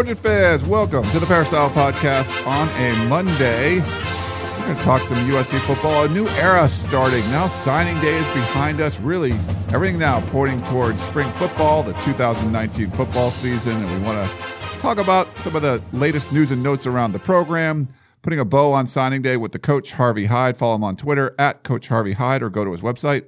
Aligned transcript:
Trojan 0.00 0.16
fans. 0.16 0.64
Welcome 0.64 1.04
to 1.10 1.18
the 1.18 1.26
Peristyle 1.26 1.68
Podcast 1.68 2.30
on 2.46 2.68
a 2.68 3.06
Monday. 3.06 3.80
We're 3.80 4.64
going 4.64 4.78
to 4.78 4.82
talk 4.82 5.02
some 5.02 5.18
USC 5.28 5.58
football. 5.58 6.06
A 6.06 6.08
new 6.08 6.26
era 6.28 6.66
starting. 6.70 7.20
Now 7.30 7.48
signing 7.48 8.00
day 8.00 8.16
is 8.16 8.26
behind 8.28 8.80
us. 8.80 8.98
Really, 8.98 9.32
everything 9.74 9.98
now 9.98 10.22
pointing 10.28 10.62
towards 10.62 11.02
spring 11.02 11.30
football, 11.32 11.82
the 11.82 11.92
2019 11.92 12.90
football 12.92 13.30
season. 13.30 13.76
And 13.76 13.92
we 13.92 14.06
want 14.06 14.16
to 14.26 14.78
talk 14.78 14.98
about 14.98 15.36
some 15.36 15.54
of 15.54 15.60
the 15.60 15.82
latest 15.92 16.32
news 16.32 16.50
and 16.50 16.62
notes 16.62 16.86
around 16.86 17.12
the 17.12 17.18
program. 17.18 17.86
Putting 18.22 18.40
a 18.40 18.44
bow 18.46 18.72
on 18.72 18.86
signing 18.86 19.20
day 19.20 19.36
with 19.36 19.52
the 19.52 19.58
coach, 19.58 19.92
Harvey 19.92 20.24
Hyde. 20.24 20.56
Follow 20.56 20.76
him 20.76 20.84
on 20.84 20.96
Twitter 20.96 21.34
at 21.38 21.62
Coach 21.62 21.88
Harvey 21.88 22.12
Hyde 22.12 22.42
or 22.42 22.48
go 22.48 22.64
to 22.64 22.72
his 22.72 22.80
website, 22.80 23.26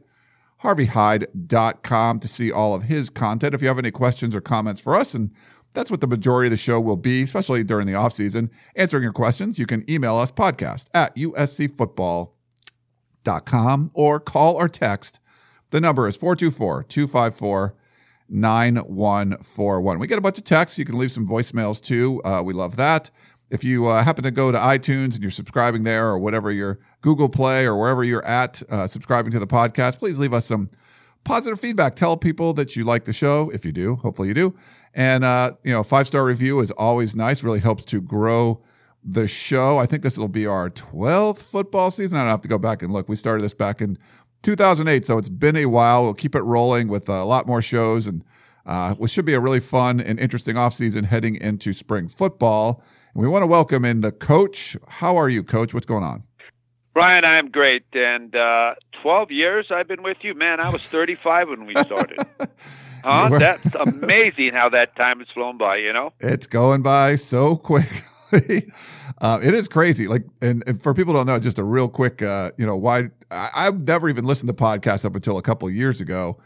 harveyhyde.com 0.62 2.18
to 2.18 2.28
see 2.28 2.50
all 2.50 2.74
of 2.74 2.84
his 2.84 3.10
content. 3.10 3.52
If 3.52 3.60
you 3.60 3.68
have 3.68 3.78
any 3.78 3.90
questions 3.90 4.34
or 4.34 4.40
comments 4.40 4.80
for 4.80 4.96
us, 4.96 5.12
and 5.12 5.34
that's 5.74 5.90
what 5.90 6.00
the 6.00 6.06
majority 6.06 6.46
of 6.46 6.52
the 6.52 6.56
show 6.56 6.80
will 6.80 6.96
be, 6.96 7.22
especially 7.22 7.64
during 7.64 7.86
the 7.86 7.94
off 7.94 8.12
season, 8.12 8.50
answering 8.76 9.02
your 9.02 9.12
questions, 9.12 9.58
you 9.58 9.66
can 9.66 9.84
email 9.90 10.14
us 10.16 10.30
podcast 10.30 10.86
at 10.94 11.16
uscfootball.com 11.16 13.90
or 13.94 14.20
call 14.20 14.54
or 14.54 14.68
text. 14.68 15.18
The 15.70 15.80
number 15.80 16.06
is 16.08 16.16
424 16.16 16.84
254 16.84 17.74
9141. 18.28 19.98
We 19.98 20.06
get 20.06 20.18
a 20.18 20.20
bunch 20.20 20.38
of 20.38 20.44
texts. 20.44 20.78
You 20.78 20.84
can 20.84 20.98
leave 20.98 21.10
some 21.12 21.26
voicemails 21.26 21.82
too. 21.82 22.20
Uh, 22.24 22.42
we 22.44 22.54
love 22.54 22.76
that. 22.76 23.10
If 23.50 23.64
you 23.64 23.86
uh, 23.86 24.02
happen 24.02 24.24
to 24.24 24.30
go 24.30 24.50
to 24.50 24.56
iTunes 24.56 25.14
and 25.14 25.20
you're 25.20 25.30
subscribing 25.30 25.84
there 25.84 26.06
or 26.06 26.18
whatever 26.18 26.50
your 26.50 26.78
Google 27.02 27.28
Play 27.28 27.66
or 27.66 27.78
wherever 27.78 28.02
you're 28.02 28.24
at, 28.24 28.62
uh, 28.70 28.86
subscribing 28.86 29.30
to 29.32 29.38
the 29.38 29.46
podcast, 29.46 29.98
please 29.98 30.18
leave 30.18 30.32
us 30.32 30.46
some 30.46 30.70
positive 31.24 31.60
feedback. 31.60 31.94
Tell 31.94 32.16
people 32.16 32.52
that 32.54 32.76
you 32.76 32.84
like 32.84 33.04
the 33.04 33.12
show. 33.12 33.50
If 33.50 33.64
you 33.64 33.72
do, 33.72 33.96
hopefully 33.96 34.28
you 34.28 34.34
do. 34.34 34.54
And, 34.94 35.24
uh, 35.24 35.52
you 35.64 35.72
know, 35.72 35.82
five 35.82 36.06
star 36.06 36.24
review 36.24 36.60
is 36.60 36.70
always 36.72 37.16
nice, 37.16 37.42
really 37.42 37.60
helps 37.60 37.84
to 37.86 38.00
grow 38.00 38.60
the 39.04 39.26
show. 39.26 39.78
I 39.78 39.86
think 39.86 40.02
this 40.02 40.18
will 40.18 40.28
be 40.28 40.46
our 40.46 40.70
12th 40.70 41.50
football 41.50 41.90
season. 41.90 42.18
I 42.18 42.22
don't 42.22 42.30
have 42.30 42.42
to 42.42 42.48
go 42.48 42.58
back 42.58 42.82
and 42.82 42.92
look. 42.92 43.08
We 43.08 43.16
started 43.16 43.42
this 43.42 43.54
back 43.54 43.80
in 43.80 43.96
2008, 44.42 45.04
so 45.04 45.18
it's 45.18 45.28
been 45.28 45.56
a 45.56 45.66
while. 45.66 46.04
We'll 46.04 46.14
keep 46.14 46.34
it 46.34 46.42
rolling 46.42 46.88
with 46.88 47.08
a 47.08 47.24
lot 47.24 47.46
more 47.46 47.62
shows 47.62 48.06
and 48.06 48.24
uh, 48.64 48.94
which 48.94 49.10
should 49.10 49.24
be 49.24 49.34
a 49.34 49.40
really 49.40 49.60
fun 49.60 50.00
and 50.00 50.20
interesting 50.20 50.54
offseason 50.54 51.04
heading 51.04 51.34
into 51.36 51.72
spring 51.72 52.08
football. 52.08 52.82
And 53.14 53.22
we 53.22 53.28
want 53.28 53.42
to 53.42 53.46
welcome 53.46 53.84
in 53.84 54.00
the 54.00 54.12
coach. 54.12 54.76
How 54.88 55.16
are 55.16 55.28
you, 55.28 55.42
coach? 55.42 55.74
What's 55.74 55.86
going 55.86 56.04
on? 56.04 56.24
Brian, 56.94 57.24
I'm 57.24 57.50
great. 57.50 57.84
And 57.92 58.34
uh, 58.34 58.74
12 59.02 59.30
years 59.30 59.66
I've 59.70 59.88
been 59.88 60.02
with 60.02 60.18
you. 60.22 60.34
Man, 60.34 60.60
I 60.60 60.70
was 60.70 60.82
35 60.82 61.48
when 61.48 61.66
we 61.66 61.74
started. 61.76 62.18
huh? 63.04 63.28
That's 63.38 63.74
amazing 63.74 64.52
how 64.52 64.68
that 64.70 64.94
time 64.96 65.20
has 65.20 65.28
flown 65.28 65.56
by, 65.56 65.76
you 65.76 65.92
know? 65.92 66.12
It's 66.20 66.46
going 66.46 66.82
by 66.82 67.16
so 67.16 67.56
quickly. 67.68 68.72
uh, 69.20 69.38
it 69.42 69.54
is 69.54 69.68
crazy. 69.68 70.06
Like, 70.06 70.24
and, 70.40 70.62
and, 70.66 70.80
for 70.80 70.94
people 70.94 71.12
who 71.14 71.20
don't 71.20 71.26
know, 71.26 71.38
just 71.38 71.58
a 71.58 71.64
real 71.64 71.88
quick, 71.88 72.22
uh, 72.22 72.50
you 72.56 72.66
know, 72.66 72.76
why 72.76 73.10
I, 73.30 73.48
I've 73.56 73.80
never 73.80 74.08
even 74.08 74.24
listened 74.24 74.48
to 74.48 74.54
podcasts 74.54 75.04
up 75.04 75.14
until 75.14 75.38
a 75.38 75.42
couple 75.42 75.68
of 75.68 75.74
years 75.74 76.00
ago 76.00 76.38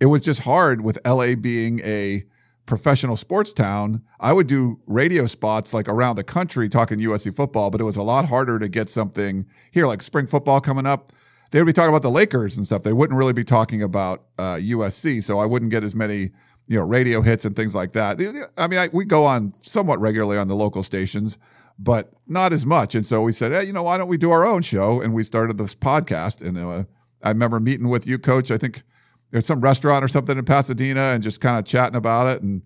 it 0.00 0.06
was 0.06 0.20
just 0.20 0.42
hard 0.42 0.82
with 0.82 0.98
LA 1.06 1.34
being 1.34 1.80
a 1.80 2.24
professional 2.68 3.16
sports 3.16 3.52
town. 3.52 4.02
I 4.20 4.32
would 4.32 4.46
do 4.46 4.78
radio 4.86 5.26
spots 5.26 5.74
like 5.74 5.88
around 5.88 6.16
the 6.16 6.22
country 6.22 6.68
talking 6.68 6.98
USC 6.98 7.34
football, 7.34 7.70
but 7.70 7.80
it 7.80 7.84
was 7.84 7.96
a 7.96 8.02
lot 8.02 8.28
harder 8.28 8.58
to 8.58 8.68
get 8.68 8.88
something 8.90 9.46
here, 9.72 9.86
like 9.86 10.02
spring 10.02 10.26
football 10.26 10.60
coming 10.60 10.86
up. 10.86 11.10
They 11.50 11.60
would 11.60 11.66
be 11.66 11.72
talking 11.72 11.88
about 11.88 12.02
the 12.02 12.10
Lakers 12.10 12.58
and 12.58 12.66
stuff. 12.66 12.82
They 12.82 12.92
wouldn't 12.92 13.18
really 13.18 13.32
be 13.32 13.42
talking 13.42 13.82
about 13.82 14.24
uh, 14.38 14.58
USC, 14.60 15.22
so 15.22 15.38
I 15.38 15.46
wouldn't 15.46 15.70
get 15.70 15.82
as 15.82 15.96
many 15.96 16.30
you 16.68 16.78
know 16.78 16.86
radio 16.86 17.22
hits 17.22 17.46
and 17.46 17.56
things 17.56 17.74
like 17.74 17.92
that. 17.92 18.20
I 18.58 18.66
mean, 18.68 18.78
I, 18.78 18.88
we 18.92 19.06
go 19.06 19.24
on 19.24 19.50
somewhat 19.50 19.98
regularly 19.98 20.36
on 20.36 20.46
the 20.46 20.54
local 20.54 20.82
stations, 20.82 21.38
but 21.78 22.12
not 22.26 22.52
as 22.52 22.66
much. 22.66 22.94
And 22.94 23.06
so 23.06 23.22
we 23.22 23.32
said, 23.32 23.52
hey, 23.52 23.64
you 23.64 23.72
know, 23.72 23.82
why 23.82 23.96
don't 23.96 24.08
we 24.08 24.18
do 24.18 24.30
our 24.30 24.44
own 24.44 24.60
show? 24.60 25.00
And 25.00 25.14
we 25.14 25.24
started 25.24 25.56
this 25.56 25.74
podcast. 25.74 26.46
And 26.46 26.58
uh, 26.58 26.84
I 27.22 27.30
remember 27.30 27.58
meeting 27.60 27.88
with 27.88 28.06
you, 28.06 28.18
Coach. 28.18 28.50
I 28.50 28.58
think 28.58 28.82
there's 29.30 29.46
some 29.46 29.60
restaurant 29.60 30.04
or 30.04 30.08
something 30.08 30.38
in 30.38 30.44
Pasadena 30.44 31.10
and 31.10 31.22
just 31.22 31.40
kind 31.40 31.58
of 31.58 31.64
chatting 31.64 31.96
about 31.96 32.26
it. 32.26 32.42
And 32.42 32.62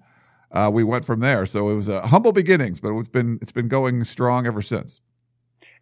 uh, 0.52 0.70
we 0.72 0.84
went 0.84 1.04
from 1.04 1.20
there. 1.20 1.46
So 1.46 1.68
it 1.70 1.74
was 1.74 1.88
a 1.88 2.00
humble 2.02 2.32
beginnings, 2.32 2.80
but 2.80 2.96
it's 2.96 3.08
been 3.08 3.38
it's 3.40 3.52
been 3.52 3.68
going 3.68 4.04
strong 4.04 4.46
ever 4.46 4.62
since. 4.62 5.00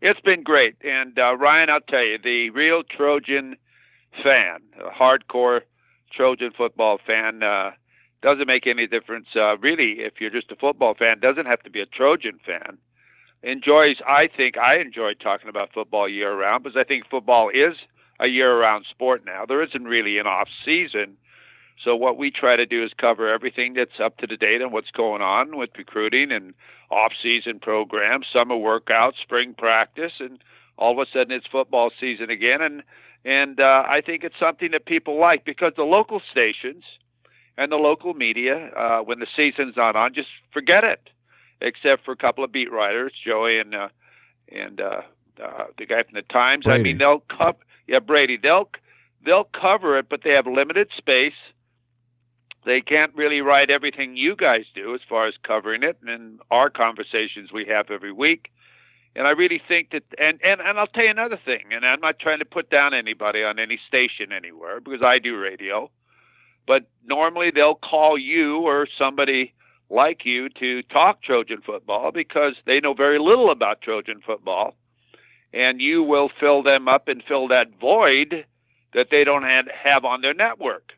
It's 0.01 0.21
been 0.21 0.43
great, 0.43 0.77
and 0.83 1.19
uh, 1.19 1.37
Ryan, 1.37 1.69
I'll 1.69 1.81
tell 1.81 2.03
you, 2.03 2.17
the 2.17 2.49
real 2.51 2.83
Trojan 2.83 3.57
fan, 4.23 4.61
a 4.83 4.89
hardcore 4.89 5.61
Trojan 6.11 6.53
football 6.57 6.99
fan, 7.07 7.43
uh, 7.43 7.73
doesn't 8.23 8.47
make 8.47 8.67
any 8.67 8.87
difference. 8.87 9.27
Uh, 9.37 9.59
really, 9.59 10.01
if 10.01 10.15
you're 10.19 10.31
just 10.31 10.51
a 10.51 10.57
football 10.57 10.95
fan, 10.95 11.21
doesn't 11.21 11.45
have 11.45 11.63
to 11.65 11.71
be 11.71 11.83
a 11.83 11.87
Trojan 11.87 12.39
fan. 12.47 12.79
Enjoys, 13.43 13.97
I 14.07 14.29
think, 14.35 14.57
I 14.57 14.77
enjoy 14.79 15.15
talking 15.15 15.51
about 15.51 15.73
football 15.75 16.09
year 16.09 16.35
round 16.35 16.65
because 16.65 16.79
I 16.79 16.85
think 16.85 17.05
football 17.11 17.51
is 17.51 17.75
a 18.21 18.29
year-round 18.29 18.85
sport 18.89 19.23
now. 19.25 19.45
There 19.47 19.63
isn't 19.63 19.85
really 19.85 20.19
an 20.19 20.27
off 20.27 20.49
season. 20.65 21.17
So 21.83 21.97
what 21.97 22.19
we 22.19 22.31
try 22.31 22.57
to 22.57 22.67
do 22.67 22.85
is 22.85 22.93
cover 22.97 23.33
everything 23.33 23.73
that's 23.73 23.99
up 23.99 24.19
to 24.19 24.27
the 24.27 24.37
date 24.37 24.61
on 24.61 24.71
what's 24.71 24.91
going 24.91 25.23
on 25.23 25.57
with 25.57 25.71
recruiting 25.79 26.31
and 26.31 26.53
off-season 26.91 27.59
programs, 27.61 28.27
summer 28.31 28.55
workouts, 28.55 29.15
spring 29.23 29.55
practice, 29.57 30.13
and 30.21 30.39
all 30.77 30.93
of 30.93 30.99
a 30.99 31.11
sudden 31.11 31.33
it's 31.33 31.47
football 31.47 31.91
season 31.99 32.31
again. 32.31 32.61
And 32.61 32.83
and 33.25 33.61
uh, 33.61 33.85
I 33.87 34.01
think 34.01 34.25
it's 34.25 34.39
something 34.39 34.71
that 34.73 34.87
people 34.87 35.19
like 35.19 35.45
because 35.45 35.73
the 35.77 35.83
local 35.85 36.23
stations 36.31 36.85
and 37.59 37.71
the 37.71 37.77
local 37.77 38.15
media, 38.15 38.71
uh, 38.75 39.01
when 39.01 39.19
the 39.19 39.27
season's 39.37 39.77
not 39.77 39.95
on, 39.95 40.15
just 40.15 40.29
forget 40.53 40.85
it, 40.85 41.11
except 41.61 42.05
for 42.05 42.13
a 42.13 42.17
couple 42.17 42.43
of 42.43 42.51
beat 42.51 42.73
writers, 42.73 43.13
Joey 43.23 43.59
and 43.59 43.75
uh, 43.75 43.89
and 44.51 44.81
uh, 44.81 45.03
uh, 45.43 45.65
the 45.79 45.87
guy 45.87 46.03
from 46.03 46.15
the 46.15 46.23
Times. 46.23 46.65
Brady. 46.65 46.81
I 46.81 46.83
mean, 46.83 46.99
they'll 46.99 47.21
cover 47.21 47.59
yeah, 47.91 47.99
Brady. 47.99 48.39
They'll 48.41 48.71
they'll 49.25 49.49
cover 49.61 49.99
it, 49.99 50.09
but 50.09 50.21
they 50.23 50.31
have 50.31 50.47
limited 50.47 50.91
space. 50.97 51.35
They 52.65 52.81
can't 52.81 53.13
really 53.15 53.41
write 53.41 53.71
everything 53.71 54.17
you 54.17 54.37
guys 54.37 54.65
do 54.75 54.95
as 54.95 55.01
far 55.09 55.27
as 55.27 55.35
covering 55.43 55.83
it, 55.83 55.99
and 56.07 56.41
our 56.51 56.71
conversations 56.71 57.51
we 57.53 57.65
have 57.67 57.91
every 57.91 58.13
week. 58.13 58.51
And 59.17 59.27
I 59.27 59.31
really 59.31 59.61
think 59.67 59.91
that, 59.91 60.05
and, 60.19 60.39
and, 60.45 60.61
and 60.61 60.79
I'll 60.79 60.87
tell 60.87 61.03
you 61.03 61.11
another 61.11 61.41
thing, 61.45 61.65
and 61.73 61.85
I'm 61.85 62.01
not 62.01 62.21
trying 62.21 62.39
to 62.39 62.45
put 62.45 62.71
down 62.71 62.95
anybody 62.95 63.43
on 63.43 63.59
any 63.59 63.81
station 63.89 64.31
anywhere 64.31 64.81
because 64.81 65.03
I 65.03 65.19
do 65.19 65.37
radio, 65.37 65.91
but 66.67 66.85
normally 67.05 67.51
they'll 67.51 67.75
call 67.75 68.17
you 68.17 68.59
or 68.59 68.87
somebody 68.97 69.53
like 69.89 70.25
you 70.25 70.49
to 70.61 70.83
talk 70.83 71.23
Trojan 71.23 71.61
football 71.61 72.13
because 72.13 72.55
they 72.67 72.79
know 72.79 72.95
very 72.95 73.19
little 73.19 73.51
about 73.51 73.81
Trojan 73.81 74.21
football 74.25 74.77
and 75.53 75.81
you 75.81 76.03
will 76.03 76.31
fill 76.41 76.63
them 76.63 76.89
up 76.89 77.09
and 77.09 77.23
fill 77.27 77.49
that 77.49 77.69
void 77.81 78.45
that 78.95 79.09
they 79.11 79.25
don't 79.25 79.45
have 79.45 80.05
on 80.05 80.21
their 80.21 80.35
network. 80.35 80.93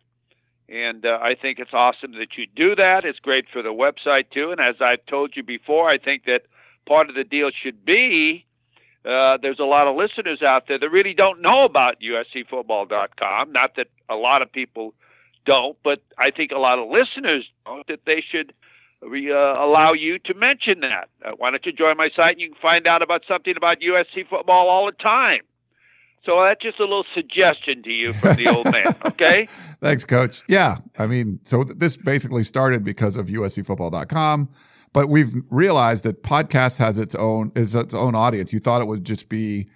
And 0.69 1.05
uh, 1.05 1.19
I 1.21 1.35
think 1.35 1.59
it's 1.59 1.75
awesome 1.75 2.12
that 2.12 2.37
you 2.37 2.47
do 2.55 2.75
that. 2.76 3.05
It's 3.05 3.19
great 3.19 3.47
for 3.53 3.62
the 3.62 3.71
website 3.71 4.31
too. 4.31 4.50
And 4.50 4.61
as 4.61 4.76
I've 4.81 5.05
told 5.06 5.37
you 5.37 5.43
before, 5.43 5.91
I 5.91 5.99
think 5.99 6.25
that 6.25 6.43
part 6.87 7.11
of 7.11 7.15
the 7.15 7.25
deal 7.25 7.50
should 7.50 7.85
be 7.85 8.47
uh, 9.05 9.37
there's 9.43 9.59
a 9.59 9.65
lot 9.65 9.88
of 9.88 9.97
listeners 9.97 10.43
out 10.43 10.69
there 10.69 10.79
that 10.79 10.88
really 10.91 11.15
don't 11.15 11.43
know 11.43 11.65
about 11.65 12.00
USCFootball.com. 12.00 13.53
Not 13.53 13.75
that 13.76 13.88
a 14.09 14.15
lot 14.15 14.43
of 14.43 14.53
people 14.53 14.94
don't, 15.44 15.76
but 15.82 16.00
I 16.19 16.31
think 16.31 16.53
a 16.53 16.59
lot 16.59 16.79
of 16.79 16.88
listeners 16.88 17.44
don't 17.67 17.87
that 17.88 18.05
they 18.06 18.23
should 18.26 18.53
we 19.10 19.32
uh, 19.32 19.37
allow 19.37 19.93
you 19.93 20.19
to 20.20 20.34
mention 20.34 20.81
that. 20.81 21.08
Uh, 21.25 21.32
why 21.37 21.50
don't 21.50 21.64
you 21.66 21.72
join 21.72 21.96
my 21.96 22.10
site 22.14 22.32
and 22.32 22.40
you 22.40 22.50
can 22.50 22.58
find 22.60 22.87
out 22.87 23.02
about 23.02 23.22
something 23.26 23.56
about 23.56 23.81
USC 23.81 24.28
football 24.28 24.69
all 24.69 24.87
the 24.87 24.93
time. 24.93 25.40
So 26.25 26.40
that's 26.44 26.62
just 26.62 26.78
a 26.78 26.84
little 26.84 27.04
suggestion 27.14 27.82
to 27.82 27.90
you 27.90 28.12
from 28.12 28.37
the 28.37 28.49
old 28.49 28.70
man. 28.70 28.94
Okay. 29.04 29.46
Thanks, 29.81 30.04
Coach. 30.04 30.43
Yeah, 30.49 30.76
I 30.99 31.06
mean, 31.06 31.38
so 31.43 31.62
this 31.62 31.96
basically 31.96 32.44
started 32.44 32.82
because 32.82 33.14
of 33.14 33.26
USCFootball.com, 33.26 34.49
but 34.93 35.08
we've 35.08 35.32
realized 35.50 36.02
that 36.04 36.22
podcast 36.22 36.78
has 36.78 36.99
its 36.99 37.14
own 37.14 37.52
is 37.54 37.75
its 37.75 37.94
own 37.94 38.14
audience. 38.14 38.52
You 38.52 38.58
thought 38.58 38.81
it 38.81 38.88
would 38.88 39.04
just 39.04 39.28
be 39.28 39.69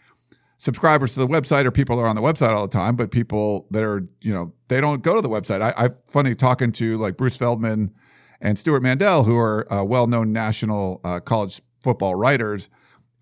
subscribers 0.58 1.14
to 1.14 1.20
the 1.20 1.26
website 1.26 1.64
or 1.64 1.70
people 1.70 2.00
are 2.00 2.06
on 2.06 2.16
the 2.16 2.22
website 2.22 2.56
all 2.56 2.66
the 2.66 2.72
time, 2.72 2.96
but 2.96 3.10
people 3.10 3.66
that 3.70 3.84
are 3.84 4.02
you 4.20 4.32
know 4.32 4.52
they 4.68 4.80
don't 4.80 5.02
go 5.02 5.14
to 5.14 5.20
the 5.20 5.28
website. 5.28 5.60
I, 5.60 5.72
I 5.76 5.88
funny 6.06 6.34
talking 6.34 6.72
to 6.72 6.96
like 6.96 7.16
Bruce 7.16 7.36
Feldman 7.36 7.92
and 8.40 8.58
Stewart 8.58 8.82
Mandel, 8.82 9.24
who 9.24 9.36
are 9.36 9.70
uh, 9.72 9.84
well-known 9.84 10.32
national 10.32 11.00
uh, 11.04 11.20
college 11.20 11.60
football 11.82 12.14
writers. 12.14 12.68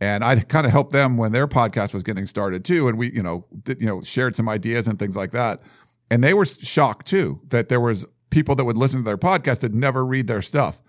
And 0.01 0.25
I 0.25 0.41
kind 0.41 0.67
of 0.67 0.73
helped 0.73 0.93
them 0.93 1.17
when 1.17 1.33
their 1.33 1.47
podcast 1.47 1.95
was 1.95 2.03
getting 2.03 2.27
started 2.27 2.65
too. 2.65 2.89
And 2.89 2.99
we, 2.99 3.13
you 3.13 3.23
know, 3.23 3.47
did, 3.63 3.81
you 3.81 3.87
know, 3.87 4.01
shared 4.03 4.37
some 4.37 4.49
ideas 4.49 4.89
and 4.89 4.99
things 4.99 5.17
like 5.17 5.31
that. 5.33 5.63
And 6.11 6.23
they 6.23 6.35
were 6.35 6.47
shocked 6.47 7.07
too 7.07 7.41
that 7.49 7.69
there 7.69 7.81
was 7.81 8.07
people 8.31 8.55
that 8.57 8.65
would 8.65 8.77
listen 8.77 9.01
to 9.01 9.05
their 9.05 9.17
podcast 9.17 9.61
that 9.61 9.73
never 9.73 10.05
read 10.05 10.27
their 10.27 10.43
stuff. 10.43 10.83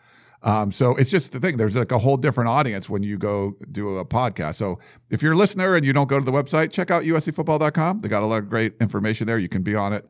Um, 0.43 0.71
so 0.71 0.95
it's 0.95 1.09
just 1.09 1.31
the 1.31 1.39
thing. 1.39 1.57
There's 1.57 1.75
like 1.75 1.91
a 1.91 1.97
whole 1.97 2.17
different 2.17 2.49
audience 2.49 2.89
when 2.89 3.03
you 3.03 3.17
go 3.17 3.53
do 3.71 3.97
a 3.97 4.05
podcast. 4.05 4.55
So 4.55 4.79
if 5.09 5.23
you're 5.23 5.33
a 5.33 5.37
listener 5.37 5.75
and 5.75 5.85
you 5.85 5.93
don't 5.93 6.09
go 6.09 6.19
to 6.19 6.25
the 6.25 6.31
website, 6.31 6.71
check 6.71 6.91
out 6.91 7.03
uscfootball.com. 7.03 8.01
They 8.01 8.09
got 8.09 8.21
a 8.23 8.25
lot 8.25 8.39
of 8.39 8.49
great 8.49 8.73
information 8.79 9.27
there. 9.27 9.37
You 9.37 9.49
can 9.49 9.63
be 9.63 9.75
on 9.75 9.93
it 9.93 10.07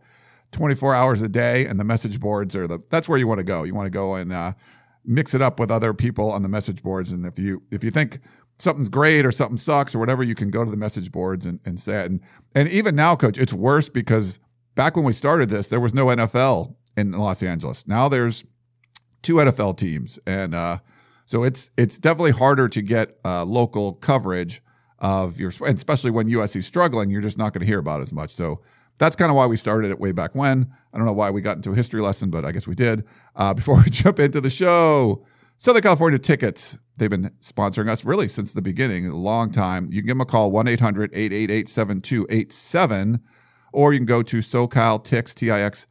24 0.56 0.96
hours 0.96 1.22
a 1.22 1.28
day, 1.28 1.66
and 1.66 1.80
the 1.80 1.84
message 1.84 2.20
boards 2.20 2.56
are 2.56 2.66
the 2.66 2.80
that's 2.90 3.10
where 3.10 3.20
you 3.20 3.28
want 3.28 3.40
to 3.40 3.44
go. 3.46 3.64
You 3.64 3.76
want 3.76 3.88
to 3.88 3.92
go 3.92 4.16
and 4.16 4.32
uh, 4.32 4.54
mix 5.04 5.34
it 5.34 5.42
up 5.42 5.60
with 5.60 5.70
other 5.70 5.94
people 5.94 6.32
on 6.32 6.44
the 6.44 6.50
message 6.50 6.82
boards. 6.82 7.12
And 7.12 7.26
if 7.26 7.38
you 7.38 7.62
if 7.72 7.84
you 7.84 7.92
think 7.92 8.20
something's 8.58 8.90
great 8.90 9.26
or 9.26 9.32
something 9.32 9.58
sucks 9.58 9.94
or 9.94 10.00
whatever, 10.00 10.24
you 10.24 10.34
can 10.34 10.50
go 10.50 10.64
to 10.64 10.72
the 10.72 10.78
message 10.78 11.12
boards 11.12 11.46
and, 11.46 11.60
and 11.66 11.80
say 11.80 12.06
it. 12.06 12.12
And 12.12 12.22
and 12.56 12.70
even 12.70 12.96
now, 12.96 13.16
coach, 13.16 13.38
it's 13.38 13.54
worse 13.54 13.90
because 13.90 14.40
back 14.76 14.96
when 14.96 15.06
we 15.06 15.14
started 15.14 15.50
this, 15.50 15.68
there 15.68 15.82
was 15.82 15.94
no 15.94 16.06
NFL 16.06 16.74
in 16.96 17.12
Los 17.12 17.44
Angeles. 17.44 17.86
Now 17.86 18.08
there's 18.08 18.46
two 19.22 19.36
NFL 19.36 19.78
teams, 19.78 20.20
and 20.26 20.56
uh, 20.56 20.78
so 21.26 21.44
it's 21.44 21.70
it's 21.78 22.00
definitely 22.00 22.32
harder 22.32 22.70
to 22.70 22.82
get 22.82 23.14
uh, 23.26 23.44
local 23.44 23.94
coverage 23.94 24.62
of 25.00 25.38
your, 25.38 25.52
especially 25.66 26.12
when 26.12 26.30
USC's 26.30 26.66
struggling. 26.66 27.10
You're 27.10 27.22
just 27.22 27.38
not 27.38 27.52
going 27.52 27.62
to 27.62 27.68
hear 27.68 27.80
about 27.80 28.02
as 28.02 28.14
much. 28.14 28.32
So 28.32 28.62
that's 28.98 29.16
kind 29.16 29.30
of 29.30 29.36
why 29.36 29.46
we 29.46 29.58
started 29.58 29.92
it 29.92 30.00
way 30.00 30.12
back 30.12 30.36
when. 30.36 30.72
I 30.94 30.98
don't 30.98 31.06
know 31.06 31.14
why 31.14 31.30
we 31.32 31.42
got 31.42 31.58
into 31.58 31.72
a 31.72 31.76
history 31.76 32.02
lesson, 32.02 32.30
but 32.30 32.46
I 32.46 32.52
guess 32.52 32.68
we 32.68 32.76
did. 32.76 33.06
Uh, 33.36 33.54
before 33.56 33.78
we 33.78 33.90
jump 33.90 34.20
into 34.20 34.42
the 34.42 34.50
show, 34.50 35.24
Southern 35.58 35.82
California 35.82 36.20
Tickets. 36.20 36.78
They've 36.98 37.10
been 37.10 37.30
sponsoring 37.42 37.90
us 37.90 38.06
really 38.06 38.30
since 38.30 38.54
the 38.54 38.62
beginning, 38.62 39.08
a 39.08 39.16
long 39.16 39.52
time. 39.52 39.88
You 39.90 40.02
can 40.02 40.08
give 40.08 40.18
them 40.18 40.22
a 40.22 40.26
call, 40.26 40.52
1 40.52 40.68
800 40.68 41.12
888 41.14 41.68
7287, 41.68 43.20
or 43.74 43.92
you 43.92 44.00
can 44.00 44.06
go 44.06 44.22
to 44.22 44.38
SoCalTix, 44.38 45.88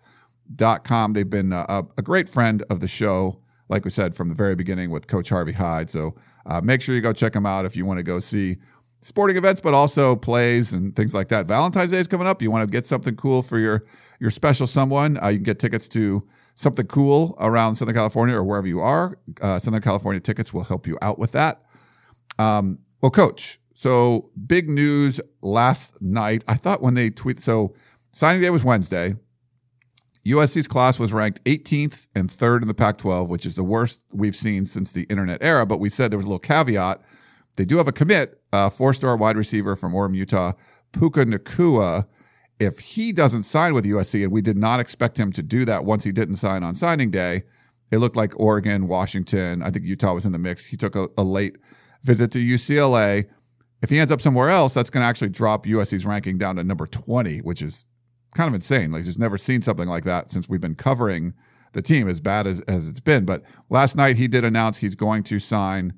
dot 0.54 0.84
com. 0.84 1.12
They've 1.12 1.28
been 1.28 1.52
a, 1.52 1.84
a, 1.96 2.02
great 2.02 2.28
friend 2.28 2.62
of 2.70 2.80
the 2.80 2.88
show, 2.88 3.40
like 3.68 3.84
we 3.84 3.90
said 3.90 4.14
from 4.14 4.28
the 4.28 4.34
very 4.34 4.54
beginning 4.54 4.90
with 4.90 5.06
Coach 5.06 5.28
Harvey 5.28 5.52
Hyde. 5.52 5.90
So 5.90 6.14
uh, 6.46 6.60
make 6.62 6.80
sure 6.80 6.94
you 6.94 7.00
go 7.00 7.12
check 7.12 7.32
them 7.32 7.46
out 7.46 7.64
if 7.64 7.76
you 7.76 7.84
want 7.84 7.98
to 7.98 8.04
go 8.04 8.20
see 8.20 8.56
sporting 9.04 9.36
events, 9.36 9.60
but 9.60 9.74
also 9.74 10.16
plays 10.16 10.72
and 10.72 10.96
things 10.96 11.12
like 11.12 11.28
that. 11.28 11.46
Valentine's 11.46 11.90
Day 11.90 11.98
is 11.98 12.08
coming 12.08 12.26
up. 12.26 12.40
You 12.40 12.50
want 12.50 12.66
to 12.66 12.72
get 12.72 12.86
something 12.86 13.14
cool 13.16 13.42
for 13.42 13.58
your 13.58 13.82
your 14.18 14.30
special 14.30 14.66
someone. 14.66 15.22
Uh, 15.22 15.28
you 15.28 15.36
can 15.36 15.44
get 15.44 15.58
tickets 15.58 15.88
to 15.90 16.26
something 16.54 16.86
cool 16.86 17.36
around 17.38 17.76
Southern 17.76 17.94
California 17.94 18.34
or 18.34 18.42
wherever 18.42 18.66
you 18.66 18.80
are. 18.80 19.18
Uh, 19.42 19.58
Southern 19.58 19.82
California 19.82 20.20
tickets 20.20 20.54
will 20.54 20.64
help 20.64 20.86
you 20.86 20.96
out 21.02 21.18
with 21.18 21.32
that. 21.32 21.62
Um, 22.38 22.78
well, 23.02 23.10
Coach. 23.10 23.58
So 23.74 24.30
big 24.46 24.70
news 24.70 25.20
last 25.42 26.00
night. 26.00 26.42
I 26.48 26.54
thought 26.54 26.80
when 26.80 26.94
they 26.94 27.10
tweet. 27.10 27.40
So 27.40 27.74
signing 28.12 28.40
day 28.40 28.48
was 28.48 28.64
Wednesday. 28.64 29.16
USC's 30.26 30.66
class 30.66 30.98
was 30.98 31.12
ranked 31.12 31.44
18th 31.44 32.08
and 32.14 32.30
third 32.30 32.62
in 32.62 32.68
the 32.68 32.74
Pac 32.74 32.96
12, 32.96 33.28
which 33.28 33.44
is 33.44 33.56
the 33.56 33.64
worst 33.64 34.06
we've 34.14 34.34
seen 34.34 34.64
since 34.64 34.92
the 34.92 35.02
internet 35.10 35.42
era. 35.42 35.66
But 35.66 35.80
we 35.80 35.90
said 35.90 36.10
there 36.10 36.18
was 36.18 36.24
a 36.24 36.30
little 36.30 36.38
caveat. 36.38 37.02
They 37.56 37.64
do 37.64 37.76
have 37.78 37.88
a 37.88 37.92
commit, 37.92 38.40
uh, 38.52 38.70
four 38.70 38.92
star 38.94 39.16
wide 39.16 39.36
receiver 39.36 39.76
from 39.76 39.92
Orem, 39.92 40.14
Utah, 40.14 40.52
Puka 40.92 41.24
Nacua. 41.24 42.06
If 42.60 42.78
he 42.78 43.12
doesn't 43.12 43.44
sign 43.44 43.74
with 43.74 43.84
USC, 43.84 44.22
and 44.22 44.32
we 44.32 44.40
did 44.40 44.56
not 44.56 44.80
expect 44.80 45.16
him 45.16 45.32
to 45.32 45.42
do 45.42 45.64
that 45.64 45.84
once 45.84 46.04
he 46.04 46.12
didn't 46.12 46.36
sign 46.36 46.62
on 46.62 46.74
signing 46.74 47.10
day, 47.10 47.42
it 47.90 47.98
looked 47.98 48.16
like 48.16 48.38
Oregon, 48.38 48.88
Washington, 48.88 49.62
I 49.62 49.70
think 49.70 49.84
Utah 49.84 50.14
was 50.14 50.26
in 50.26 50.32
the 50.32 50.38
mix. 50.38 50.66
He 50.66 50.76
took 50.76 50.96
a, 50.96 51.08
a 51.18 51.24
late 51.24 51.56
visit 52.02 52.30
to 52.32 52.38
UCLA. 52.38 53.26
If 53.82 53.90
he 53.90 53.98
ends 53.98 54.12
up 54.12 54.20
somewhere 54.20 54.50
else, 54.50 54.74
that's 54.74 54.90
going 54.90 55.02
to 55.02 55.06
actually 55.06 55.30
drop 55.30 55.66
USC's 55.66 56.06
ranking 56.06 56.38
down 56.38 56.56
to 56.56 56.64
number 56.64 56.86
20, 56.86 57.38
which 57.38 57.60
is 57.60 57.86
kind 58.34 58.48
of 58.48 58.54
insane. 58.54 58.90
Like, 58.90 59.04
just 59.04 59.18
never 59.18 59.38
seen 59.38 59.62
something 59.62 59.88
like 59.88 60.04
that 60.04 60.30
since 60.30 60.48
we've 60.48 60.60
been 60.60 60.74
covering 60.74 61.34
the 61.72 61.82
team 61.82 62.08
as 62.08 62.20
bad 62.20 62.46
as, 62.46 62.60
as 62.62 62.88
it's 62.88 63.00
been. 63.00 63.24
But 63.24 63.42
last 63.68 63.96
night 63.96 64.16
he 64.16 64.28
did 64.28 64.44
announce 64.44 64.78
he's 64.78 64.94
going 64.94 65.22
to 65.24 65.38
sign 65.38 65.92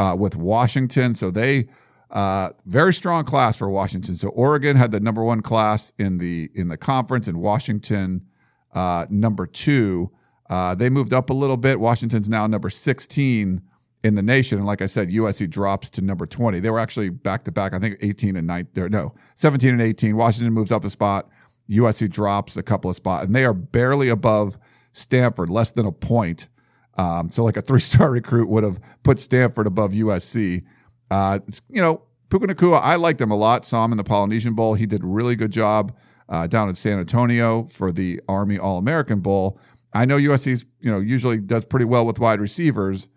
uh, 0.00 0.16
with 0.18 0.34
Washington. 0.34 1.14
So 1.14 1.30
they 1.30 1.68
uh, 2.10 2.50
very 2.66 2.92
strong 2.92 3.22
class 3.24 3.56
for 3.56 3.70
Washington. 3.70 4.16
So 4.16 4.30
Oregon 4.30 4.76
had 4.76 4.90
the 4.90 4.98
number 4.98 5.22
one 5.22 5.42
class 5.42 5.92
in 5.98 6.18
the 6.18 6.50
in 6.54 6.68
the 6.68 6.76
conference, 6.76 7.28
and 7.28 7.40
Washington 7.40 8.26
uh, 8.72 9.06
number 9.10 9.46
two. 9.46 10.10
Uh, 10.48 10.74
they 10.74 10.90
moved 10.90 11.12
up 11.12 11.30
a 11.30 11.32
little 11.32 11.56
bit. 11.56 11.78
Washington's 11.78 12.28
now 12.28 12.44
number 12.48 12.70
16 12.70 13.62
in 14.02 14.14
the 14.16 14.22
nation. 14.22 14.58
And 14.58 14.66
like 14.66 14.82
I 14.82 14.86
said, 14.86 15.08
USC 15.08 15.48
drops 15.48 15.90
to 15.90 16.02
number 16.02 16.26
20. 16.26 16.58
They 16.58 16.70
were 16.70 16.80
actually 16.80 17.10
back 17.10 17.44
to 17.44 17.52
back, 17.52 17.72
I 17.72 17.78
think 17.78 17.98
18 18.00 18.34
and 18.34 18.48
19, 18.48 18.90
no, 18.90 19.14
17 19.36 19.70
and 19.70 19.80
18. 19.80 20.16
Washington 20.16 20.52
moves 20.52 20.72
up 20.72 20.84
a 20.84 20.90
spot. 20.90 21.28
USC 21.70 22.10
drops 22.10 22.56
a 22.56 22.64
couple 22.64 22.90
of 22.90 22.96
spots, 22.96 23.26
and 23.26 23.36
they 23.36 23.44
are 23.44 23.54
barely 23.54 24.08
above 24.08 24.58
Stanford, 24.90 25.50
less 25.50 25.70
than 25.70 25.86
a 25.86 25.92
point. 25.92 26.48
Um, 26.96 27.30
so, 27.30 27.44
like 27.44 27.56
a 27.56 27.62
three 27.62 27.80
star 27.80 28.10
recruit 28.12 28.48
would 28.48 28.64
have 28.64 28.78
put 29.02 29.18
Stanford 29.18 29.66
above 29.66 29.92
USC. 29.92 30.62
Uh, 31.10 31.38
you 31.68 31.80
know, 31.80 32.02
Puka 32.30 32.46
Nacua, 32.46 32.80
I 32.82 32.94
liked 32.96 33.20
him 33.20 33.30
a 33.30 33.36
lot. 33.36 33.64
Saw 33.64 33.84
him 33.84 33.92
in 33.92 33.98
the 33.98 34.04
Polynesian 34.04 34.54
Bowl. 34.54 34.74
He 34.74 34.86
did 34.86 35.02
a 35.02 35.06
really 35.06 35.36
good 35.36 35.50
job 35.50 35.96
uh, 36.28 36.46
down 36.46 36.68
in 36.68 36.74
San 36.74 36.98
Antonio 36.98 37.64
for 37.64 37.90
the 37.90 38.20
Army 38.28 38.58
All 38.58 38.78
American 38.78 39.20
Bowl. 39.20 39.58
I 39.92 40.04
know 40.04 40.16
USC's, 40.16 40.64
you 40.80 40.90
know, 40.90 40.98
usually 40.98 41.40
does 41.40 41.64
pretty 41.64 41.84
well 41.84 42.06
with 42.06 42.20
wide 42.20 42.40
receivers, 42.40 43.08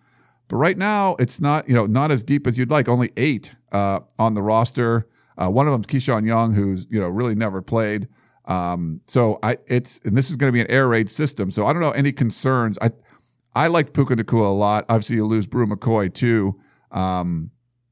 but 0.47 0.57
right 0.57 0.77
now 0.77 1.15
it's 1.19 1.39
not, 1.39 1.69
you 1.69 1.75
know, 1.75 1.85
not 1.85 2.09
as 2.09 2.23
deep 2.23 2.47
as 2.47 2.57
you'd 2.57 2.71
like. 2.71 2.89
Only 2.89 3.11
eight 3.15 3.55
uh, 3.71 3.99
on 4.17 4.33
the 4.33 4.41
roster. 4.41 5.07
Uh, 5.37 5.49
one 5.49 5.67
of 5.67 5.73
them's 5.73 5.87
Keyshawn 5.87 6.25
Young, 6.25 6.53
who's 6.53 6.87
you 6.89 6.99
know 6.99 7.09
really 7.09 7.35
never 7.35 7.61
played. 7.61 8.07
Um, 8.45 9.01
so 9.07 9.39
I 9.41 9.57
it's 9.67 9.99
and 10.03 10.17
this 10.17 10.29
is 10.29 10.35
going 10.35 10.51
to 10.51 10.53
be 10.53 10.61
an 10.61 10.69
air 10.69 10.87
raid 10.87 11.09
system. 11.09 11.51
So 11.51 11.65
I 11.65 11.73
don't 11.73 11.81
know 11.81 11.91
any 11.91 12.11
concerns. 12.11 12.77
I 12.81 12.91
I 13.55 13.67
liked 13.67 13.93
Puka 13.93 14.15
Nacua 14.15 14.47
a 14.47 14.53
lot. 14.53 14.85
Obviously, 14.89 15.17
you 15.17 15.25
lose 15.25 15.47
Bru 15.47 15.65
McCoy 15.65 16.13
too. 16.13 16.59
Um, 16.91 17.51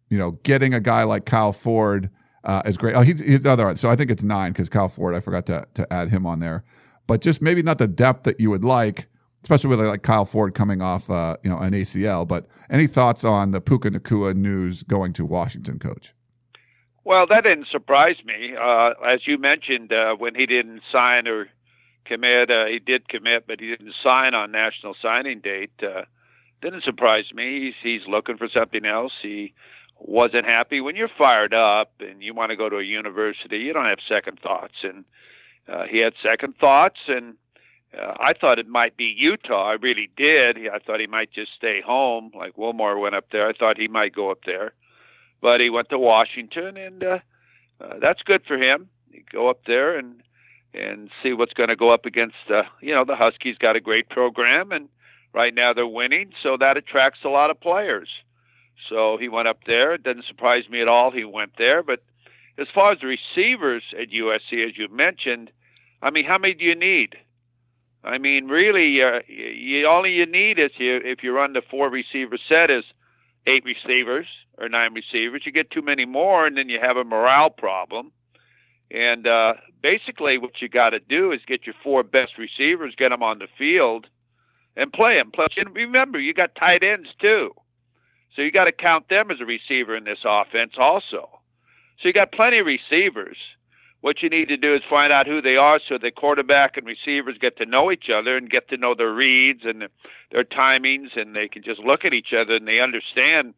you 0.09 0.17
know, 0.17 0.31
getting 0.43 0.73
a 0.73 0.79
guy 0.79 1.03
like 1.03 1.25
Kyle 1.25 1.53
Ford 1.53 2.09
uh, 2.43 2.61
is 2.65 2.77
great. 2.77 2.95
Oh, 2.95 3.01
he's, 3.01 3.25
he's 3.25 3.45
other. 3.45 3.75
So 3.75 3.89
I 3.89 3.95
think 3.95 4.11
it's 4.11 4.23
nine 4.23 4.51
because 4.51 4.69
Kyle 4.69 4.89
Ford. 4.89 5.15
I 5.15 5.19
forgot 5.19 5.45
to 5.47 5.65
to 5.75 5.93
add 5.93 6.09
him 6.09 6.25
on 6.25 6.39
there, 6.39 6.63
but 7.07 7.21
just 7.21 7.41
maybe 7.41 7.61
not 7.61 7.77
the 7.77 7.87
depth 7.87 8.23
that 8.23 8.39
you 8.39 8.49
would 8.49 8.63
like, 8.63 9.07
especially 9.43 9.69
with 9.69 9.79
like 9.79 10.03
Kyle 10.03 10.25
Ford 10.25 10.53
coming 10.53 10.81
off 10.81 11.09
uh, 11.09 11.37
you 11.43 11.49
know 11.49 11.59
an 11.59 11.73
ACL. 11.73 12.27
But 12.27 12.47
any 12.69 12.87
thoughts 12.87 13.23
on 13.23 13.51
the 13.51 13.61
Puka 13.61 13.91
Nacua 13.91 14.35
news 14.35 14.83
going 14.83 15.13
to 15.13 15.25
Washington, 15.25 15.79
coach? 15.79 16.13
Well, 17.03 17.25
that 17.27 17.43
didn't 17.43 17.67
surprise 17.67 18.17
me. 18.25 18.55
Uh, 18.55 18.91
as 19.05 19.25
you 19.25 19.37
mentioned, 19.37 19.91
uh, 19.91 20.15
when 20.15 20.35
he 20.35 20.45
didn't 20.45 20.81
sign 20.91 21.27
or 21.27 21.47
commit, 22.11 22.51
uh, 22.51 22.65
he 22.65 22.79
did 22.79 23.07
commit, 23.07 23.45
but 23.47 23.59
he 23.59 23.69
didn't 23.69 23.93
sign 24.03 24.33
on 24.33 24.51
national 24.51 24.95
signing 25.01 25.39
date. 25.39 25.71
Uh, 25.81 26.03
didn't 26.61 26.83
surprise 26.83 27.25
me. 27.33 27.65
He's, 27.65 27.73
he's 27.81 28.07
looking 28.07 28.37
for 28.37 28.47
something 28.49 28.85
else. 28.85 29.13
He 29.21 29.53
wasn't 29.99 30.45
happy. 30.45 30.81
When 30.81 30.95
you're 30.95 31.09
fired 31.17 31.53
up 31.53 31.91
and 31.99 32.21
you 32.21 32.33
want 32.33 32.51
to 32.51 32.55
go 32.55 32.69
to 32.69 32.77
a 32.77 32.83
university, 32.83 33.57
you 33.57 33.73
don't 33.73 33.85
have 33.85 33.99
second 34.07 34.39
thoughts. 34.39 34.75
And 34.83 35.05
uh, 35.67 35.85
he 35.89 35.99
had 35.99 36.13
second 36.21 36.57
thoughts, 36.57 36.99
and 37.07 37.35
uh, 37.97 38.13
I 38.19 38.33
thought 38.33 38.59
it 38.59 38.67
might 38.67 38.97
be 38.97 39.13
Utah. 39.17 39.69
I 39.69 39.73
really 39.73 40.09
did. 40.17 40.57
I 40.67 40.79
thought 40.79 40.99
he 40.99 41.07
might 41.07 41.31
just 41.31 41.53
stay 41.55 41.81
home, 41.81 42.31
like 42.35 42.57
Wilmore 42.57 42.99
went 42.99 43.15
up 43.15 43.25
there. 43.31 43.47
I 43.47 43.53
thought 43.53 43.77
he 43.77 43.87
might 43.87 44.13
go 44.13 44.31
up 44.31 44.39
there 44.45 44.73
but 45.41 45.59
he 45.59 45.69
went 45.69 45.89
to 45.89 45.99
Washington, 45.99 46.77
and 46.77 47.03
uh, 47.03 47.19
uh, 47.81 47.95
that's 47.99 48.21
good 48.21 48.43
for 48.47 48.57
him. 48.57 48.87
You 49.11 49.23
go 49.31 49.49
up 49.49 49.61
there 49.65 49.97
and 49.97 50.21
and 50.73 51.09
see 51.21 51.33
what's 51.33 51.53
going 51.53 51.69
to 51.69 51.75
go 51.75 51.91
up 51.91 52.05
against. 52.05 52.35
Uh, 52.49 52.63
you 52.81 52.93
know, 52.93 53.05
the 53.05 53.15
Huskies 53.15 53.57
got 53.57 53.75
a 53.75 53.81
great 53.81 54.09
program, 54.09 54.71
and 54.71 54.89
right 55.33 55.53
now 55.53 55.73
they're 55.73 55.87
winning, 55.87 56.31
so 56.41 56.57
that 56.57 56.77
attracts 56.77 57.19
a 57.23 57.29
lot 57.29 57.49
of 57.49 57.59
players. 57.59 58.09
So 58.89 59.17
he 59.17 59.29
went 59.29 59.47
up 59.47 59.65
there. 59.65 59.93
It 59.93 60.03
doesn't 60.03 60.25
surprise 60.25 60.69
me 60.69 60.81
at 60.81 60.87
all. 60.87 61.11
He 61.11 61.23
went 61.23 61.53
there, 61.57 61.83
but 61.83 62.03
as 62.57 62.67
far 62.73 62.91
as 62.91 62.99
the 62.99 63.07
receivers 63.07 63.83
at 63.99 64.09
USC, 64.09 64.67
as 64.67 64.77
you 64.77 64.87
mentioned, 64.89 65.51
I 66.01 66.09
mean, 66.09 66.25
how 66.25 66.37
many 66.37 66.53
do 66.53 66.65
you 66.65 66.75
need? 66.75 67.15
I 68.03 68.17
mean, 68.17 68.47
really, 68.47 69.01
uh, 69.01 69.19
you, 69.27 69.87
all 69.87 70.07
you 70.07 70.25
need 70.25 70.57
is 70.57 70.71
you, 70.77 70.99
if 71.03 71.23
you 71.23 71.33
run 71.33 71.53
the 71.53 71.61
four 71.61 71.89
receiver 71.89 72.37
set 72.49 72.71
is 72.71 72.83
eight 73.47 73.63
receivers 73.63 74.27
or 74.57 74.69
nine 74.69 74.93
receivers. 74.93 75.45
You 75.45 75.51
get 75.51 75.71
too 75.71 75.81
many 75.81 76.05
more, 76.05 76.45
and 76.45 76.57
then 76.57 76.69
you 76.69 76.79
have 76.79 76.97
a 76.97 77.03
morale 77.03 77.49
problem. 77.49 78.11
And 78.93 79.25
uh, 79.25 79.53
basically, 79.81 80.37
what 80.37 80.61
you 80.61 80.67
got 80.67 80.89
to 80.89 80.99
do 80.99 81.31
is 81.31 81.39
get 81.47 81.65
your 81.65 81.75
four 81.81 82.03
best 82.03 82.37
receivers, 82.37 82.93
get 82.97 83.09
them 83.09 83.23
on 83.23 83.39
the 83.39 83.47
field, 83.57 84.07
and 84.75 84.91
play 84.91 85.15
them. 85.15 85.31
Plus, 85.33 85.49
and 85.55 85.73
remember, 85.73 86.19
you 86.19 86.33
got 86.33 86.55
tight 86.55 86.83
ends 86.83 87.09
too, 87.19 87.51
so 88.35 88.41
you 88.41 88.51
got 88.51 88.65
to 88.65 88.71
count 88.71 89.07
them 89.09 89.31
as 89.31 89.39
a 89.39 89.45
receiver 89.45 89.95
in 89.95 90.03
this 90.03 90.19
offense 90.25 90.73
also. 90.77 91.29
So 92.01 92.07
you 92.07 92.13
got 92.13 92.31
plenty 92.31 92.59
of 92.59 92.65
receivers. 92.65 93.37
What 94.01 94.23
you 94.23 94.29
need 94.29 94.47
to 94.47 94.57
do 94.57 94.73
is 94.73 94.81
find 94.89 95.13
out 95.13 95.27
who 95.27 95.41
they 95.41 95.57
are 95.57 95.79
so 95.87 95.97
the 95.97 96.09
quarterback 96.09 96.75
and 96.75 96.87
receivers 96.87 97.37
get 97.39 97.57
to 97.57 97.65
know 97.67 97.91
each 97.91 98.09
other 98.09 98.35
and 98.35 98.49
get 98.49 98.67
to 98.69 98.77
know 98.77 98.95
their 98.95 99.13
reads 99.13 99.61
and 99.63 99.87
their 100.31 100.43
timings, 100.43 101.15
and 101.15 101.35
they 101.35 101.47
can 101.47 101.63
just 101.63 101.79
look 101.79 102.03
at 102.03 102.13
each 102.13 102.33
other 102.33 102.55
and 102.55 102.67
they 102.67 102.79
understand 102.79 103.53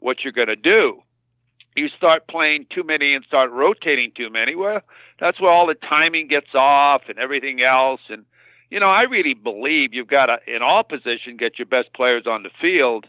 what 0.00 0.24
you're 0.24 0.32
going 0.32 0.48
to 0.48 0.56
do. 0.56 1.00
You 1.76 1.88
start 1.88 2.26
playing 2.26 2.66
too 2.70 2.82
many 2.82 3.14
and 3.14 3.24
start 3.24 3.50
rotating 3.50 4.10
too 4.16 4.30
many, 4.30 4.54
well, 4.54 4.80
that's 5.20 5.40
where 5.40 5.50
all 5.50 5.66
the 5.66 5.74
timing 5.74 6.26
gets 6.26 6.54
off 6.54 7.02
and 7.08 7.18
everything 7.18 7.62
else. 7.62 8.00
And, 8.08 8.24
you 8.70 8.80
know, 8.80 8.88
I 8.88 9.02
really 9.02 9.34
believe 9.34 9.92
you've 9.92 10.08
got 10.08 10.26
to, 10.26 10.38
in 10.46 10.62
all 10.62 10.82
positions, 10.82 11.38
get 11.38 11.58
your 11.58 11.66
best 11.66 11.92
players 11.92 12.26
on 12.26 12.42
the 12.42 12.50
field, 12.60 13.06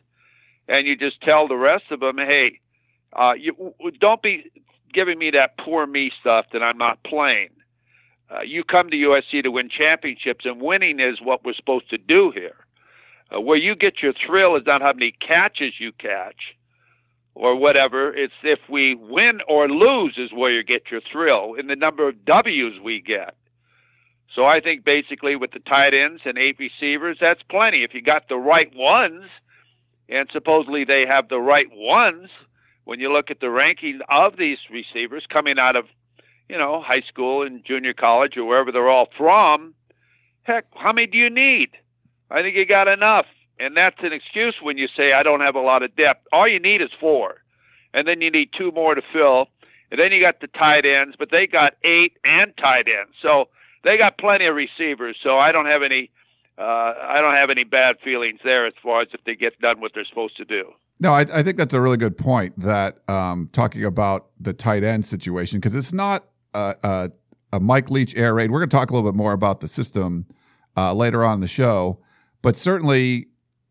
and 0.68 0.86
you 0.86 0.98
just 0.98 1.22
tell 1.22 1.48
the 1.48 1.56
rest 1.56 1.86
of 1.92 2.02
them, 2.02 2.18
hey, 2.18 2.60
uh, 3.14 3.34
you 3.34 3.74
don't 4.00 4.22
be 4.22 4.52
giving 4.94 5.18
me 5.18 5.32
that 5.32 5.58
poor 5.58 5.88
me 5.88 6.12
stuff 6.20 6.48
that 6.52 6.62
I'm 6.62 6.78
not 6.78 7.02
playing. 7.04 7.50
Uh, 8.30 8.42
you 8.42 8.64
come 8.64 8.90
to 8.90 8.98
USC 8.98 9.44
to 9.44 9.50
win 9.50 9.70
championships, 9.70 10.46
and 10.46 10.62
winning 10.62 11.00
is 11.00 11.22
what 11.22 11.46
we're 11.46 11.54
supposed 11.54 11.90
to 11.92 11.98
do 11.98 12.32
here. 12.32 12.56
Uh, 13.34 13.40
where 13.40 13.58
you 13.58 13.76
get 13.76 14.02
your 14.02 14.14
thrill 14.14 14.56
is 14.56 14.64
not 14.66 14.82
how 14.82 14.92
many 14.92 15.12
catches 15.12 15.80
you 15.80 15.92
catch 15.94 16.57
or 17.38 17.56
whatever. 17.56 18.14
It's 18.14 18.34
if 18.44 18.60
we 18.68 18.96
win 18.96 19.42
or 19.48 19.70
lose 19.70 20.16
is 20.18 20.32
where 20.34 20.52
you 20.52 20.64
get 20.64 20.90
your 20.92 21.02
thrill 21.12 21.54
in 21.54 21.68
the 21.68 21.76
number 21.76 22.08
of 22.08 22.26
W's 22.26 22.80
we 22.84 23.00
get. 23.00 23.36
So 24.34 24.46
I 24.46 24.60
think 24.60 24.84
basically 24.84 25.36
with 25.36 25.52
the 25.52 25.60
tight 25.60 25.94
ends 25.94 26.22
and 26.26 26.38
eight 26.38 26.58
receivers, 26.60 27.18
that's 27.22 27.42
plenty. 27.44 27.84
If 27.84 27.94
you 27.94 28.02
got 28.02 28.28
the 28.28 28.38
right 28.38 28.72
ones, 28.76 29.26
and 30.10 30.28
supposedly 30.32 30.84
they 30.84 31.06
have 31.06 31.30
the 31.30 31.40
right 31.40 31.68
ones, 31.72 32.30
when 32.86 33.00
you 33.00 33.12
look 33.12 33.30
at 33.30 33.40
the 33.40 33.50
ranking 33.50 34.00
of 34.10 34.38
these 34.38 34.58
receivers 34.72 35.26
coming 35.32 35.60
out 35.60 35.76
of, 35.76 35.86
you 36.50 36.58
know, 36.58 36.82
high 36.82 37.02
school 37.02 37.46
and 37.46 37.64
junior 37.66 37.94
college 37.94 38.38
or 38.38 38.46
wherever 38.46 38.72
they're 38.72 38.90
all 38.90 39.10
from, 39.18 39.74
heck, 40.44 40.66
how 40.76 40.94
many 40.94 41.08
do 41.08 41.18
you 41.18 41.30
need? 41.30 41.70
I 42.32 42.42
think 42.42 42.56
you 42.56 42.66
got 42.66 42.88
enough. 42.88 43.26
And 43.60 43.76
that's 43.76 43.98
an 44.02 44.14
excuse 44.14 44.56
when 44.62 44.78
you 44.78 44.88
say, 44.96 45.14
I 45.14 45.24
don't 45.24 45.42
have 45.42 45.56
a 45.56 45.62
lot 45.62 45.84
of 45.84 45.96
depth. 45.96 46.28
All 46.32 46.48
you 46.48 46.60
need 46.60 46.82
is 46.82 46.90
four. 47.00 47.38
And 47.94 48.08
then 48.08 48.22
you 48.22 48.30
need 48.30 48.50
two 48.58 48.72
more 48.72 48.96
to 48.96 49.02
fill. 49.14 49.48
And 49.92 50.00
then 50.00 50.12
you 50.12 50.22
got 50.22 50.42
the 50.42 50.48
tight 50.48 50.86
ends, 50.86 51.16
but 51.18 51.30
they 51.32 51.48
got 51.48 51.74
eight 51.84 52.18
and 52.24 52.56
tight 52.58 52.88
ends. 52.88 53.14
So 53.22 53.50
they 53.84 53.98
got 53.98 54.18
plenty 54.18 54.46
of 54.46 54.56
receivers. 54.56 55.18
So 55.24 55.40
I 55.40 55.52
don't 55.52 55.66
have 55.66 55.82
any 55.82 56.12
uh, 56.58 56.94
I 57.02 57.22
don't 57.22 57.36
have 57.36 57.52
any 57.52 57.64
bad 57.64 57.98
feelings 58.04 58.40
there 58.44 58.66
as 58.66 58.74
far 58.82 59.02
as 59.02 59.10
if 59.14 59.24
they 59.26 59.36
get 59.36 59.60
done 59.62 59.80
what 59.80 59.92
they're 59.94 60.06
supposed 60.06 60.38
to 60.38 60.46
do. 60.46 60.72
No, 61.00 61.12
I, 61.12 61.22
I 61.22 61.44
think 61.44 61.58
that's 61.58 61.76
a 61.76 61.82
really 61.82 61.98
good 61.98 62.18
point. 62.18 62.58
That 62.58 62.98
um, 63.08 63.50
talking 63.52 63.86
about 63.86 64.30
the 64.40 64.54
tight 64.54 64.84
end 64.84 65.06
situation 65.06 65.60
because 65.60 65.76
it's 65.76 65.94
not 65.94 66.26
a, 66.56 66.74
a, 66.84 67.12
a, 67.54 67.60
Mike 67.60 67.92
Leach 67.92 68.18
air 68.18 68.34
raid. 68.34 68.50
We're 68.50 68.60
going 68.60 68.70
to 68.70 68.76
talk 68.76 68.90
a 68.90 68.94
little 68.94 69.10
bit 69.10 69.16
more 69.16 69.34
about 69.34 69.60
the 69.60 69.68
system 69.68 70.26
uh, 70.76 70.94
later 70.96 71.24
on 71.24 71.36
in 71.36 71.42
the 71.42 71.48
show, 71.48 72.02
but 72.42 72.56
certainly 72.56 73.28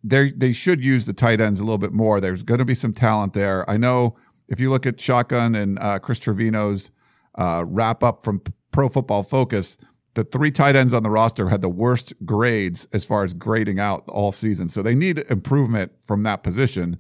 they 0.09 0.31
they 0.31 0.53
should 0.53 0.85
use 0.85 1.07
the 1.07 1.13
tight 1.13 1.41
ends 1.41 1.61
a 1.61 1.65
little 1.65 1.79
bit 1.79 1.93
more. 1.93 2.21
There's 2.21 2.43
going 2.43 2.59
to 2.59 2.65
be 2.65 2.75
some 2.75 2.93
talent 2.93 3.33
there. 3.33 3.69
I 3.69 3.77
know 3.77 4.17
if 4.49 4.61
you 4.61 4.71
look 4.71 4.87
at 4.87 5.01
Shotgun 5.01 5.55
and 5.55 5.79
uh, 5.81 5.99
Chris 5.99 6.21
Trevino's 6.21 6.91
uh, 7.35 7.65
wrap 7.67 8.03
up 8.03 8.23
from 8.23 8.43
Pro 8.71 8.89
Football 8.89 9.23
Focus 9.23 9.79
the 10.17 10.25
three 10.25 10.51
tight 10.51 10.77
ends 10.77 10.95
on 10.95 11.03
the 11.03 11.11
roster 11.11 11.51
had 11.51 11.61
the 11.61 11.69
worst 11.69 12.15
grades 12.25 12.89
as 12.95 13.05
far 13.05 13.23
as 13.23 13.35
grading 13.35 13.79
out 13.79 14.03
all 14.09 14.33
season. 14.33 14.71
So 14.71 14.83
they 14.83 14.95
need 14.95 15.19
improvement 15.31 15.93
from 16.01 16.23
that 16.23 16.43
position. 16.43 16.99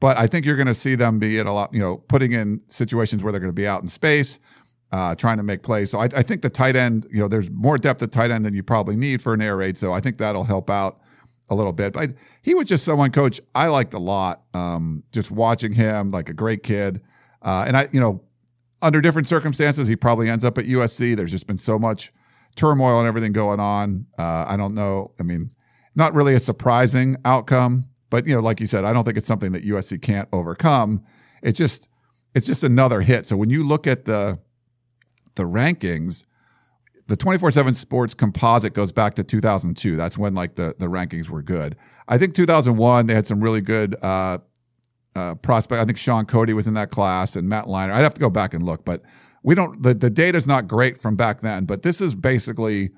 But 0.00 0.18
I 0.18 0.26
think 0.26 0.44
you're 0.44 0.56
going 0.56 0.66
to 0.66 0.74
see 0.74 0.96
them 0.96 1.20
be 1.20 1.38
in 1.38 1.46
a 1.46 1.54
lot, 1.54 1.72
you 1.72 1.78
know, 1.78 1.98
putting 1.98 2.32
in 2.32 2.60
situations 2.66 3.22
where 3.22 3.30
they're 3.30 3.40
going 3.40 3.52
to 3.52 3.54
be 3.54 3.68
out 3.68 3.82
in 3.82 3.88
space, 3.88 4.40
uh, 4.90 5.14
trying 5.14 5.36
to 5.36 5.44
make 5.44 5.62
plays. 5.62 5.92
So 5.92 6.00
I, 6.00 6.06
I, 6.06 6.22
think 6.22 6.42
the 6.42 6.50
tight 6.50 6.74
end, 6.74 7.06
you 7.08 7.20
know, 7.20 7.28
there's 7.28 7.50
more 7.52 7.78
depth 7.78 8.02
at 8.02 8.10
tight 8.10 8.32
end 8.32 8.44
than 8.44 8.52
you 8.52 8.64
probably 8.64 8.96
need 8.96 9.22
for 9.22 9.32
an 9.32 9.40
air 9.40 9.56
raid. 9.56 9.76
So 9.76 9.92
I 9.92 10.00
think 10.00 10.18
that'll 10.18 10.44
help 10.44 10.68
out 10.68 10.98
a 11.48 11.54
little 11.54 11.72
bit. 11.72 11.92
But 11.92 12.12
he 12.42 12.54
was 12.54 12.66
just 12.66 12.84
someone, 12.84 13.10
coach, 13.10 13.40
I 13.54 13.68
liked 13.68 13.94
a 13.94 13.98
lot. 13.98 14.42
Um, 14.54 15.04
just 15.12 15.30
watching 15.30 15.72
him, 15.72 16.10
like 16.10 16.28
a 16.28 16.34
great 16.34 16.62
kid. 16.62 17.02
Uh, 17.42 17.64
and 17.66 17.76
I, 17.76 17.88
you 17.92 18.00
know, 18.00 18.22
under 18.82 19.00
different 19.00 19.28
circumstances, 19.28 19.88
he 19.88 19.96
probably 19.96 20.28
ends 20.28 20.44
up 20.44 20.58
at 20.58 20.64
USC. 20.64 21.16
There's 21.16 21.30
just 21.30 21.46
been 21.46 21.58
so 21.58 21.78
much 21.78 22.12
turmoil 22.56 22.98
and 22.98 23.06
everything 23.08 23.32
going 23.32 23.60
on. 23.60 24.06
Uh, 24.18 24.44
I 24.48 24.56
don't 24.56 24.74
know. 24.74 25.12
I 25.20 25.22
mean, 25.22 25.50
not 25.94 26.14
really 26.14 26.34
a 26.34 26.40
surprising 26.40 27.16
outcome, 27.24 27.88
but 28.10 28.26
you 28.26 28.34
know, 28.34 28.40
like 28.40 28.60
you 28.60 28.66
said, 28.66 28.84
I 28.84 28.92
don't 28.92 29.04
think 29.04 29.16
it's 29.16 29.26
something 29.26 29.52
that 29.52 29.64
USC 29.64 30.00
can't 30.02 30.28
overcome. 30.32 31.04
It's 31.42 31.58
just 31.58 31.88
it's 32.34 32.46
just 32.46 32.64
another 32.64 33.00
hit. 33.00 33.26
So 33.26 33.36
when 33.36 33.50
you 33.50 33.66
look 33.66 33.86
at 33.86 34.04
the 34.04 34.38
the 35.36 35.44
rankings, 35.44 36.24
the 37.08 37.16
24/7 37.16 37.74
Sports 37.74 38.14
composite 38.14 38.74
goes 38.74 38.92
back 38.92 39.14
to 39.14 39.24
2002. 39.24 39.96
That's 39.96 40.18
when 40.18 40.34
like 40.34 40.56
the 40.56 40.74
the 40.78 40.86
rankings 40.86 41.30
were 41.30 41.42
good. 41.42 41.76
I 42.08 42.18
think 42.18 42.34
2001 42.34 43.06
they 43.06 43.14
had 43.14 43.26
some 43.26 43.42
really 43.42 43.60
good 43.60 43.96
uh, 44.02 44.38
uh, 45.14 45.34
prospect. 45.36 45.80
I 45.80 45.84
think 45.84 45.98
Shaun 45.98 46.26
Cody 46.26 46.52
was 46.52 46.66
in 46.66 46.74
that 46.74 46.90
class 46.90 47.36
and 47.36 47.48
Matt 47.48 47.66
Leinart. 47.66 47.92
I'd 47.92 48.02
have 48.02 48.14
to 48.14 48.20
go 48.20 48.30
back 48.30 48.54
and 48.54 48.64
look, 48.64 48.84
but 48.84 49.02
we 49.42 49.54
don't 49.54 49.82
the, 49.82 49.94
the 49.94 50.10
data 50.10 50.36
is 50.36 50.46
not 50.46 50.66
great 50.66 50.98
from 50.98 51.16
back 51.16 51.40
then, 51.40 51.64
but 51.64 51.82
this 51.82 52.00
is 52.00 52.14
basically 52.14 52.90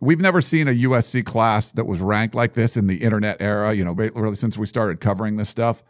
we've 0.00 0.20
never 0.20 0.40
seen 0.40 0.68
a 0.68 0.72
USC 0.72 1.24
class 1.24 1.72
that 1.72 1.86
was 1.86 2.00
ranked 2.00 2.34
like 2.34 2.54
this 2.54 2.76
in 2.76 2.86
the 2.86 2.96
internet 2.96 3.40
era, 3.40 3.72
you 3.72 3.84
know, 3.84 3.92
really 3.92 4.36
since 4.36 4.58
we 4.58 4.66
started 4.66 5.00
covering 5.00 5.36
this 5.36 5.48
stuff. 5.48 5.82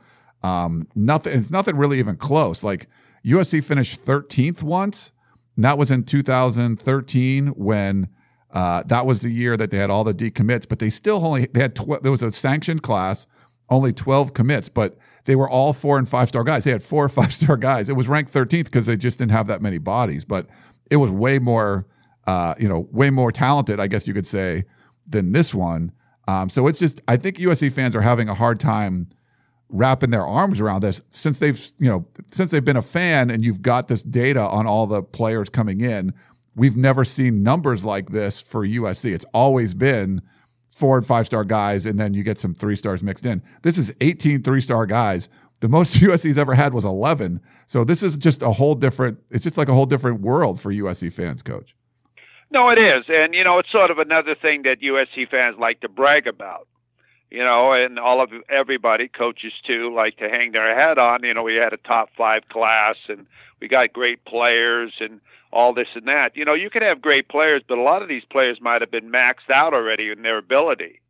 Um, 0.43 0.87
nothing 0.95 1.39
it's 1.39 1.51
nothing 1.51 1.77
really 1.77 1.99
even 1.99 2.17
close. 2.17 2.63
Like 2.63 2.87
USC 3.25 3.65
finished 3.65 4.05
13th 4.05 4.63
once. 4.63 5.13
And 5.59 5.65
that 5.65 5.77
was 5.77 5.91
in 5.91 6.05
2013 6.05 7.49
when 7.49 8.09
uh, 8.53 8.85
that 8.85 9.05
was 9.05 9.23
the 9.23 9.29
year 9.29 9.57
that 9.57 9.73
they 9.73 9.77
had 9.77 9.91
all 9.91 10.05
the 10.05 10.15
decommits, 10.15 10.69
but 10.69 10.79
they 10.79 10.89
still 10.89 11.27
only 11.27 11.47
they 11.47 11.61
had 11.61 11.75
tw- 11.75 12.01
there 12.01 12.13
was 12.13 12.23
a 12.23 12.31
sanctioned 12.31 12.85
class 12.85 13.27
only 13.69 13.93
12 13.93 14.35
commits, 14.35 14.69
but 14.69 14.99
they 15.25 15.35
were 15.35 15.51
all 15.51 15.73
four 15.73 15.99
and 15.99 16.09
five 16.09 16.29
star 16.29 16.45
guys. 16.45 16.63
They 16.63 16.71
had 16.71 16.81
four 16.81 17.05
or 17.05 17.09
five 17.09 17.35
star 17.35 17.57
guys. 17.57 17.89
It 17.89 17.97
was 17.97 18.07
ranked 18.07 18.33
13th 18.33 18.67
because 18.67 18.87
they 18.87 18.97
just 18.97 19.19
didn't 19.19 19.33
have 19.33 19.49
that 19.49 19.61
many 19.61 19.79
bodies, 19.79 20.25
but 20.25 20.47
it 20.93 20.97
was 20.97 21.11
way 21.11 21.41
more, 21.41 21.89
uh, 22.29 22.55
you 22.61 22.69
know, 22.69 22.87
way 22.93 23.11
more 23.11 23.33
talented, 23.33 23.81
I 23.81 23.89
guess 23.89 24.07
you 24.07 24.15
could 24.15 24.29
say, 24.29 24.63
than 25.07 25.33
this 25.33 25.53
one. 25.53 25.91
Um, 26.29 26.49
so 26.49 26.69
it's 26.69 26.79
just, 26.79 27.03
I 27.09 27.17
think 27.17 27.39
USC 27.39 27.73
fans 27.73 27.97
are 27.97 28.01
having 28.01 28.29
a 28.29 28.35
hard 28.35 28.61
time 28.61 29.09
wrapping 29.71 30.11
their 30.11 30.27
arms 30.27 30.61
around 30.61 30.83
this 30.83 31.03
since 31.09 31.39
they've, 31.39 31.59
you 31.79 31.89
know, 31.89 32.07
since 32.31 32.51
they've 32.51 32.65
been 32.65 32.77
a 32.77 32.83
fan 32.83 33.31
and 33.31 33.45
you've 33.45 33.63
got 33.63 33.89
this 33.89 34.03
data 34.03 34.41
on 34.41 34.67
all 34.67 34.87
the 34.87 35.03
players 35.03 35.49
coming 35.49 35.81
in. 35.81 36.13
We've 36.57 36.77
never 36.77 37.05
seen 37.05 37.43
numbers 37.43 37.85
like 37.85 38.09
this 38.11 38.41
for 38.41 38.67
USC. 38.67 39.13
It's 39.13 39.27
always 39.33 39.75
been 39.75 40.23
four 40.69 40.97
and 40.97 41.07
five 41.07 41.27
star 41.27 41.45
guys, 41.45 41.87
and 41.87 41.99
then 41.99 42.15
you 42.15 42.23
get 42.23 42.39
some 42.39 42.55
three 42.55 42.77
stars 42.77 43.03
mixed 43.03 43.27
in. 43.27 43.43
This 43.63 43.79
is 43.79 43.93
18 44.01 44.43
three 44.43 44.61
star 44.61 44.87
guys. 44.87 45.29
The 45.61 45.69
most 45.69 45.97
USC's 46.01 46.39
ever 46.39 46.55
had 46.55 46.73
was 46.73 46.85
11. 46.85 47.41
So 47.67 47.85
this 47.85 48.03
is 48.03 48.17
just 48.17 48.43
a 48.43 48.51
whole 48.51 48.75
different, 48.75 49.19
it's 49.31 49.45
just 49.45 49.59
like 49.59 49.69
a 49.69 49.75
whole 49.75 49.87
different 49.87 50.21
world 50.21 50.61
for 50.61 50.73
USC 50.73 51.13
fans, 51.13 51.43
coach. 51.43 51.75
No, 52.51 52.71
it 52.71 52.79
is. 52.79 53.05
And, 53.09 53.35
you 53.35 53.45
know, 53.45 53.59
it's 53.59 53.71
sort 53.71 53.91
of 53.91 53.99
another 53.99 54.35
thing 54.35 54.63
that 54.63 54.81
USC 54.81 55.29
fans 55.29 55.57
like 55.59 55.81
to 55.81 55.89
brag 55.89 56.27
about. 56.27 56.67
You 57.31 57.45
know, 57.45 57.73
and 57.73 57.99
all 57.99 58.23
of 58.23 58.31
everybody, 58.49 59.09
coaches 59.09 59.53
too, 59.67 59.95
like 59.95 60.17
to 60.17 60.31
hang 60.31 60.53
their 60.53 60.75
hat 60.75 60.99
on. 60.99 61.25
You 61.25 61.35
know, 61.35 61.43
we 61.43 61.57
had 61.57 61.75
a 61.75 61.77
top 61.77 62.09
five 62.17 62.49
class 62.49 62.97
and 63.09 63.27
we 63.61 63.69
got 63.69 63.93
great 63.93 64.25
players 64.25 64.95
and 65.01 65.21
all 65.53 65.75
this 65.75 65.89
and 65.95 66.07
that. 66.09 66.37
You 66.37 66.45
know, 66.45 66.55
you 66.55 66.71
can 66.71 66.83
have 66.83 67.01
great 67.01 67.29
players, 67.29 67.63
but 67.67 67.79
a 67.79 67.83
lot 67.83 68.03
of 68.03 68.09
these 68.09 68.25
players 68.25 68.61
might 68.61 68.81
have 68.81 68.91
been 68.91 69.11
maxed 69.11 69.51
out 69.53 69.75
already 69.75 70.11
in 70.11 70.23
their 70.23 70.39
ability. 70.39 71.01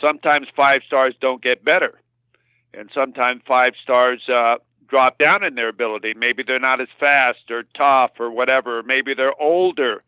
Sometimes 0.00 0.48
five 0.54 0.82
stars 0.86 1.14
don't 1.20 1.42
get 1.42 1.64
better, 1.64 1.92
and 2.72 2.90
sometimes 2.92 3.42
five 3.46 3.72
stars 3.82 4.28
uh, 4.28 4.56
drop 4.88 5.18
down 5.18 5.44
in 5.44 5.54
their 5.54 5.68
ability. 5.68 6.14
Maybe 6.14 6.42
they're 6.42 6.58
not 6.58 6.80
as 6.80 6.88
fast 6.98 7.50
or 7.50 7.64
tough 7.74 8.12
or 8.18 8.30
whatever. 8.30 8.82
Maybe 8.82 9.14
they're 9.14 9.40
older. 9.40 10.02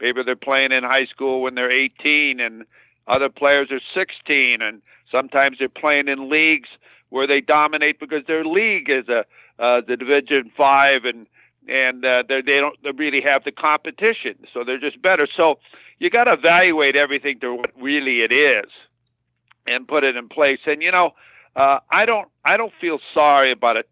Maybe 0.00 0.22
they're 0.22 0.36
playing 0.36 0.72
in 0.72 0.84
high 0.84 1.06
school 1.06 1.42
when 1.42 1.54
they're 1.54 1.70
18 1.70 2.40
and 2.40 2.66
other 3.06 3.28
players 3.28 3.70
are 3.70 3.80
16 3.94 4.62
and 4.62 4.82
sometimes 5.10 5.58
they're 5.58 5.68
playing 5.68 6.08
in 6.08 6.28
leagues 6.28 6.68
where 7.10 7.26
they 7.26 7.40
dominate 7.40 8.00
because 8.00 8.24
their 8.26 8.44
league 8.44 8.90
is 8.90 9.08
a 9.08 9.24
uh, 9.58 9.80
the 9.86 9.96
division 9.96 10.50
5 10.54 11.04
and 11.06 11.26
and 11.68 12.04
uh, 12.04 12.22
they 12.28 12.42
don't 12.42 12.78
really 12.94 13.20
have 13.20 13.44
the 13.44 13.50
competition, 13.50 14.36
so 14.52 14.62
they're 14.62 14.78
just 14.78 15.02
better. 15.02 15.26
So 15.36 15.58
you 15.98 16.10
got 16.10 16.24
to 16.24 16.34
evaluate 16.34 16.96
everything 16.96 17.40
to 17.40 17.54
what 17.54 17.70
really 17.80 18.20
it 18.20 18.32
is, 18.32 18.70
and 19.66 19.86
put 19.88 20.04
it 20.04 20.16
in 20.16 20.28
place. 20.28 20.60
And 20.66 20.82
you 20.82 20.92
know, 20.92 21.14
uh, 21.56 21.80
I 21.90 22.06
don't 22.06 22.28
I 22.44 22.56
don't 22.56 22.72
feel 22.80 23.00
sorry 23.12 23.50
about 23.50 23.76
it. 23.76 23.88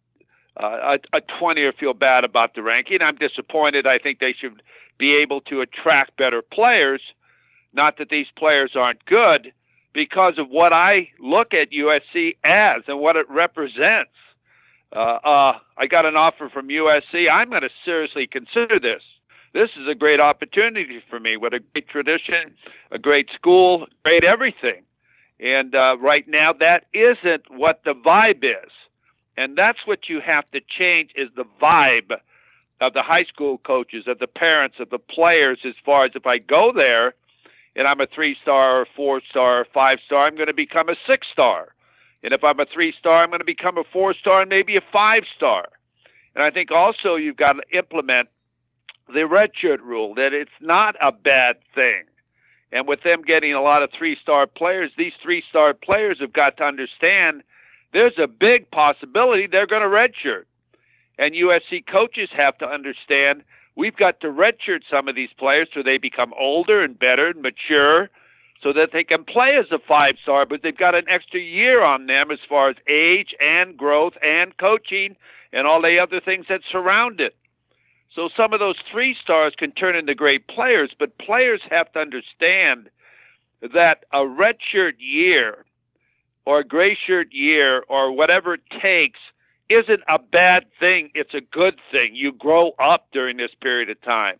Uh, 0.57 0.99
a, 1.13 1.17
a 1.17 1.21
20 1.41 1.63
or 1.63 1.73
feel 1.73 1.95
bad 1.95 2.23
about 2.23 2.55
the 2.55 2.63
ranking. 2.63 3.03
I'm 3.03 3.17
disappointed. 3.17 3.89
I 3.89 3.99
think 3.99 4.21
they 4.21 4.33
should 4.33 4.63
be 4.99 5.17
able 5.17 5.41
to 5.41 5.63
attract 5.63 6.17
better 6.17 6.43
players. 6.43 7.03
Not 7.75 7.99
that 7.99 8.09
these 8.09 8.29
players 8.37 8.73
aren't 8.75 9.05
good, 9.05 9.53
because 9.93 10.39
of 10.39 10.49
what 10.49 10.73
I 10.73 11.11
look 11.21 11.55
at 11.55 11.71
USC 11.71 12.37
as 12.45 12.83
and 12.89 12.99
what 12.99 13.17
it 13.17 13.29
represents 13.31 14.11
uh, 14.95 15.19
uh, 15.25 15.59
I 15.77 15.87
got 15.87 16.07
an 16.07 16.17
offer 16.17 16.49
from 16.49 16.69
USC. 16.69 17.29
I'm 17.31 17.51
going 17.51 17.63
to 17.63 17.71
seriously 17.85 18.27
consider 18.29 18.79
this. 18.79 19.03
this 19.53 19.71
is 19.77 19.89
a 19.89 19.95
great 19.95 20.21
opportunity 20.21 21.03
for 21.11 21.19
me. 21.19 21.37
What 21.37 21.53
a 21.53 21.61
great 21.61 21.89
tradition, 21.89 22.55
a 22.93 22.99
great 22.99 23.29
school, 23.35 23.87
great 24.05 24.25
everything. 24.25 24.83
And 25.41 25.75
uh, 25.75 25.97
right 26.01 26.27
now, 26.29 26.53
that 26.53 26.87
isn't 26.93 27.51
what 27.51 27.83
the 27.85 27.95
vibe 27.95 28.45
is. 28.45 28.71
And 29.37 29.59
that's 29.59 29.85
what 29.85 30.09
you 30.09 30.21
have 30.21 30.49
to 30.53 30.61
change 30.61 31.11
is 31.17 31.29
the 31.35 31.45
vibe 31.61 32.13
of 32.81 32.93
the 32.93 33.03
high 33.03 33.25
school 33.25 33.59
coaches, 33.59 34.05
of 34.07 34.21
the 34.21 34.29
parents, 34.29 34.77
of 34.79 34.91
the 34.91 34.99
players, 34.99 35.59
as 35.65 35.75
far 35.85 36.05
as 36.05 36.13
if 36.15 36.25
I 36.25 36.39
go 36.39 36.73
there 36.73 37.15
and 37.77 37.87
I'm 37.87 38.01
a 38.01 38.07
three 38.07 38.37
star 38.43 38.81
or 38.81 38.87
four 38.97 39.21
star 39.29 39.61
or 39.61 39.65
five 39.65 39.99
star, 40.05 40.27
I'm 40.27 40.37
going 40.37 40.49
to 40.49 40.55
become 40.55 40.89
a 40.89 40.97
six 41.07 41.27
star. 41.33 41.69
And 42.23 42.33
if 42.33 42.43
I'm 42.43 42.59
a 42.59 42.67
three 42.67 42.95
star, 42.99 43.23
I'm 43.23 43.31
going 43.31 43.41
to 43.41 43.45
become 43.45 43.77
a 43.79 43.85
four 43.85 44.15
star 44.15 44.43
and 44.43 44.49
maybe 44.49 44.77
a 44.77 44.83
five 44.93 45.25
star. 45.37 45.67
And 46.35 46.43
I 46.43 46.51
think 46.51 46.71
also 46.71 47.17
you've 47.17 47.37
got 47.37 47.55
to 47.55 47.77
implement 47.77 48.29
the 49.09 49.21
redshirt 49.21 49.81
rule 49.81 50.15
that 50.15 50.33
it's 50.33 50.51
not 50.61 50.97
a 51.01 51.13
bad 51.13 51.57
thing. 51.75 52.05
And 52.73 52.89
with 52.89 53.03
them 53.03 53.23
getting 53.23 53.55
a 53.55 53.61
lot 53.61 53.83
of 53.83 53.91
three 53.97 54.17
star 54.21 54.47
players, 54.47 54.91
these 54.97 55.13
three 55.23 55.45
star 55.49 55.75
players 55.75 56.19
have 56.21 56.33
got 56.33 56.57
to 56.57 56.65
understand 56.65 57.43
there's 57.93 58.19
a 58.19 58.27
big 58.27 58.71
possibility 58.71 59.47
they're 59.47 59.67
going 59.67 59.83
to 59.83 59.89
redshirt. 59.89 60.45
And 61.19 61.35
USC 61.35 61.87
coaches 61.87 62.29
have 62.37 62.59
to 62.59 62.67
understand 62.67 63.45
we've 63.77 63.97
got 63.97 64.21
to 64.21 64.29
redshirt 64.29 64.83
some 64.91 65.09
of 65.09 65.15
these 65.15 65.31
players 65.39 65.69
so 65.75 65.83
they 65.83 65.99
become 65.99 66.33
older 66.39 66.83
and 66.83 66.99
better 66.99 67.29
and 67.29 67.43
mature 67.43 68.09
so 68.63 68.73
that 68.73 68.91
they 68.93 69.05
can 69.05 69.25
play 69.25 69.57
as 69.57 69.67
a 69.71 69.79
five 69.79 70.17
star, 70.23 70.47
but 70.47 70.63
they've 70.63 70.77
got 70.77 70.95
an 70.95 71.05
extra 71.09 71.41
year 71.41 71.83
on 71.83 72.07
them 72.07 72.31
as 72.31 72.39
far 72.49 72.71
as 72.71 72.77
age 72.89 73.35
and 73.41 73.77
growth 73.77 74.15
and 74.23 74.57
coaching 74.57 75.17
and 75.53 75.67
all 75.67 75.83
the 75.83 75.99
other 75.99 76.21
things 76.21 76.47
that 76.49 76.63
surround 76.71 77.21
it. 77.21 77.37
So 78.15 78.31
some 78.35 78.53
of 78.53 78.61
those 78.61 78.77
three 78.91 79.17
stars 79.21 79.55
can 79.57 79.73
turn 79.73 79.97
into 79.97 80.15
great 80.15 80.47
players, 80.47 80.93
but 80.99 81.19
players 81.19 81.61
have 81.71 81.93
to 81.93 81.99
understand 81.99 82.89
that 83.61 84.05
a 84.13 84.21
redshirt 84.21 84.95
year 84.99 85.65
or 86.47 86.61
a 86.61 86.65
gray 86.65 86.97
shirt 87.07 87.33
year 87.33 87.83
or 87.89 88.13
whatever 88.13 88.55
it 88.55 88.63
takes 88.81 89.19
isn't 89.69 90.03
a 90.09 90.19
bad 90.19 90.67
thing. 90.79 91.11
It's 91.15 91.35
a 91.35 91.41
good 91.41 91.79
thing. 91.91 92.15
You 92.15 92.33
grow 92.33 92.73
up 92.79 93.07
during 93.13 93.37
this 93.37 93.51
period 93.61 93.91
of 93.91 94.01
time. 94.03 94.37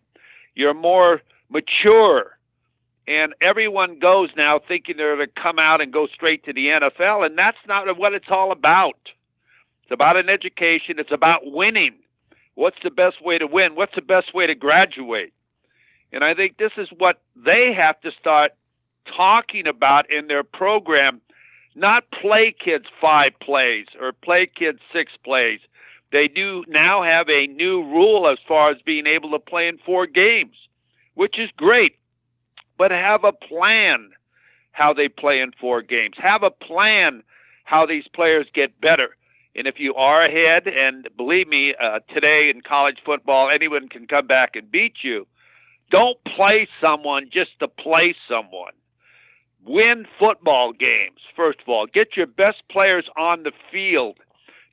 You're 0.53 0.73
more 0.73 1.21
mature. 1.49 2.37
And 3.07 3.33
everyone 3.41 3.99
goes 3.99 4.29
now 4.35 4.59
thinking 4.67 4.97
they're 4.97 5.15
going 5.15 5.27
to 5.27 5.41
come 5.41 5.59
out 5.59 5.81
and 5.81 5.93
go 5.93 6.07
straight 6.07 6.43
to 6.45 6.53
the 6.53 6.67
NFL, 6.67 7.25
and 7.25 7.37
that's 7.37 7.57
not 7.67 7.97
what 7.97 8.13
it's 8.13 8.29
all 8.29 8.51
about. 8.51 8.97
It's 9.83 9.91
about 9.91 10.17
an 10.17 10.29
education, 10.29 10.95
it's 10.97 11.11
about 11.11 11.41
winning. 11.43 11.93
What's 12.55 12.77
the 12.83 12.89
best 12.89 13.23
way 13.23 13.37
to 13.37 13.45
win? 13.45 13.75
What's 13.75 13.93
the 13.93 14.01
best 14.01 14.33
way 14.33 14.47
to 14.47 14.55
graduate? 14.55 15.33
And 16.11 16.23
I 16.23 16.33
think 16.33 16.57
this 16.57 16.71
is 16.77 16.87
what 16.97 17.21
they 17.35 17.73
have 17.73 17.99
to 18.01 18.11
start 18.19 18.53
talking 19.15 19.67
about 19.67 20.09
in 20.09 20.27
their 20.27 20.43
program 20.43 21.21
not 21.75 22.09
play 22.09 22.55
kids 22.57 22.85
five 23.01 23.33
plays 23.41 23.87
or 23.99 24.13
play 24.13 24.47
kids 24.47 24.79
six 24.93 25.11
plays. 25.23 25.59
They 26.11 26.27
do 26.27 26.63
now 26.67 27.03
have 27.03 27.29
a 27.29 27.47
new 27.47 27.83
rule 27.83 28.29
as 28.29 28.37
far 28.47 28.71
as 28.71 28.77
being 28.85 29.05
able 29.05 29.31
to 29.31 29.39
play 29.39 29.67
in 29.67 29.77
four 29.79 30.07
games, 30.07 30.55
which 31.15 31.37
is 31.37 31.49
great. 31.57 31.97
But 32.77 32.91
have 32.91 33.23
a 33.23 33.33
plan 33.33 34.11
how 34.71 34.93
they 34.93 35.09
play 35.09 35.41
in 35.41 35.51
four 35.59 35.81
games. 35.81 36.15
Have 36.17 36.43
a 36.43 36.51
plan 36.51 37.23
how 37.65 37.85
these 37.85 38.07
players 38.13 38.47
get 38.53 38.79
better. 38.79 39.15
And 39.55 39.67
if 39.67 39.79
you 39.79 39.95
are 39.95 40.23
ahead, 40.23 40.67
and 40.67 41.07
believe 41.15 41.47
me, 41.47 41.73
uh, 41.81 41.99
today 42.13 42.49
in 42.49 42.61
college 42.61 42.97
football, 43.05 43.49
anyone 43.49 43.87
can 43.87 44.05
come 44.05 44.27
back 44.27 44.55
and 44.55 44.69
beat 44.69 44.97
you. 45.01 45.25
Don't 45.91 46.17
play 46.35 46.67
someone 46.81 47.29
just 47.31 47.57
to 47.59 47.67
play 47.67 48.15
someone 48.27 48.73
win 49.65 50.05
football 50.19 50.73
games, 50.73 51.19
first 51.35 51.59
of 51.61 51.69
all. 51.69 51.87
Get 51.87 52.15
your 52.15 52.27
best 52.27 52.63
players 52.69 53.05
on 53.17 53.43
the 53.43 53.51
field. 53.71 54.17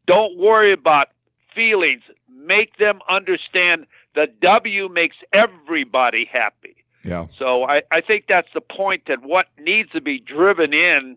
Don't 0.07 0.37
worry 0.37 0.73
about 0.73 1.09
feelings. 1.55 2.03
Make 2.29 2.77
them 2.79 3.01
understand 3.09 3.87
the 4.15 4.27
W 4.43 4.89
makes 4.89 5.17
everybody 5.33 6.29
happy. 6.31 6.77
Yeah. 7.05 7.27
So 7.37 7.65
I, 7.65 7.83
I 7.91 8.01
think 8.01 8.27
that's 8.29 8.49
the 8.55 8.61
point 8.61 9.05
that 9.07 9.23
what 9.23 9.47
needs 9.59 9.91
to 9.91 10.01
be 10.01 10.19
driven 10.19 10.73
in 10.73 11.17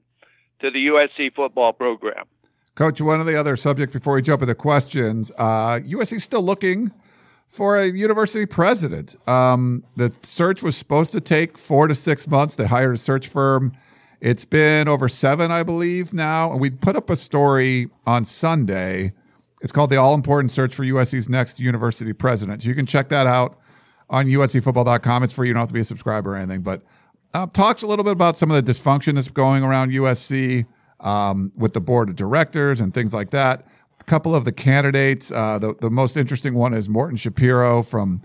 to 0.62 0.71
the 0.71 0.88
USC 0.88 1.34
football 1.34 1.73
program. 1.73 2.26
Coach, 2.76 3.02
one 3.02 3.19
of 3.19 3.26
the 3.26 3.39
other 3.39 3.56
subjects 3.56 3.93
before 3.93 4.15
we 4.15 4.21
jump 4.21 4.41
into 4.41 4.56
questions, 4.56 5.32
uh, 5.38 5.80
USC 5.84 6.19
still 6.19 6.41
looking 6.41 6.91
for 7.47 7.77
a 7.77 7.88
university 7.88 8.45
president. 8.45 9.15
Um, 9.27 9.84
the 9.95 10.15
search 10.23 10.63
was 10.63 10.75
supposed 10.75 11.12
to 11.13 11.21
take 11.21 11.58
four 11.58 11.88
to 11.88 11.95
six 11.95 12.27
months. 12.27 12.55
They 12.55 12.65
hired 12.65 12.95
a 12.95 12.97
search 12.97 13.27
firm. 13.27 13.73
It's 14.21 14.45
been 14.45 14.88
over 14.88 15.08
seven, 15.08 15.51
I 15.51 15.63
believe, 15.63 16.13
now. 16.13 16.51
And 16.51 16.60
we 16.60 16.69
put 16.69 16.95
up 16.95 17.10
a 17.10 17.15
story 17.15 17.88
on 18.08 18.25
Sunday. 18.25 19.13
It's 19.62 19.71
called 19.71 19.89
The 19.89 19.97
All 19.97 20.15
Important 20.15 20.51
Search 20.51 20.73
for 20.73 20.84
USC's 20.84 21.29
Next 21.29 21.60
University 21.60 22.13
President. 22.13 22.63
So 22.63 22.69
you 22.69 22.75
can 22.75 22.86
check 22.86 23.10
that 23.10 23.27
out 23.27 23.60
on 24.10 24.25
uscfootball.com. 24.25 25.23
It's 25.23 25.34
free. 25.34 25.47
You 25.47 25.53
don't 25.53 25.62
have 25.62 25.67
to 25.69 25.73
be 25.73 25.79
a 25.81 25.86
subscriber 25.86 26.34
or 26.34 26.38
anything. 26.38 26.62
But 26.62 26.81
uh, 27.34 27.47
talks 27.47 27.81
a 27.81 27.88
little 27.88 28.05
bit 28.05 28.13
about 28.13 28.38
some 28.38 28.49
of 28.49 28.63
the 28.63 28.71
dysfunction 28.71 29.13
that's 29.13 29.29
going 29.29 29.63
around 29.63 29.91
USC 29.91 30.65
um, 31.01 31.51
with 31.55 31.73
the 31.73 31.81
board 31.81 32.10
of 32.10 32.15
directors 32.15 32.81
and 32.81 32.93
things 32.93 33.13
like 33.13 33.31
that 33.31 33.67
couple 34.06 34.36
of 34.36 34.46
the 34.46 34.52
candidates. 34.52 35.32
Uh, 35.32 35.60
the, 35.60 35.76
the 35.82 35.89
most 35.89 36.18
interesting 36.18 36.54
one 36.54 36.74
is 36.74 36.88
Morton 36.89 37.18
Schapiro 37.18 37.88
from 37.88 38.22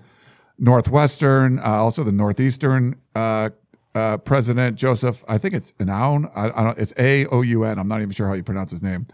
Northwestern, 0.59 1.59
uh, 1.59 1.63
also 1.65 2.03
the 2.03 2.13
Northeastern 2.13 2.95
uh, 3.15 3.51
uh 3.95 4.19
president, 4.19 4.77
Joseph. 4.77 5.25
I 5.29 5.39
think 5.39 5.55
it's 5.55 5.73
Aoun. 5.73 6.31
I, 6.37 6.51
I, 6.55 6.65
don't, 6.65 6.79
it's 6.79 6.93
A 6.99 7.27
O 7.27 7.43
U 7.43 7.65
N. 7.65 7.79
I'm 7.79 7.89
not 7.89 8.01
even 8.01 8.13
sure 8.13 8.29
how 8.29 8.35
you 8.35 8.43
pronounce 8.43 8.71
his 8.71 8.83
name. 8.83 9.07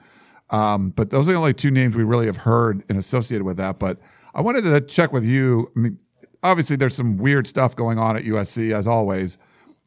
Um, 0.50 0.90
but 0.90 1.10
those 1.10 1.28
are 1.28 1.32
the 1.32 1.38
only 1.38 1.54
two 1.54 1.70
names 1.70 1.96
we 1.96 2.04
really 2.04 2.26
have 2.26 2.36
heard 2.36 2.84
and 2.88 2.98
associated 2.98 3.44
with 3.44 3.56
that. 3.56 3.78
But 3.78 3.98
I 4.34 4.42
wanted 4.42 4.64
to 4.64 4.80
check 4.80 5.12
with 5.12 5.24
you. 5.24 5.70
I 5.76 5.80
mean, 5.80 5.98
obviously, 6.42 6.76
there's 6.76 6.94
some 6.94 7.16
weird 7.16 7.46
stuff 7.46 7.74
going 7.74 7.98
on 7.98 8.16
at 8.16 8.22
USC 8.22 8.72
as 8.72 8.86
always. 8.86 9.38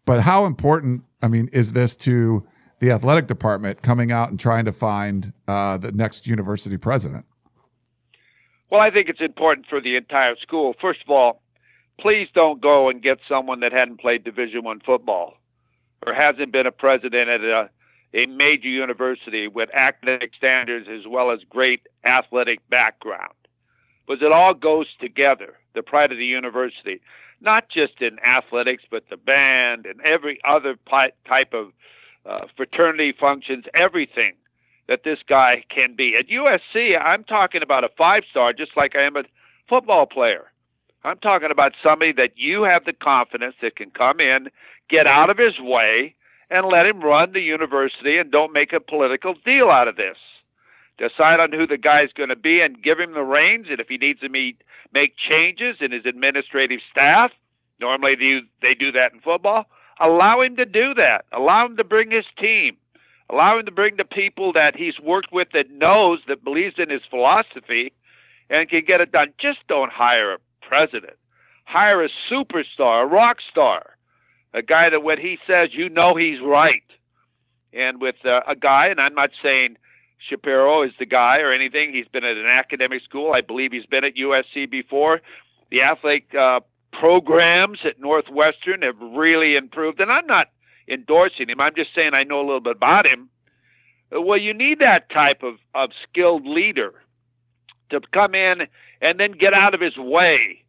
But 0.06 0.22
how 0.22 0.46
important, 0.46 1.04
I 1.22 1.28
mean, 1.28 1.50
is 1.54 1.74
this 1.74 1.96
to 1.98 2.46
the 2.80 2.92
athletic 2.92 3.28
department 3.28 3.82
coming 3.82 4.12
out 4.12 4.30
and 4.30 4.40
trying 4.40 4.66
to 4.66 4.72
find 4.72 5.34
uh, 5.48 5.78
the 5.78 5.92
next 5.92 6.28
university 6.28 6.78
president? 6.78 7.26
Well, 8.70 8.82
I 8.82 8.92
think 8.92 9.10
it's 9.10 9.22
important 9.22 9.68
for 9.68 9.82
the 9.82 9.96
entire 9.96 10.36
school. 10.38 10.76
First 10.80 11.02
of 11.02 11.10
all, 11.10 11.42
please 12.00 12.28
don't 12.34 12.62
go 12.62 12.90
and 12.90 13.02
get 13.02 13.20
someone 13.28 13.60
that 13.62 13.72
hadn't 13.72 14.00
played 14.00 14.24
Division 14.24 14.64
One 14.64 14.80
football 14.80 15.36
or 16.06 16.14
hasn't 16.14 16.52
been 16.52 16.68
a 16.68 16.72
president 16.72 17.30
at 17.30 17.42
a, 17.42 17.70
a 18.14 18.26
major 18.28 18.70
university 18.70 19.48
with 19.48 19.70
academic 19.74 20.32
standards 20.38 20.88
as 20.90 21.08
well 21.08 21.32
as 21.32 21.40
great 21.50 21.82
athletic 22.06 22.68
background. 22.70 23.34
Because 24.08 24.24
it 24.24 24.32
all 24.32 24.54
goes 24.54 24.88
together, 25.00 25.58
the 25.76 25.84
pride 25.84 26.12
of 26.12 26.18
the 26.18 26.26
university, 26.26 27.02
not 27.42 27.70
just 27.70 28.02
in 28.02 28.18
athletics, 28.20 28.84
but 28.90 29.04
the 29.10 29.18
band 29.18 29.86
and 29.86 30.02
every 30.02 30.40
other 30.48 30.78
type 31.28 31.54
of 31.54 31.72
uh, 32.26 32.42
fraternity 32.56 33.14
functions, 33.18 33.66
everything 33.74 34.34
that 34.88 35.04
this 35.04 35.20
guy 35.28 35.64
can 35.70 35.96
be. 35.96 36.16
At 36.18 36.28
USC, 36.28 37.00
I'm 37.00 37.24
talking 37.24 37.62
about 37.62 37.84
a 37.84 37.90
five 37.98 38.24
star, 38.30 38.54
just 38.54 38.72
like 38.76 38.96
I 38.96 39.04
am 39.04 39.16
a 39.16 39.24
football 39.68 40.06
player. 40.06 40.52
I'm 41.04 41.20
talking 41.20 41.52
about 41.52 41.76
somebody 41.82 42.12
that 42.14 42.32
you 42.36 42.64
have 42.64 42.86
the 42.86 42.94
confidence 42.94 43.56
that 43.62 43.76
can 43.76 43.92
come 43.92 44.20
in, 44.20 44.50
get 44.90 45.08
out 45.08 45.30
of 45.30 45.38
his 45.38 45.60
way, 45.60 46.16
and 46.50 46.66
let 46.66 46.86
him 46.86 47.02
run 47.02 47.32
the 47.32 47.42
university 47.42 48.18
and 48.18 48.32
don't 48.32 48.52
make 48.52 48.74
a 48.74 48.80
political 48.80 49.36
deal 49.46 49.70
out 49.70 49.88
of 49.88 49.96
this. 49.96 50.18
Decide 50.98 51.40
on 51.40 51.54
who 51.54 51.66
the 51.66 51.78
guy's 51.78 52.12
going 52.14 52.30
to 52.30 52.36
be 52.36 52.60
and 52.60 52.82
give 52.82 53.00
him 53.00 53.14
the 53.14 53.24
reins. 53.24 53.68
And 53.70 53.80
if 53.80 53.88
he 53.88 53.98
needs 53.98 54.20
to 54.20 54.30
meet, 54.30 54.62
make 54.92 55.16
changes 55.16 55.78
in 55.80 55.92
his 55.92 56.06
administrative 56.06 56.82
staff, 56.92 57.32
normally 57.80 58.16
they, 58.16 58.42
they 58.62 58.74
do 58.74 58.92
that 58.92 59.14
in 59.14 59.22
football, 59.22 59.66
Allow 60.00 60.42
him 60.42 60.56
to 60.56 60.66
do 60.66 60.94
that. 60.96 61.26
Allow 61.32 61.66
him 61.66 61.78
to 61.78 61.84
bring 61.84 62.12
his 62.12 62.26
team. 62.40 62.78
Allow 63.30 63.60
him 63.60 63.66
to 63.66 63.72
bring 63.72 63.98
the 63.98 64.06
people 64.06 64.54
that 64.54 64.76
he's 64.76 65.00
worked 65.00 65.32
with 65.32 65.50
that 65.54 65.70
knows, 65.70 66.20
that 66.28 66.44
believes 66.44 66.76
in 66.78 66.90
his 66.90 67.02
philosophy, 67.10 67.94
and 68.50 68.70
can 68.70 68.84
get 68.86 69.02
it 69.02 69.12
done. 69.12 69.34
Just 69.40 69.60
don't 69.68 69.92
hire 69.92 70.34
a 70.34 70.38
president. 70.62 71.14
Hire 71.66 72.04
a 72.04 72.10
superstar, 72.32 73.04
a 73.04 73.06
rock 73.06 73.38
star, 73.52 73.98
a 74.54 74.64
guy 74.64 74.90
that 74.90 75.04
when 75.04 75.20
he 75.20 75.38
says, 75.46 75.70
you 75.74 75.90
know 75.90 76.16
he's 76.16 76.42
right. 76.42 76.82
And 77.72 78.02
with 78.02 78.16
uh, 78.26 78.42
a 78.48 78.56
guy, 78.56 78.88
and 78.88 79.00
I'm 79.00 79.14
not 79.14 79.30
saying 79.44 79.78
Schapiro 80.20 80.86
is 80.88 80.94
the 80.98 81.06
guy 81.06 81.38
or 81.40 81.54
anything. 81.54 81.94
He's 81.94 82.08
been 82.08 82.24
at 82.24 82.38
an 82.38 82.48
academic 82.48 83.04
school. 83.04 83.34
I 83.34 83.42
believe 83.42 83.72
he's 83.72 83.86
been 83.86 84.04
at 84.04 84.16
USC 84.16 84.70
before. 84.70 85.22
The 85.70 85.84
athletic 85.84 86.34
uh, 86.34 86.62
programs 87.00 87.80
at 87.86 88.00
Northwestern 88.00 88.82
have 88.82 89.00
really 89.00 89.56
improved. 89.56 90.00
And 90.00 90.12
I'm 90.12 90.28
not 90.28 90.48
endorsing 90.88 91.50
him. 91.50 91.62
I'm 91.62 91.76
just 91.76 91.96
saying 91.96 92.12
I 92.14 92.24
know 92.24 92.40
a 92.40 92.46
little 92.46 92.60
bit 92.60 92.76
about 92.76 93.06
him. 93.06 93.30
Well, 94.12 94.40
you 94.40 94.54
need 94.54 94.80
that 94.80 95.10
type 95.10 95.44
of, 95.44 95.56
of 95.74 95.92
skilled 96.10 96.46
leader 96.46 96.94
to 97.92 98.02
come 98.14 98.36
in 98.36 98.64
and 99.02 99.20
then 99.20 99.32
get 99.32 99.54
out 99.54 99.74
of 99.74 99.82
his 99.82 99.98
way 99.98 100.64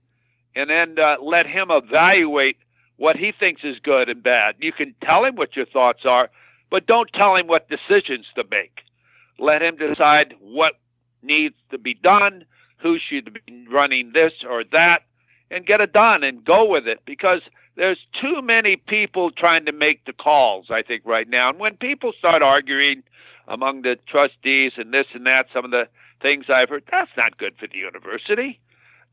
and 0.54 0.70
then 0.70 0.96
uh, 0.98 1.16
let 1.22 1.46
him 1.46 1.68
evaluate 1.70 2.56
what 2.96 3.16
he 3.16 3.32
thinks 3.38 3.62
is 3.64 3.78
good 3.82 4.08
and 4.08 4.22
bad. 4.22 4.56
You 4.58 4.72
can 4.72 4.94
tell 5.02 5.24
him 5.24 5.36
what 5.36 5.56
your 5.56 5.66
thoughts 5.66 6.00
are, 6.04 6.28
but 6.70 6.86
don't 6.86 7.10
tell 7.14 7.34
him 7.34 7.46
what 7.46 7.68
decisions 7.68 8.26
to 8.34 8.44
make. 8.50 8.80
Let 9.38 9.62
him 9.62 9.76
decide 9.76 10.34
what 10.40 10.74
needs 11.22 11.54
to 11.70 11.78
be 11.78 11.94
done, 11.94 12.44
who 12.82 12.98
should 12.98 13.38
be 13.46 13.66
running 13.70 14.12
this 14.12 14.32
or 14.48 14.64
that, 14.72 15.00
and 15.50 15.66
get 15.66 15.80
it 15.80 15.92
done 15.92 16.22
and 16.22 16.44
go 16.44 16.64
with 16.64 16.86
it 16.86 17.00
because 17.04 17.40
there's 17.76 17.98
too 18.20 18.42
many 18.42 18.76
people 18.76 19.30
trying 19.30 19.64
to 19.66 19.72
make 19.72 20.04
the 20.04 20.12
calls, 20.12 20.66
I 20.70 20.82
think, 20.82 21.02
right 21.04 21.28
now. 21.28 21.50
And 21.50 21.58
when 21.58 21.76
people 21.76 22.12
start 22.18 22.42
arguing 22.42 23.02
among 23.48 23.82
the 23.82 23.96
trustees 24.06 24.72
and 24.76 24.92
this 24.92 25.06
and 25.14 25.26
that, 25.26 25.46
some 25.52 25.64
of 25.64 25.70
the 25.70 25.88
things 26.20 26.46
I've 26.48 26.68
heard, 26.68 26.84
that's 26.90 27.10
not 27.16 27.38
good 27.38 27.54
for 27.58 27.66
the 27.66 27.78
university. 27.78 28.60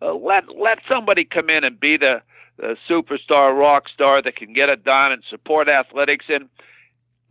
Uh, 0.02 0.14
let 0.14 0.56
let 0.56 0.80
somebody 0.88 1.26
come 1.26 1.50
in 1.50 1.64
and 1.64 1.80
be 1.80 1.98
the, 1.98 2.22
the 2.58 2.76
superstar, 2.88 3.58
rock 3.58 3.90
star 3.90 4.22
that 4.22 4.36
can 4.36 4.54
get 4.54 4.70
it 4.70 4.84
done 4.84 5.12
and 5.12 5.24
support 5.30 5.68
athletics. 5.68 6.26
And 6.30 6.50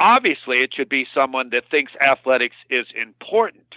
obviously, 0.01 0.63
it 0.63 0.75
should 0.75 0.89
be 0.89 1.07
someone 1.15 1.51
that 1.51 1.71
thinks 1.71 1.93
athletics 2.01 2.57
is 2.71 2.87
important. 3.01 3.75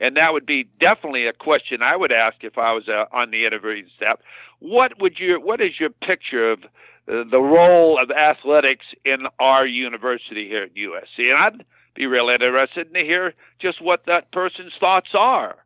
And 0.00 0.16
that 0.16 0.32
would 0.32 0.46
be 0.46 0.64
definitely 0.80 1.26
a 1.26 1.32
question 1.32 1.82
I 1.82 1.96
would 1.96 2.12
ask 2.12 2.42
if 2.42 2.56
I 2.56 2.72
was 2.72 2.88
uh, 2.88 3.04
on 3.12 3.30
the 3.30 3.44
interviewing 3.44 3.86
staff. 3.96 4.18
What 4.60 5.00
would 5.00 5.18
your 5.18 5.40
What 5.40 5.60
is 5.60 5.80
your 5.80 5.90
picture 5.90 6.52
of 6.52 6.62
uh, 6.62 7.24
the 7.30 7.40
role 7.40 7.98
of 8.00 8.10
athletics 8.10 8.84
in 9.04 9.26
our 9.38 9.66
university 9.66 10.48
here 10.48 10.64
at 10.64 10.74
USC? 10.74 11.30
And 11.30 11.38
I'd 11.38 11.64
be 11.94 12.06
real 12.06 12.28
interested 12.28 12.92
to 12.94 13.00
hear 13.00 13.34
just 13.58 13.82
what 13.82 14.06
that 14.06 14.30
person's 14.32 14.72
thoughts 14.78 15.10
are, 15.14 15.56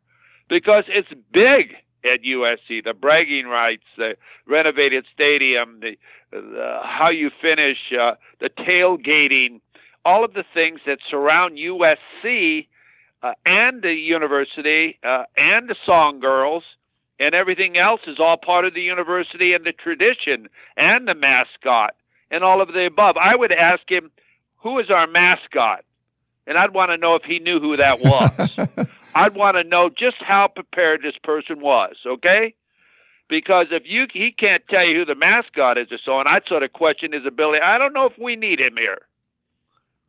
because 0.49 0.85
it's 0.87 1.09
big 1.31 1.75
at 2.05 2.23
USC. 2.23 2.83
The 2.83 2.93
bragging 2.93 3.47
rights, 3.47 3.83
the 3.97 4.15
renovated 4.47 5.05
stadium, 5.13 5.81
the, 5.81 5.97
the 6.31 6.79
how 6.83 7.09
you 7.09 7.31
finish, 7.41 7.77
uh, 7.99 8.13
the 8.39 8.49
tailgating, 8.49 9.59
all 10.05 10.23
of 10.23 10.33
the 10.33 10.45
things 10.53 10.79
that 10.85 10.99
surround 11.09 11.57
USC 11.57 12.67
uh, 13.21 13.33
and 13.45 13.81
the 13.81 13.93
university 13.93 14.99
uh, 15.03 15.23
and 15.35 15.67
the 15.67 15.75
song 15.85 16.19
girls 16.21 16.63
and 17.19 17.33
everything 17.33 17.77
else 17.77 18.01
is 18.07 18.19
all 18.19 18.37
part 18.37 18.65
of 18.65 18.73
the 18.73 18.81
university 18.81 19.53
and 19.53 19.65
the 19.65 19.71
tradition 19.71 20.49
and 20.75 21.07
the 21.07 21.15
mascot 21.15 21.95
and 22.31 22.43
all 22.43 22.61
of 22.61 22.69
the 22.69 22.85
above. 22.85 23.15
I 23.17 23.35
would 23.35 23.51
ask 23.51 23.89
him, 23.89 24.11
who 24.57 24.79
is 24.79 24.89
our 24.89 25.07
mascot? 25.07 25.85
And 26.47 26.57
I'd 26.57 26.73
want 26.73 26.91
to 26.91 26.97
know 26.97 27.15
if 27.15 27.23
he 27.23 27.39
knew 27.39 27.59
who 27.59 27.77
that 27.77 27.99
was. 28.01 28.87
I'd 29.15 29.35
want 29.35 29.57
to 29.57 29.63
know 29.63 29.89
just 29.89 30.17
how 30.19 30.47
prepared 30.47 31.01
this 31.01 31.15
person 31.23 31.59
was, 31.61 31.95
okay? 32.05 32.53
Because 33.27 33.67
if 33.71 33.83
you 33.85 34.05
he 34.13 34.31
can't 34.31 34.61
tell 34.69 34.85
you 34.85 34.97
who 34.97 35.05
the 35.05 35.15
mascot 35.15 35.77
is 35.77 35.91
or 35.91 35.97
so 36.03 36.13
on, 36.13 36.27
I'd 36.27 36.45
sort 36.47 36.61
of 36.61 36.73
question 36.73 37.13
his 37.13 37.25
ability. 37.25 37.61
I 37.61 37.77
don't 37.77 37.93
know 37.93 38.05
if 38.05 38.13
we 38.19 38.35
need 38.35 38.59
him 38.59 38.75
here. 38.77 38.99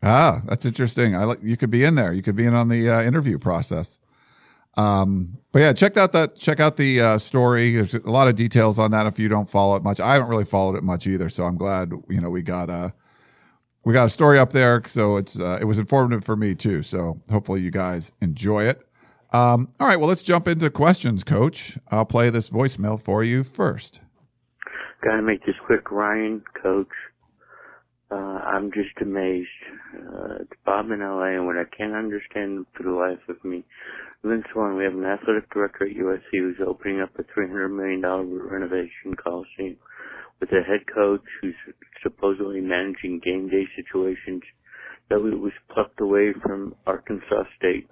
Ah, 0.02 0.40
that's 0.46 0.66
interesting. 0.66 1.16
I 1.16 1.24
like 1.24 1.38
you 1.42 1.56
could 1.56 1.70
be 1.70 1.84
in 1.84 1.94
there. 1.94 2.12
You 2.12 2.22
could 2.22 2.36
be 2.36 2.44
in 2.44 2.54
on 2.54 2.68
the 2.68 2.90
uh, 2.90 3.02
interview 3.02 3.38
process. 3.38 3.98
Um, 4.76 5.35
but 5.52 5.60
yeah, 5.60 5.72
check 5.72 5.96
out 5.96 6.12
that 6.12 6.36
check 6.36 6.60
out 6.60 6.76
the 6.76 7.00
uh, 7.00 7.18
story. 7.18 7.70
There's 7.70 7.94
a 7.94 8.10
lot 8.10 8.28
of 8.28 8.34
details 8.34 8.78
on 8.78 8.90
that. 8.90 9.06
If 9.06 9.18
you 9.18 9.28
don't 9.28 9.48
follow 9.48 9.76
it 9.76 9.82
much, 9.82 10.00
I 10.00 10.14
haven't 10.14 10.28
really 10.28 10.44
followed 10.44 10.76
it 10.76 10.82
much 10.82 11.06
either. 11.06 11.28
So 11.28 11.44
I'm 11.44 11.56
glad 11.56 11.92
you 12.08 12.20
know 12.20 12.30
we 12.30 12.42
got 12.42 12.68
a 12.68 12.92
we 13.84 13.94
got 13.94 14.06
a 14.06 14.10
story 14.10 14.38
up 14.38 14.50
there. 14.52 14.82
So 14.84 15.16
it's 15.16 15.40
uh, 15.40 15.58
it 15.60 15.64
was 15.64 15.78
informative 15.78 16.24
for 16.24 16.36
me 16.36 16.54
too. 16.54 16.82
So 16.82 17.20
hopefully 17.30 17.60
you 17.60 17.70
guys 17.70 18.12
enjoy 18.20 18.64
it. 18.64 18.82
Um, 19.32 19.66
all 19.80 19.86
right, 19.86 19.98
well 19.98 20.08
let's 20.08 20.22
jump 20.22 20.46
into 20.48 20.70
questions, 20.70 21.24
Coach. 21.24 21.78
I'll 21.90 22.04
play 22.04 22.30
this 22.30 22.50
voicemail 22.50 23.02
for 23.02 23.24
you 23.24 23.42
first. 23.42 24.00
Gotta 25.02 25.22
make 25.22 25.44
this 25.46 25.56
quick, 25.64 25.90
Ryan, 25.90 26.42
Coach. 26.60 26.88
Uh, 28.10 28.14
I'm 28.14 28.72
just 28.72 28.96
amazed. 29.00 29.48
Uh, 29.94 30.36
it's 30.40 30.52
Bob 30.64 30.90
in 30.90 31.00
LA, 31.00 31.34
and 31.34 31.46
what 31.46 31.56
I 31.56 31.64
can't 31.64 31.94
understand 31.94 32.66
for 32.72 32.82
the 32.84 32.90
life 32.90 33.28
of 33.28 33.44
me, 33.44 33.64
Lynn 34.22 34.42
Swann, 34.52 34.76
we 34.76 34.84
have 34.84 34.94
an 34.94 35.04
athletic 35.04 35.50
director 35.50 35.84
at 35.86 35.96
USC 35.96 36.22
who's 36.32 36.56
opening 36.66 37.00
up 37.00 37.10
a 37.18 37.22
$300 37.22 37.70
million 37.70 38.02
renovation 38.02 39.14
coliseum 39.14 39.76
with 40.40 40.50
a 40.52 40.62
head 40.62 40.86
coach 40.92 41.22
who's 41.40 41.54
supposedly 42.02 42.60
managing 42.60 43.20
game 43.20 43.48
day 43.48 43.66
situations 43.76 44.42
that 45.08 45.20
was 45.20 45.52
plucked 45.70 46.00
away 46.00 46.32
from 46.32 46.74
Arkansas 46.86 47.44
State. 47.56 47.88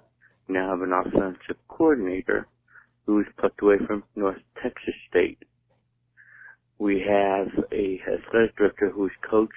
Now 0.49 0.69
have 0.71 0.81
an 0.81 0.91
offensive 0.91 1.57
coordinator 1.67 2.45
who 3.05 3.15
was 3.15 3.25
plucked 3.39 3.61
away 3.61 3.77
from 3.85 4.03
North 4.15 4.41
Texas 4.61 4.95
State. 5.09 5.39
We 6.77 6.99
have 7.07 7.47
a 7.71 8.01
athletic 8.01 8.57
director 8.57 8.89
who's 8.89 9.11
coached 9.21 9.53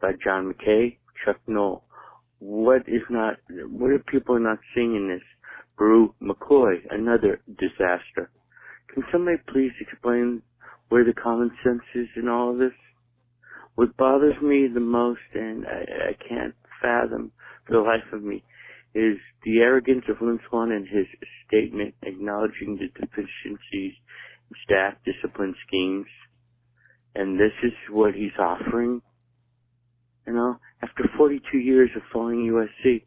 by 0.00 0.12
John 0.22 0.52
McKay, 0.52 0.96
Chuck 1.24 1.40
Noll. 1.46 1.82
What 2.38 2.88
is 2.88 3.02
not, 3.10 3.38
what 3.50 3.90
are 3.90 3.98
people 3.98 4.38
not 4.38 4.58
seeing 4.74 4.96
in 4.96 5.08
this? 5.08 5.22
Bru 5.76 6.14
McCoy, 6.22 6.76
another 6.90 7.40
disaster. 7.46 8.30
Can 8.92 9.04
somebody 9.10 9.38
please 9.48 9.72
explain 9.80 10.42
where 10.88 11.04
the 11.04 11.14
common 11.14 11.50
sense 11.64 11.82
is 11.94 12.08
in 12.16 12.28
all 12.28 12.52
of 12.52 12.58
this? 12.58 12.72
What 13.74 13.96
bothers 13.96 14.40
me 14.42 14.68
the 14.72 14.80
most, 14.80 15.20
and 15.34 15.66
I, 15.66 16.10
I 16.10 16.28
can't 16.28 16.54
fathom 16.82 17.32
for 17.66 17.72
the 17.72 17.80
life 17.80 18.12
of 18.12 18.22
me, 18.22 18.42
is 18.94 19.18
the 19.44 19.60
arrogance 19.60 20.04
of 20.08 20.20
Lynn 20.20 20.40
Swann 20.48 20.72
and 20.72 20.86
his 20.86 21.06
statement 21.46 21.94
acknowledging 22.02 22.76
the 22.76 22.88
deficiencies 22.88 23.94
in 24.50 24.56
staff 24.64 24.94
discipline 25.04 25.54
schemes. 25.66 26.06
And 27.14 27.38
this 27.38 27.52
is 27.62 27.72
what 27.90 28.14
he's 28.14 28.38
offering 28.38 29.00
you 30.26 30.32
know, 30.32 30.58
after 30.82 31.04
42 31.16 31.58
years 31.58 31.90
of 31.96 32.02
following 32.12 32.50
USC, 32.50 33.02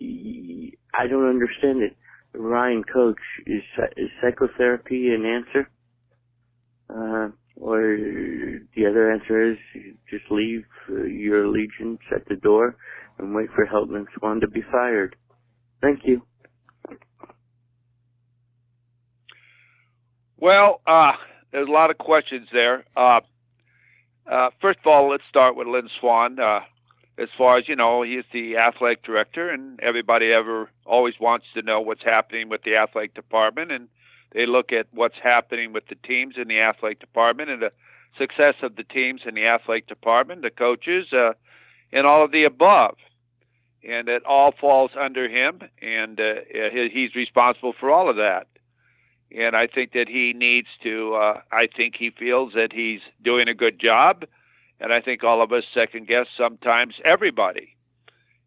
I 0.00 1.06
don't 1.06 1.28
understand 1.28 1.82
it. 1.82 1.96
Ryan, 2.34 2.84
coach, 2.84 3.18
is, 3.46 3.62
is 3.96 4.10
psychotherapy 4.20 5.12
an 5.14 5.24
answer? 5.24 5.70
Uh, 6.90 7.28
or 7.60 7.96
the 8.76 8.86
other 8.86 9.10
answer 9.10 9.52
is 9.52 9.58
just 10.08 10.24
leave 10.30 10.64
uh, 10.90 11.02
your 11.02 11.44
allegiance 11.44 12.00
at 12.14 12.26
the 12.28 12.36
door 12.36 12.76
and 13.18 13.34
wait 13.34 13.48
for 13.54 13.66
Heltman 13.66 14.06
Swann 14.16 14.40
to 14.40 14.46
be 14.48 14.62
fired. 14.70 15.16
Thank 15.80 16.00
you. 16.04 16.22
Well, 20.36 20.80
uh, 20.86 21.12
there's 21.50 21.68
a 21.68 21.72
lot 21.72 21.90
of 21.90 21.98
questions 21.98 22.48
there. 22.52 22.84
Uh, 22.96 23.20
uh, 24.30 24.50
first 24.60 24.78
of 24.80 24.86
all, 24.86 25.10
let's 25.10 25.24
start 25.28 25.56
with 25.56 25.66
Lynn 25.66 25.88
Swann. 26.00 26.38
As 27.18 27.28
far 27.36 27.58
as 27.58 27.68
you 27.68 27.74
know, 27.74 28.02
he's 28.02 28.24
the 28.32 28.56
athletic 28.56 29.02
director, 29.02 29.50
and 29.50 29.80
everybody 29.80 30.32
ever 30.32 30.70
always 30.86 31.18
wants 31.18 31.46
to 31.54 31.62
know 31.62 31.80
what's 31.80 32.04
happening 32.04 32.48
with 32.48 32.62
the 32.62 32.76
athletic 32.76 33.14
department, 33.14 33.72
and 33.72 33.88
they 34.32 34.46
look 34.46 34.72
at 34.72 34.86
what's 34.92 35.18
happening 35.20 35.72
with 35.72 35.88
the 35.88 35.96
teams 35.96 36.36
in 36.36 36.48
the 36.48 36.60
athletic 36.60 37.00
department 37.00 37.50
and 37.50 37.62
the 37.62 37.72
success 38.16 38.54
of 38.62 38.76
the 38.76 38.84
teams 38.84 39.22
in 39.26 39.34
the 39.34 39.46
athletic 39.46 39.88
department, 39.88 40.42
the 40.42 40.50
coaches, 40.50 41.12
uh, 41.12 41.32
and 41.92 42.06
all 42.06 42.24
of 42.24 42.30
the 42.30 42.44
above. 42.44 42.96
And 43.82 44.08
it 44.08 44.24
all 44.24 44.52
falls 44.52 44.92
under 44.98 45.28
him, 45.28 45.60
and 45.82 46.20
uh, 46.20 46.34
he's 46.70 47.14
responsible 47.14 47.72
for 47.72 47.90
all 47.90 48.08
of 48.08 48.16
that 48.16 48.46
and 49.30 49.54
I 49.54 49.66
think 49.66 49.92
that 49.92 50.08
he 50.08 50.32
needs 50.32 50.68
to. 50.82 51.14
Uh, 51.14 51.40
I 51.52 51.66
think 51.66 51.96
he 51.96 52.10
feels 52.10 52.54
that 52.54 52.72
he's 52.72 53.00
doing 53.22 53.48
a 53.48 53.54
good 53.54 53.78
job, 53.78 54.24
and 54.80 54.92
I 54.92 55.00
think 55.00 55.24
all 55.24 55.42
of 55.42 55.52
us 55.52 55.64
second 55.74 56.06
guess 56.06 56.26
sometimes 56.36 56.94
everybody. 57.04 57.76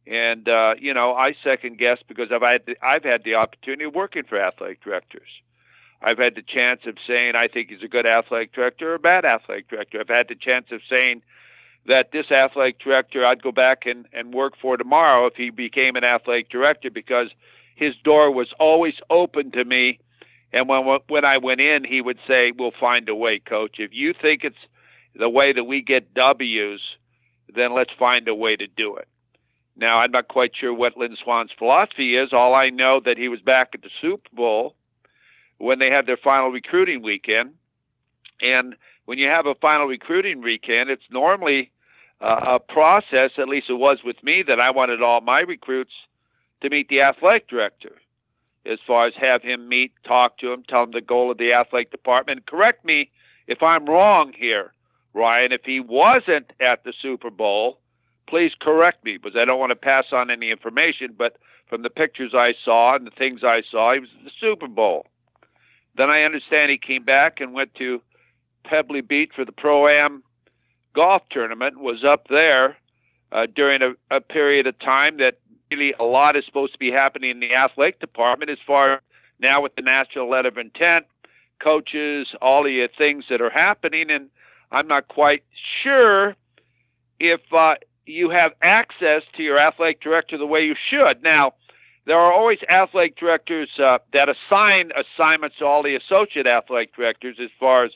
And 0.08 0.48
uh, 0.48 0.76
you 0.80 0.94
know, 0.94 1.14
I 1.14 1.36
second 1.44 1.78
guess 1.78 2.00
because 2.08 2.32
I've 2.32 2.42
had 2.42 2.66
the, 2.66 2.76
I've 2.82 3.04
had 3.04 3.24
the 3.24 3.36
opportunity 3.36 3.86
of 3.86 3.94
working 3.94 4.24
for 4.24 4.42
athletic 4.42 4.84
directors. 4.84 5.30
I've 6.02 6.18
had 6.18 6.36
the 6.36 6.42
chance 6.42 6.82
of 6.88 6.98
saying 7.06 7.36
I 7.36 7.48
think 7.48 7.70
he's 7.70 7.84
a 7.84 7.88
good 7.88 8.08
athletic 8.08 8.54
director 8.54 8.92
or 8.92 8.96
a 8.96 9.00
bad 9.00 9.26
athletic 9.26 9.70
director. 9.70 10.00
I've 10.00 10.08
had 10.08 10.28
the 10.28 10.36
chance 10.36 10.68
of 10.72 10.82
saying 10.90 11.22
that 11.86 12.12
this 12.12 12.32
athletic 12.32 12.80
director 12.80 13.26
I'd 13.26 13.44
go 13.44 13.52
back 13.52 13.86
and, 13.86 14.08
and 14.12 14.34
work 14.34 14.54
for 14.60 14.78
tomorrow 14.78 15.28
if 15.28 15.36
he 15.36 15.52
became 15.52 15.96
an 15.96 16.04
athletic 16.04 16.50
director 16.50 16.90
because 16.90 17.30
his 17.76 17.96
door 18.04 18.32
was 18.32 18.52
always 18.60 18.96
open 19.10 19.52
to 19.52 19.64
me 19.64 20.00
and 20.54 20.68
when 20.68 21.00
when 21.08 21.26
I 21.26 21.38
went 21.38 21.62
in, 21.62 21.84
he 21.84 22.02
would 22.02 22.20
say, 22.28 22.52
"We'll 22.52 22.72
find 22.72 23.08
a 23.08 23.16
way, 23.16 23.40
coach. 23.40 23.80
If 23.80 23.94
you 23.94 24.14
think 24.14 24.44
it's 24.44 24.58
the 25.16 25.30
way 25.30 25.54
that 25.54 25.64
we 25.64 25.82
get 25.82 26.14
W's, 26.14 26.82
then 27.54 27.74
let's 27.74 27.94
find 27.98 28.28
a 28.28 28.36
way 28.36 28.56
to 28.56 28.68
do 28.68 28.96
it." 28.96 29.08
Now, 29.76 30.00
I'm 30.00 30.12
not 30.12 30.28
quite 30.28 30.56
sure 30.56 30.74
what 30.74 30.98
Lynn 30.98 31.16
Swann's 31.22 31.52
philosophy 31.58 32.16
is. 32.16 32.34
All 32.34 32.54
I 32.54 32.70
know 32.70 33.00
that 33.00 33.18
he 33.18 33.30
was 33.30 33.42
back 33.42 33.70
at 33.74 33.82
the 33.82 33.90
Super 34.02 34.30
Bowl 34.34 34.76
when 35.58 35.80
they 35.80 35.90
had 35.90 36.06
their 36.06 36.18
final 36.18 36.50
recruiting 36.50 37.02
weekend, 37.02 37.54
and 38.42 38.76
when 39.06 39.18
you 39.18 39.28
have 39.28 39.46
a 39.46 39.56
final 39.56 39.88
recruiting 39.88 40.42
weekend, 40.42 40.90
it's 40.90 41.10
normally 41.10 41.72
uh, 42.20 42.58
a 42.58 42.60
process. 42.60 43.32
At 43.38 43.50
least 43.50 43.70
it 43.70 43.74
was 43.74 44.04
with 44.04 44.22
me 44.24 44.44
that 44.44 44.60
I 44.60 44.72
wanted 44.72 45.02
all 45.02 45.22
my 45.22 45.42
recruits 45.42 45.94
to 46.62 46.70
meet 46.70 46.90
the 46.90 47.02
athletic 47.02 47.48
director 47.48 47.98
as 48.66 48.80
far 48.86 49.08
as 49.08 49.14
have 49.16 49.42
him 49.42 49.68
meet, 49.68 49.92
talk 50.04 50.38
to 50.38 50.52
him, 50.52 50.64
tell 50.68 50.84
him 50.84 50.92
the 50.92 51.02
goal 51.02 51.32
of 51.32 51.38
the 51.38 51.54
athletic 51.54 51.92
department. 51.92 52.46
Correct 52.46 52.86
me 52.86 53.10
if 53.48 53.64
I'm 53.64 53.86
wrong 53.86 54.34
here, 54.38 54.72
Ryan. 55.14 55.52
If 55.52 55.62
he 55.66 55.80
wasn't 55.80 56.52
at 56.60 56.84
the 56.84 56.94
Super 57.02 57.30
Bowl, 57.30 57.80
please 58.28 58.52
correct 58.60 59.04
me 59.04 59.18
because 59.18 59.40
I 59.40 59.46
don't 59.46 59.60
want 59.60 59.72
to 59.72 59.76
pass 59.76 60.06
on 60.12 60.32
any 60.32 60.52
information. 60.52 61.16
But 61.18 61.38
from 61.68 61.84
the 61.84 61.90
pictures 61.90 62.34
I 62.34 62.54
saw 62.64 62.96
and 62.96 63.06
the 63.06 63.12
things 63.12 63.42
I 63.44 63.62
saw, 63.70 63.94
he 63.94 64.00
was 64.00 64.10
at 64.20 64.26
the 64.26 64.32
Super 64.40 64.68
Bowl. 64.68 65.06
Then 65.96 66.10
I 66.10 66.24
understand 66.24 66.72
he 66.72 66.78
came 66.78 67.04
back 67.04 67.42
and 67.42 67.54
went 67.54 67.76
to 67.76 68.02
Pebble 68.64 69.02
Beach 69.02 69.32
for 69.36 69.46
the 69.46 69.52
Pro 69.52 69.88
Am 69.88 70.24
golf 70.94 71.24
tournament. 71.30 71.80
Was 71.80 72.04
up 72.04 72.28
there 72.30 72.78
uh, 73.32 73.48
during 73.54 73.82
a, 73.82 73.94
a 74.10 74.22
period 74.22 74.68
of 74.68 74.78
time 74.80 75.18
that 75.18 75.40
really 75.72 75.94
a 76.00 76.04
lot 76.04 76.36
is 76.36 76.46
supposed 76.46 76.74
to 76.74 76.80
be 76.80 76.92
happening 76.92 77.32
in 77.32 77.40
the 77.40 77.54
athletic 77.54 78.00
department 78.00 78.52
as 78.52 78.58
far 78.66 79.02
now 79.40 79.62
with 79.62 79.76
the 79.76 79.82
national 79.82 80.30
letter 80.30 80.50
of 80.50 80.58
intent, 80.58 81.06
coaches, 81.62 82.28
all 82.42 82.64
the 82.64 82.88
things 82.98 83.26
that 83.30 83.42
are 83.42 83.50
happening, 83.50 84.12
and 84.12 84.30
I'm 84.72 84.88
not 84.88 85.08
quite 85.08 85.44
sure 85.84 86.36
if 87.20 87.42
uh, 87.52 87.76
you 88.06 88.30
have 88.30 88.54
access 88.62 89.24
to 89.38 89.44
your 89.44 89.60
athletic 89.60 90.02
director 90.02 90.38
the 90.38 90.46
way 90.46 90.66
you 90.66 90.76
should. 90.90 91.22
Now, 91.22 91.54
there 92.06 92.18
are 92.18 92.34
always 92.34 92.60
athletic 92.70 93.18
directors 93.18 93.70
uh, 93.80 94.00
that 94.14 94.28
assign 94.30 94.92
assignments 94.96 95.58
to 95.60 95.66
all 95.66 95.84
the 95.84 95.96
associate 95.96 96.48
athletic 96.48 96.96
directors 96.96 97.38
as 97.42 97.50
far 97.60 97.86
as 97.86 97.92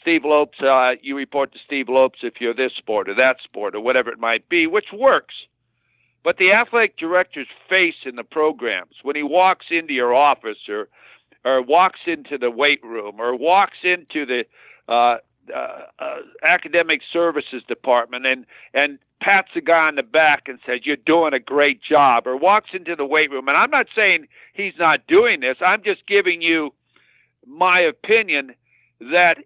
Steve 0.00 0.24
Lopes, 0.24 0.60
uh, 0.60 0.92
you 1.00 1.16
report 1.16 1.52
to 1.52 1.58
Steve 1.64 1.88
Lopes 1.88 2.18
if 2.22 2.34
you're 2.38 2.54
this 2.54 2.72
sport 2.76 3.08
or 3.08 3.14
that 3.14 3.38
sport 3.42 3.74
or 3.74 3.80
whatever 3.80 4.10
it 4.10 4.18
might 4.18 4.48
be, 4.50 4.66
which 4.66 4.92
works. 4.92 5.34
But 6.22 6.36
the 6.36 6.52
athletic 6.52 6.98
director's 6.98 7.48
face 7.68 7.94
in 8.04 8.16
the 8.16 8.24
programs, 8.24 8.96
when 9.02 9.16
he 9.16 9.22
walks 9.22 9.66
into 9.70 9.94
your 9.94 10.14
office 10.14 10.68
or 10.68 10.88
or 11.44 11.60
walks 11.60 12.00
into 12.06 12.38
the 12.38 12.50
weight 12.50 12.82
room 12.82 13.16
or 13.18 13.36
walks 13.36 13.76
into 13.82 14.24
the 14.24 14.46
uh, 14.88 15.18
uh, 15.54 15.86
uh, 15.98 16.16
academic 16.42 17.00
services 17.12 17.62
department 17.66 18.26
and 18.26 18.46
and 18.72 18.98
pats 19.20 19.48
the 19.54 19.60
guy 19.60 19.86
on 19.86 19.94
the 19.94 20.02
back 20.02 20.48
and 20.48 20.58
says 20.66 20.80
you're 20.84 20.96
doing 20.96 21.32
a 21.32 21.40
great 21.40 21.82
job 21.82 22.26
or 22.26 22.36
walks 22.36 22.70
into 22.74 22.94
the 22.94 23.06
weight 23.06 23.30
room. 23.30 23.48
And 23.48 23.56
I'm 23.56 23.70
not 23.70 23.86
saying 23.96 24.28
he's 24.52 24.74
not 24.78 25.06
doing 25.06 25.40
this. 25.40 25.56
I'm 25.60 25.82
just 25.82 26.06
giving 26.06 26.42
you 26.42 26.74
my 27.46 27.80
opinion 27.80 28.54
that 29.00 29.38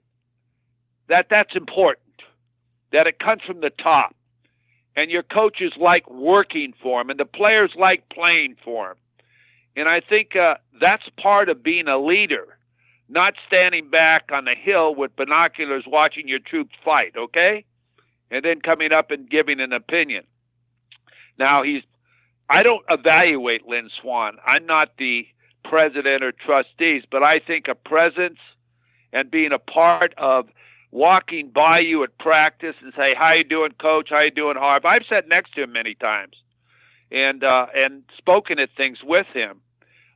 that 1.08 1.26
that's 1.30 1.54
important 1.56 2.04
that 2.92 3.06
it 3.06 3.18
comes 3.18 3.42
from 3.46 3.60
the 3.60 3.70
top. 3.70 4.14
And 4.96 5.10
your 5.10 5.22
coaches 5.22 5.72
like 5.76 6.10
working 6.10 6.74
for 6.82 7.00
him 7.00 7.10
and 7.10 7.20
the 7.20 7.24
players 7.24 7.70
like 7.78 8.08
playing 8.08 8.56
for 8.64 8.90
him. 8.90 8.96
And 9.76 9.88
I 9.88 10.00
think 10.00 10.34
uh, 10.34 10.56
that's 10.80 11.08
part 11.20 11.48
of 11.48 11.62
being 11.62 11.86
a 11.86 11.98
leader 11.98 12.57
not 13.08 13.34
standing 13.46 13.90
back 13.90 14.30
on 14.32 14.44
the 14.44 14.54
hill 14.54 14.94
with 14.94 15.16
binoculars 15.16 15.84
watching 15.86 16.28
your 16.28 16.38
troops 16.38 16.74
fight, 16.84 17.14
okay? 17.16 17.64
And 18.30 18.44
then 18.44 18.60
coming 18.60 18.92
up 18.92 19.10
and 19.10 19.28
giving 19.28 19.60
an 19.60 19.72
opinion. 19.72 20.24
Now, 21.38 21.62
he's, 21.62 21.82
I 22.50 22.62
don't 22.62 22.84
evaluate 22.90 23.66
Lynn 23.66 23.88
Swann. 24.00 24.36
I'm 24.44 24.66
not 24.66 24.90
the 24.98 25.26
president 25.64 26.22
or 26.22 26.32
trustees, 26.32 27.04
but 27.10 27.22
I 27.22 27.38
think 27.38 27.68
a 27.68 27.74
presence 27.74 28.38
and 29.12 29.30
being 29.30 29.52
a 29.52 29.58
part 29.58 30.14
of 30.18 30.48
walking 30.90 31.50
by 31.50 31.78
you 31.80 32.02
at 32.04 32.18
practice 32.18 32.74
and 32.82 32.92
say, 32.96 33.14
"How 33.14 33.34
you 33.34 33.44
doing, 33.44 33.72
coach? 33.80 34.10
How 34.10 34.20
you 34.20 34.30
doing, 34.30 34.56
Harv?" 34.56 34.84
I've 34.84 35.04
sat 35.08 35.28
next 35.28 35.54
to 35.54 35.62
him 35.62 35.72
many 35.72 35.94
times, 35.94 36.36
and 37.10 37.44
uh, 37.44 37.66
and 37.74 38.04
spoken 38.16 38.58
at 38.58 38.70
things 38.76 38.98
with 39.02 39.26
him. 39.28 39.60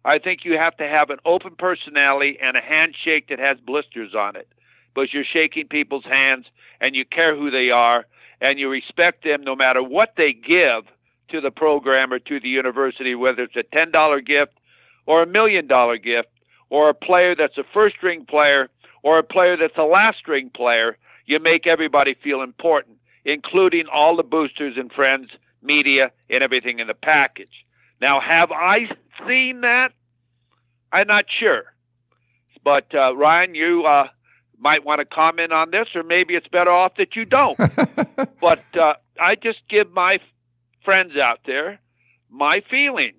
I 0.04 0.18
think 0.18 0.44
you 0.44 0.58
have 0.58 0.76
to 0.78 0.88
have 0.88 1.10
an 1.10 1.18
open 1.24 1.54
personality 1.56 2.38
and 2.42 2.56
a 2.56 2.60
handshake 2.60 3.28
that 3.28 3.38
has 3.38 3.60
blisters 3.60 4.14
on 4.14 4.36
it. 4.36 4.48
But 4.94 5.12
you're 5.12 5.24
shaking 5.24 5.68
people's 5.68 6.04
hands 6.04 6.46
and 6.80 6.94
you 6.94 7.04
care 7.04 7.36
who 7.36 7.50
they 7.50 7.70
are 7.70 8.06
and 8.40 8.58
you 8.58 8.68
respect 8.68 9.24
them 9.24 9.42
no 9.42 9.54
matter 9.54 9.82
what 9.82 10.14
they 10.16 10.32
give 10.32 10.84
to 11.28 11.40
the 11.40 11.50
program 11.50 12.12
or 12.12 12.18
to 12.18 12.40
the 12.40 12.48
university, 12.48 13.14
whether 13.14 13.44
it's 13.44 13.56
a 13.56 13.62
$10 13.62 14.26
gift 14.26 14.52
or 15.06 15.22
a 15.22 15.26
million 15.26 15.66
dollar 15.66 15.96
gift 15.96 16.28
or 16.68 16.90
a 16.90 16.94
player 16.94 17.34
that's 17.34 17.56
a 17.56 17.64
first 17.72 17.96
string 17.96 18.24
player 18.26 18.68
or 19.02 19.18
a 19.18 19.22
player 19.22 19.56
that's 19.56 19.76
a 19.76 19.84
last 19.84 20.18
string 20.18 20.50
player. 20.50 20.96
You 21.26 21.38
make 21.38 21.66
everybody 21.66 22.14
feel 22.14 22.42
important, 22.42 22.98
including 23.24 23.86
all 23.86 24.16
the 24.16 24.22
boosters 24.22 24.76
and 24.76 24.92
friends, 24.92 25.30
media, 25.62 26.10
and 26.28 26.42
everything 26.42 26.80
in 26.80 26.88
the 26.88 26.94
package. 26.94 27.64
Now, 28.00 28.20
have 28.20 28.50
I 28.50 28.88
seen 29.26 29.62
that? 29.62 29.92
I'm 30.92 31.06
not 31.06 31.24
sure. 31.40 31.64
But 32.64 32.94
uh, 32.94 33.16
Ryan, 33.16 33.54
you 33.54 33.84
uh, 33.84 34.08
might 34.58 34.84
want 34.84 35.00
to 35.00 35.04
comment 35.04 35.52
on 35.52 35.70
this, 35.70 35.88
or 35.94 36.02
maybe 36.02 36.34
it's 36.34 36.46
better 36.48 36.70
off 36.70 36.96
that 36.96 37.16
you 37.16 37.24
don't. 37.24 37.58
but 38.40 38.64
uh, 38.76 38.94
I 39.20 39.34
just 39.34 39.60
give 39.68 39.90
my 39.92 40.18
friends 40.84 41.16
out 41.16 41.40
there 41.46 41.80
my 42.30 42.62
feeling. 42.70 43.12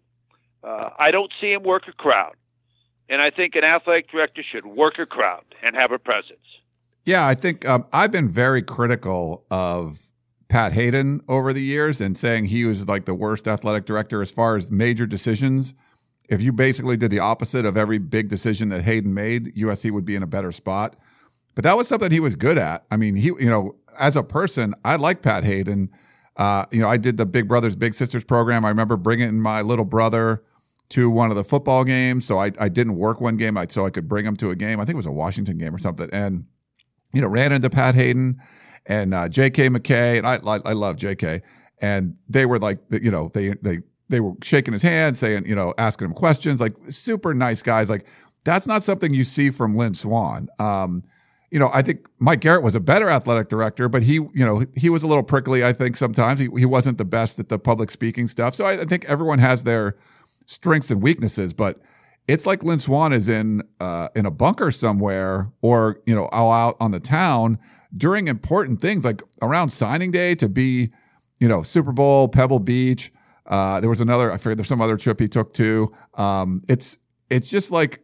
Uh, 0.64 0.90
I 0.98 1.12
don't 1.12 1.32
see 1.40 1.52
him 1.52 1.64
work 1.64 1.88
a 1.88 1.94
crowd. 1.94 2.36
And 3.10 3.22
I 3.22 3.30
think 3.30 3.56
an 3.56 3.64
athletic 3.64 4.10
director 4.10 4.44
should 4.44 4.66
work 4.66 4.98
a 4.98 5.06
crowd 5.06 5.44
and 5.62 5.76
have 5.76 5.92
a 5.92 6.00
presence. 6.00 6.40
Yeah, 7.06 7.28
I 7.28 7.34
think 7.36 7.68
um, 7.68 7.86
I've 7.92 8.12
been 8.12 8.30
very 8.30 8.62
critical 8.62 9.46
of 9.52 10.00
Pat 10.48 10.72
Haden 10.72 11.22
over 11.28 11.52
the 11.52 11.62
years 11.62 12.00
and 12.00 12.18
saying 12.18 12.46
he 12.46 12.64
was 12.64 12.88
like 12.88 13.06
the 13.06 13.14
worst 13.14 13.48
athletic 13.48 13.86
director 13.86 14.22
as 14.22 14.32
far 14.32 14.56
as 14.56 14.72
major 14.72 15.06
decisions. 15.06 15.74
If 16.30 16.42
you 16.42 16.54
basically 16.54 16.98
did 16.98 17.12
the 17.12 17.20
opposite 17.20 17.66
of 17.66 17.78
every 17.78 17.98
big 17.98 18.30
decision 18.30 18.70
that 18.70 18.84
Haden 18.84 19.14
made, 19.14 19.56
USC 19.56 19.92
would 19.92 20.06
be 20.06 20.16
in 20.16 20.24
a 20.24 20.28
better 20.28 20.52
spot. 20.52 20.96
But 21.56 21.64
that 21.66 21.78
was 21.78 21.88
something 21.88 22.12
he 22.12 22.20
was 22.20 22.36
good 22.36 22.58
at. 22.58 22.86
I 22.90 22.98
mean, 22.98 23.16
he, 23.16 23.28
you 23.28 23.50
know, 23.50 23.76
as 24.00 24.16
a 24.16 24.24
person, 24.24 24.74
I 24.84 24.96
like 24.96 25.22
Pat 25.22 25.44
Haden. 25.44 25.92
Uh, 26.36 26.66
you 26.72 26.82
know, 26.82 26.88
I 26.88 26.98
did 26.98 27.18
the 27.18 27.26
Big 27.26 27.48
Brothers 27.48 27.76
Big 27.76 27.94
Sisters 27.94 28.24
program. 28.24 28.66
I 28.66 28.70
remember 28.70 28.98
bringing 28.98 29.40
my 29.40 29.62
little 29.62 29.86
brother 29.86 30.44
to 30.90 31.10
one 31.10 31.30
of 31.30 31.36
the 31.36 31.44
football 31.44 31.84
games. 31.84 32.26
So 32.26 32.40
I, 32.40 32.52
I 32.60 32.70
didn't 32.70 32.96
work 32.96 33.22
one 33.22 33.38
game, 33.38 33.58
I, 33.58 33.68
so 33.68 33.86
I 33.86 33.90
could 33.90 34.08
bring 34.08 34.26
him 34.26 34.36
to 34.38 34.50
a 34.50 34.56
game. 34.56 34.80
I 34.80 34.86
think 34.86 34.94
it 34.94 34.98
was 34.98 35.06
a 35.06 35.12
Washington 35.12 35.58
game 35.58 35.76
or 35.76 35.78
something. 35.78 36.10
And 36.12 36.46
you 37.14 37.22
know, 37.22 37.28
ran 37.28 37.52
into 37.52 37.70
Pat 37.70 37.96
Haden 37.96 38.40
and 38.88 39.14
uh, 39.14 39.30
J.K. 39.30 39.70
McKay, 39.70 40.18
and 40.18 40.28
I, 40.28 40.38
I, 40.46 40.60
I 40.66 40.74
love 40.74 40.98
J.K. 40.98 41.42
And 41.82 42.18
they 42.28 42.46
were 42.46 42.58
like, 42.58 42.80
you 42.90 43.12
know, 43.12 43.30
they 43.34 43.50
they 43.62 43.80
they 44.10 44.20
were 44.20 44.34
shaking 44.44 44.74
his 44.74 44.82
hand, 44.82 45.18
saying, 45.18 45.46
you 45.48 45.56
know, 45.56 45.74
asking 45.78 46.08
him 46.08 46.14
questions, 46.14 46.60
like 46.60 46.76
super 46.90 47.34
nice 47.34 47.62
guys. 47.62 47.90
Like 47.90 48.06
that's 48.46 48.68
not 48.68 48.84
something 48.84 49.14
you 49.14 49.24
see 49.24 49.50
from 49.50 49.74
Lynn 49.74 49.94
Swann. 49.94 50.50
Um, 50.60 51.02
you 51.52 51.60
know, 51.60 51.70
I 51.72 51.84
think 51.84 52.08
Mike 52.20 52.42
Garrett 52.42 52.64
was 52.64 52.74
a 52.74 52.80
better 52.80 53.10
athletic 53.10 53.48
director, 53.48 53.88
but 53.88 54.02
he, 54.02 54.14
you 54.14 54.44
know, 54.44 54.64
he 54.76 54.90
was 54.90 55.04
a 55.04 55.08
little 55.08 55.24
prickly. 55.24 55.64
I 55.64 55.72
think 55.72 55.96
sometimes 55.96 56.40
he 56.40 56.50
he 56.58 56.66
wasn't 56.66 56.98
the 56.98 57.06
best 57.06 57.40
at 57.40 57.50
the 57.50 57.60
public 57.60 57.92
speaking 57.92 58.28
stuff. 58.28 58.56
So 58.56 58.66
I, 58.66 58.74
I 58.74 58.86
think 58.86 59.06
everyone 59.06 59.40
has 59.40 59.64
their 59.64 59.96
strengths 60.48 60.90
and 60.90 61.02
weaknesses, 61.02 61.54
but 61.54 61.80
it's 62.28 62.46
like 62.46 62.64
Lynn 62.64 62.80
Swann 62.80 63.14
is 63.14 63.30
in 63.30 63.62
uh, 63.80 64.08
in 64.16 64.26
a 64.26 64.32
bunker 64.32 64.72
somewhere, 64.72 65.52
or 65.62 66.02
you 66.06 66.16
know, 66.16 66.28
out 66.34 66.76
on 66.80 66.92
the 66.92 67.00
town 67.00 67.60
during 67.96 68.28
important 68.28 68.82
things 68.82 69.04
like 69.06 69.22
around 69.42 69.70
signing 69.70 70.10
day 70.10 70.34
to 70.36 70.50
be, 70.50 70.92
you 71.40 71.48
know, 71.48 71.62
Super 71.62 71.92
Bowl, 71.92 72.28
Pebble 72.28 72.60
Beach. 72.60 73.12
Uh, 73.46 73.80
there 73.80 73.90
was 73.90 74.02
another, 74.02 74.32
I 74.32 74.38
forget, 74.38 74.58
there's 74.58 74.68
some 74.68 74.82
other 74.82 74.98
trip 74.98 75.20
he 75.20 75.28
took 75.28 75.54
too. 75.54 75.92
Um, 76.16 76.62
it's, 76.70 77.00
it's 77.30 77.50
just 77.50 77.72
like, 77.72 78.04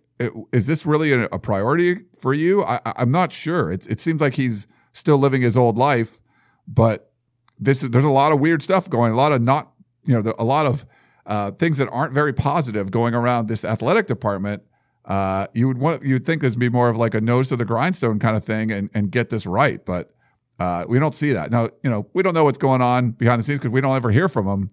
is 0.52 0.68
this 0.68 0.86
really 0.86 1.14
a, 1.14 1.26
a 1.26 1.40
priority 1.40 1.96
for 2.20 2.34
you? 2.34 2.64
I, 2.64 2.80
am 2.98 3.12
not 3.12 3.32
sure. 3.32 3.72
It, 3.72 3.88
it 3.88 4.02
seems 4.02 4.20
like 4.20 4.34
he's 4.34 4.68
still 4.92 5.18
living 5.18 5.42
his 5.42 5.56
old 5.56 5.78
life, 5.78 6.20
but 6.68 7.12
this 7.58 7.82
there's 7.82 8.06
a 8.06 8.10
lot 8.10 8.34
of 8.34 8.40
weird 8.40 8.62
stuff 8.62 8.90
going, 8.90 9.14
a 9.14 9.16
lot 9.16 9.32
of 9.32 9.42
not, 9.42 9.72
you 10.06 10.14
know, 10.14 10.34
a 10.38 10.44
lot 10.44 10.66
of 10.66 10.86
uh, 11.26 11.52
things 11.52 11.78
that 11.78 11.90
aren't 11.92 12.14
very 12.14 12.34
positive 12.34 12.92
going 12.92 13.14
around 13.14 13.48
this 13.48 13.64
athletic 13.64 14.08
department 14.08 14.64
uh, 15.10 15.48
you 15.54 15.68
would 15.68 15.80
want 15.80 16.04
you'd 16.04 16.26
think 16.26 16.42
this 16.42 16.52
would 16.52 16.60
be 16.60 16.70
more 16.70 16.90
of 16.90 16.96
like 16.96 17.16
a 17.16 17.22
nose 17.22 17.50
to 17.50 17.56
the 17.56 17.66
grindstone 17.66 18.20
kind 18.20 18.38
of 18.38 18.46
thing 18.46 18.72
and 18.72 18.90
and 18.94 19.12
get 19.12 19.30
this 19.30 19.48
right, 19.48 19.84
but 19.84 20.12
uh, 20.60 20.86
we 20.88 21.00
don't 21.00 21.16
see 21.16 21.34
that 21.34 21.52
now. 21.52 21.68
You 21.84 21.90
know, 21.90 22.08
we 22.14 22.22
don't 22.22 22.36
know 22.36 22.44
what's 22.44 22.60
going 22.60 22.82
on 22.82 23.12
behind 23.12 23.40
the 23.40 23.44
scenes 23.44 23.60
because 23.60 23.72
we 23.72 23.82
don't 23.82 23.96
ever 23.96 24.12
hear 24.12 24.30
from 24.30 24.46
them. 24.46 24.70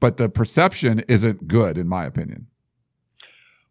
But 0.00 0.16
the 0.16 0.28
perception 0.28 1.00
isn't 1.08 1.48
good, 1.48 1.78
in 1.78 1.88
my 1.88 2.04
opinion. 2.04 2.46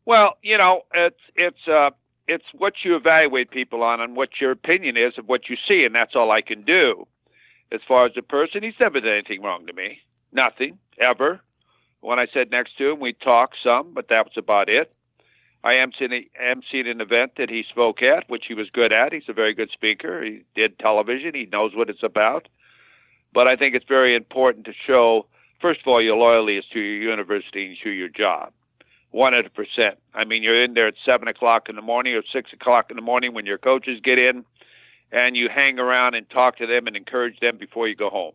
Well, 0.06 0.38
you 0.42 0.58
know, 0.58 0.84
it's 0.94 1.20
it's 1.36 1.68
uh, 1.68 1.92
it's 2.28 2.46
what 2.54 2.74
you 2.84 2.96
evaluate 2.96 3.52
people 3.52 3.84
on 3.84 4.02
and 4.02 4.16
what 4.16 4.40
your 4.40 4.52
opinion 4.52 4.98
is 4.98 5.18
of 5.18 5.28
what 5.28 5.50
you 5.50 5.58
see, 5.68 5.86
and 5.86 5.94
that's 5.94 6.16
all 6.16 6.32
I 6.32 6.42
can 6.42 6.64
do. 6.64 7.08
As 7.72 7.82
far 7.88 8.06
as 8.06 8.14
the 8.14 8.22
person, 8.22 8.64
he's 8.64 8.80
never 8.80 9.00
done 9.00 9.12
anything 9.12 9.42
wrong 9.42 9.66
to 9.68 9.74
me. 9.74 10.00
Nothing 10.32 10.78
ever. 11.00 11.42
When 12.02 12.20
I 12.20 12.28
sat 12.28 12.52
next 12.52 12.78
to 12.78 12.92
him, 12.92 13.00
we 13.00 13.14
talked 13.14 13.58
some, 13.64 13.94
but 13.94 14.10
that 14.10 14.26
was 14.26 14.38
about 14.38 14.70
it. 14.70 14.94
I 15.64 15.78
am 15.78 15.92
emceed 15.92 16.88
an 16.88 17.02
event 17.02 17.34
that 17.38 17.50
he 17.50 17.64
spoke 17.64 18.04
at, 18.04 18.30
which 18.30 18.46
he 18.48 18.54
was 18.54 18.70
good 18.70 18.94
at. 18.94 19.12
He's 19.12 19.28
a 19.28 19.34
very 19.34 19.56
good 19.56 19.72
speaker. 19.72 20.24
He 20.24 20.44
did 20.54 20.78
television. 20.78 21.34
He 21.34 21.48
knows 21.48 21.76
what 21.76 21.90
it's 21.90 22.04
about. 22.04 22.48
But 23.34 23.48
I 23.48 23.56
think 23.56 23.74
it's 23.74 23.88
very 23.88 24.16
important 24.16 24.66
to 24.66 24.74
show, 24.86 25.26
first 25.66 25.82
of 25.82 25.88
all, 25.88 26.00
your 26.00 26.16
loyalty 26.16 26.60
is 26.60 26.66
to 26.72 26.80
your 26.80 27.10
university 27.10 27.66
and 27.66 27.78
to 27.82 27.90
your 27.90 28.08
job. 28.08 28.54
100%. 29.16 29.96
I 30.14 30.24
mean, 30.24 30.44
you're 30.44 30.64
in 30.64 30.76
there 30.76 30.86
at 30.86 30.94
7 31.04 31.28
o'clock 31.28 31.70
in 31.70 31.76
the 31.76 31.82
morning 31.82 32.14
or 32.14 32.22
6 32.22 32.54
o'clock 32.54 32.92
in 32.92 32.96
the 32.96 33.02
morning 33.02 33.34
when 33.34 33.48
your 33.48 33.58
coaches 33.58 34.00
get 34.04 34.20
in, 34.20 34.46
and 35.12 35.36
you 35.36 35.50
hang 35.50 35.80
around 35.80 36.14
and 36.14 36.30
talk 36.30 36.58
to 36.58 36.68
them 36.68 36.86
and 36.86 36.96
encourage 36.96 37.40
them 37.40 37.58
before 37.58 37.88
you 37.88 37.96
go 37.96 38.12
home 38.12 38.34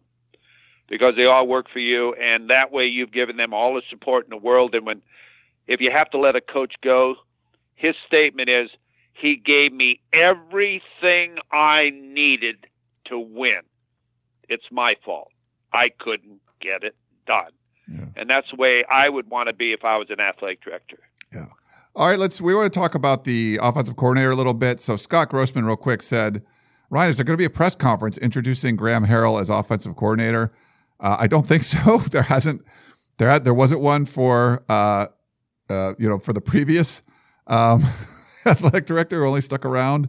because 0.89 1.15
they 1.15 1.25
all 1.25 1.47
work 1.47 1.71
for 1.73 1.79
you, 1.79 2.15
and 2.15 2.51
that 2.51 2.73
way 2.73 2.87
you've 2.87 3.13
given 3.13 3.37
them 3.37 3.55
all 3.55 3.75
the 3.75 3.83
support 3.89 4.25
in 4.25 4.31
the 4.31 4.37
world. 4.37 4.75
And 4.75 4.85
when, 4.85 5.01
if 5.69 5.81
you 5.81 5.93
have 5.93 6.11
to 6.11 6.19
let 6.19 6.35
a 6.35 6.41
coach 6.41 6.75
go, 6.83 7.15
his 7.77 7.95
statement 8.09 8.49
is, 8.49 8.71
he 9.13 9.37
gave 9.37 9.73
me 9.73 10.01
everything 10.13 11.37
I 11.53 11.91
needed 11.95 12.67
to 13.05 13.21
win. 13.21 13.61
It's 14.49 14.67
my 14.73 14.97
fault. 15.05 15.31
I 15.73 15.91
couldn't 15.91 16.41
get 16.61 16.83
it 16.83 16.97
done. 17.27 17.51
Yeah. 17.91 18.07
And 18.17 18.31
that's 18.31 18.51
the 18.51 18.57
way 18.57 18.85
I 18.91 19.09
would 19.09 19.29
want 19.29 19.49
to 19.49 19.53
be 19.53 19.73
if 19.73 19.85
I 19.85 19.97
was 19.97 20.09
an 20.11 20.21
athletic 20.21 20.63
director. 20.63 20.99
Yeah. 21.33 21.47
All 21.97 22.09
right, 22.09 22.19
let's 22.19 22.41
we 22.41 22.55
want 22.55 22.73
to 22.73 22.79
talk 22.79 22.95
about 22.95 23.25
the 23.25 23.59
offensive 23.63 23.97
coordinator 23.97 24.31
a 24.31 24.37
little 24.37 24.55
bit. 24.55 24.81
So 24.81 24.97
Scott 24.97 25.29
Grossman 25.29 25.65
real 25.65 25.77
quick 25.77 26.03
said, 26.03 26.43
Ryan, 26.89 27.11
is 27.11 27.17
there 27.17 27.25
going 27.25 27.35
to 27.35 27.41
be 27.41 27.45
a 27.45 27.51
press 27.51 27.75
conference 27.75 28.17
introducing 28.19 28.77
Graham 28.77 29.05
Harrell 29.05 29.41
as 29.41 29.49
offensive 29.49 29.97
coordinator? 29.97 30.53
Uh, 31.01 31.17
I 31.19 31.27
don't 31.27 31.47
think 31.47 31.63
so. 31.65 31.99
There 31.99 32.23
hasn't 32.23 32.63
there 33.19 33.29
had, 33.29 33.45
there 33.45 33.55
wasn't 33.55 33.81
one 33.81 34.07
for 34.07 34.65
uh, 34.69 35.07
uh, 35.69 35.95
you 35.99 36.09
know 36.09 36.19
for 36.19 36.33
the 36.33 36.41
previous 36.41 37.03
um, 37.47 37.83
athletic 38.47 38.87
director 38.87 39.17
who 39.17 39.27
only 39.27 39.41
stuck 39.41 39.65
around 39.65 40.09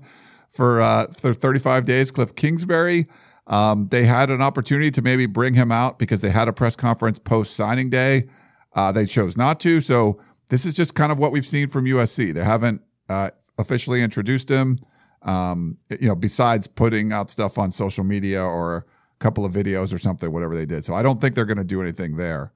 for 0.50 0.82
uh, 0.82 1.08
for 1.08 1.34
35 1.34 1.86
days, 1.86 2.12
Cliff 2.12 2.36
Kingsbury. 2.36 3.08
Um, 3.48 3.88
they 3.90 4.06
had 4.06 4.30
an 4.30 4.42
opportunity 4.42 4.92
to 4.92 5.02
maybe 5.02 5.26
bring 5.26 5.54
him 5.54 5.72
out 5.72 6.00
because 6.00 6.22
they 6.22 6.30
had 6.30 6.48
a 6.48 6.54
press 6.54 6.76
conference 6.76 7.20
post 7.20 7.56
signing 7.56 7.90
day. 7.90 8.28
Uh, 8.76 8.92
they 8.92 9.06
chose 9.06 9.38
not 9.38 9.60
to. 9.62 9.82
So 9.82 10.20
this 10.50 10.66
is 10.66 10.74
just 10.74 10.96
kind 10.96 11.12
of 11.12 11.20
what 11.20 11.32
we've 11.32 11.46
seen 11.46 11.68
from 11.68 11.86
USC. 11.86 12.34
They 12.34 12.44
haven't 12.44 12.82
uh, 13.10 13.32
officially 13.58 14.02
introduced 14.02 14.50
him. 14.50 14.78
Um, 15.24 15.78
you 16.00 16.08
know, 16.08 16.16
besides 16.16 16.66
putting 16.68 17.12
out 17.12 17.30
stuff 17.30 17.60
on 17.60 17.72
social 17.72 18.04
media 18.04 18.44
or 18.44 18.78
a 18.78 18.84
couple 19.20 19.46
of 19.46 19.52
videos 19.52 19.94
or 19.94 20.00
something, 20.00 20.32
whatever 20.32 20.56
they 20.56 20.66
did. 20.66 20.84
So 20.84 20.96
I 20.96 21.04
don't 21.04 21.22
think 21.22 21.36
they're 21.36 21.46
going 21.46 21.58
to 21.58 21.64
do 21.64 21.82
anything 21.82 22.18
there. 22.18 22.52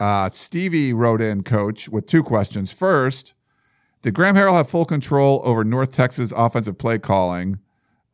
Uh, 0.00 0.28
Stevie 0.28 0.92
wrote 0.92 1.22
in, 1.22 1.42
coach, 1.42 1.88
with 1.88 2.06
two 2.06 2.22
questions. 2.22 2.72
First, 2.72 3.34
did 4.02 4.14
Graham 4.14 4.34
Harrell 4.34 4.54
have 4.54 4.68
full 4.68 4.84
control 4.84 5.40
over 5.44 5.64
North 5.64 5.92
Texas 5.92 6.32
offensive 6.36 6.76
play 6.76 6.98
calling? 6.98 7.58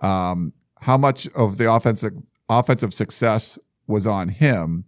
Um, 0.01 0.53
how 0.81 0.97
much 0.97 1.29
of 1.29 1.59
the 1.59 1.73
offensive 1.73 2.12
offensive 2.49 2.93
success 2.93 3.59
was 3.87 4.07
on 4.07 4.29
him? 4.29 4.85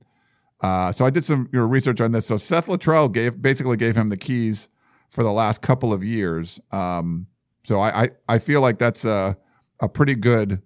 Uh, 0.63 0.93
so 0.93 1.05
I 1.05 1.11
did 1.11 1.25
some 1.25 1.49
research 1.53 2.01
on 2.01 2.13
this. 2.13 2.27
So 2.27 2.37
Seth 2.37 2.67
Littrell 2.67 3.13
gave 3.13 3.41
basically 3.41 3.77
gave 3.77 3.97
him 3.97 4.09
the 4.09 4.17
keys 4.17 4.69
for 5.09 5.23
the 5.23 5.33
last 5.33 5.61
couple 5.63 5.93
of 5.93 6.03
years. 6.03 6.61
Um, 6.71 7.27
so 7.65 7.81
I, 7.81 8.03
I, 8.03 8.09
I 8.29 8.39
feel 8.39 8.61
like 8.61 8.79
that's 8.79 9.05
a 9.05 9.37
a 9.81 9.89
pretty 9.89 10.15
good 10.15 10.63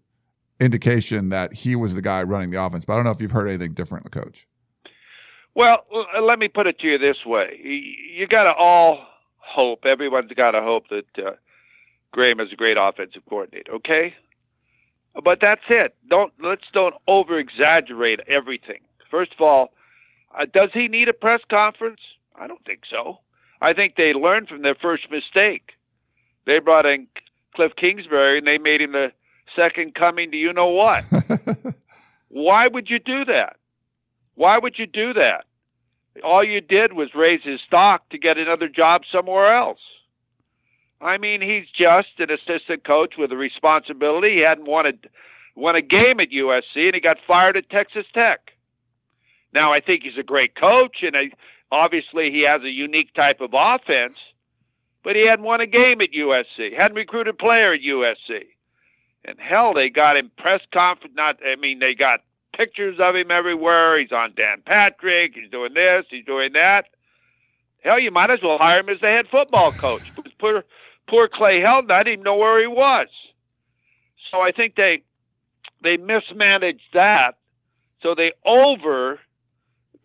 indication 0.61 1.31
that 1.31 1.53
he 1.53 1.75
was 1.75 1.95
the 1.95 2.03
guy 2.03 2.23
running 2.23 2.51
the 2.51 2.62
offense. 2.62 2.85
But 2.85 2.95
I 2.95 2.97
don't 2.97 3.05
know 3.05 3.11
if 3.11 3.21
you've 3.21 3.31
heard 3.31 3.49
anything 3.49 3.73
different, 3.73 4.11
coach. 4.11 4.47
Well, 5.55 5.87
let 6.21 6.39
me 6.39 6.49
put 6.49 6.67
it 6.67 6.79
to 6.81 6.87
you 6.87 6.99
this 6.99 7.25
way: 7.25 7.59
you 7.62 8.27
got 8.27 8.45
to 8.45 8.53
all 8.53 9.07
hope. 9.39 9.87
Everyone's 9.87 10.31
got 10.33 10.51
to 10.51 10.61
hope 10.61 10.89
that 10.91 11.27
uh, 11.27 11.33
Graham 12.12 12.41
is 12.41 12.53
a 12.53 12.57
great 12.57 12.77
offensive 12.79 13.23
coordinator. 13.29 13.73
Okay, 13.73 14.15
but 15.25 15.41
that's 15.41 15.63
it. 15.69 15.95
Don't 16.09 16.33
let's 16.43 16.65
don't 16.73 16.95
over 17.07 17.39
exaggerate 17.39 18.21
everything. 18.27 18.81
First 19.11 19.33
of 19.33 19.41
all, 19.41 19.73
uh, 20.39 20.47
does 20.53 20.71
he 20.73 20.89
need 20.89 21.09
a 21.09 21.13
press 21.13 21.41
conference? 21.49 22.01
I 22.39 22.47
don't 22.47 22.65
think 22.65 22.81
so. 22.91 23.19
I 23.61 23.73
think 23.73 23.97
they 23.97 24.13
learned 24.13 24.49
from 24.49 24.63
their 24.63 24.75
first 24.75 25.11
mistake. 25.11 25.73
They 26.45 26.59
brought 26.59 26.87
in 26.87 27.07
Cliff 27.55 27.73
Kingsbury 27.77 28.39
and 28.39 28.47
they 28.47 28.59
made 28.59 28.83
him 28.83 28.93
the 28.93 29.13
second 29.55 29.95
coming 29.95 30.31
to 30.31 30.37
you 30.37 30.53
know 30.53 30.69
what. 30.69 31.05
Why 32.29 32.67
would 32.67 32.91
you 32.91 32.99
do 32.99 33.25
that? 33.25 33.57
Why 34.35 34.59
would 34.59 34.79
you 34.79 34.87
do 34.87 35.15
that? 35.15 35.47
all 36.25 36.45
you 36.45 36.61
did 36.61 36.93
was 36.93 37.15
raise 37.15 37.43
his 37.43 37.61
stock 37.61 38.09
to 38.11 38.19
get 38.19 38.39
another 38.39 38.69
job 38.69 39.03
somewhere 39.11 39.55
else. 39.55 39.81
I 41.01 41.19
mean, 41.19 41.43
he's 41.43 41.69
just 41.71 42.09
an 42.19 42.31
assistant 42.31 42.85
coach 42.85 43.15
with 43.19 43.33
a 43.33 43.37
responsibility. 43.37 44.37
He 44.37 44.41
hadn't 44.41 44.67
won 44.67 44.87
a, 44.87 44.93
won 45.55 45.77
a 45.77 45.83
game 45.83 46.21
at 46.21 46.31
USC, 46.31 46.87
and 46.87 46.95
he 46.95 47.01
got 47.01 47.19
fired 47.27 47.57
at 47.57 47.69
Texas 47.69 48.07
Tech. 48.15 48.53
Now, 49.53 49.73
I 49.73 49.81
think 49.81 50.03
he's 50.03 50.19
a 50.19 50.23
great 50.23 50.55
coach, 50.55 51.03
and 51.03 51.17
I, 51.17 51.31
obviously 51.71 52.31
he 52.31 52.43
has 52.43 52.63
a 52.63 52.71
unique 52.71 53.13
type 53.15 53.41
of 53.41 53.51
offense, 53.53 54.19
but 55.03 55.17
he 55.17 55.27
hadn't 55.27 55.45
won 55.45 55.61
a 55.61 55.67
game 55.67 56.01
at 56.01 56.13
USC, 56.13 56.77
hadn't 56.77 56.97
recruited 56.97 57.35
a 57.35 57.37
player 57.37 57.73
at 57.73 57.81
USC. 57.81 58.45
And 59.25 59.39
hell, 59.41 59.75
they 59.75 59.91
got 59.91 60.17
him 60.17 60.31
press 60.39 60.61
conference. 60.73 61.15
Not, 61.17 61.39
I 61.45 61.57
mean, 61.57 61.81
they 61.81 61.95
got 61.95 62.21
pictures 62.57 62.99
of 63.01 63.17
him 63.17 63.31
everywhere. 63.31 63.99
He's 63.99 64.13
on 64.13 64.35
Dan 64.37 64.63
Patrick. 64.65 65.35
He's 65.35 65.51
doing 65.51 65.75
this. 65.75 66.07
He's 66.11 66.25
doing 66.25 66.53
that. 66.53 66.87
Hell, 67.83 67.99
you 67.99 68.11
might 68.11 68.31
as 68.31 68.41
well 68.43 68.59
hire 68.59 68.81
him 68.81 68.89
as 68.89 69.01
the 69.01 69.09
head 69.09 69.27
football 69.29 69.73
coach. 69.73 70.11
poor, 70.39 70.65
poor 71.09 71.29
Clay 71.29 71.62
Helton, 71.62 71.90
I 71.90 72.03
didn't 72.03 72.14
even 72.14 72.25
know 72.25 72.37
where 72.37 72.61
he 72.61 72.66
was. 72.66 73.09
So 74.31 74.40
I 74.40 74.53
think 74.53 74.75
they 74.75 75.03
they 75.83 75.97
mismanaged 75.97 76.92
that. 76.95 77.38
So 78.03 78.14
they 78.14 78.33
over 78.45 79.21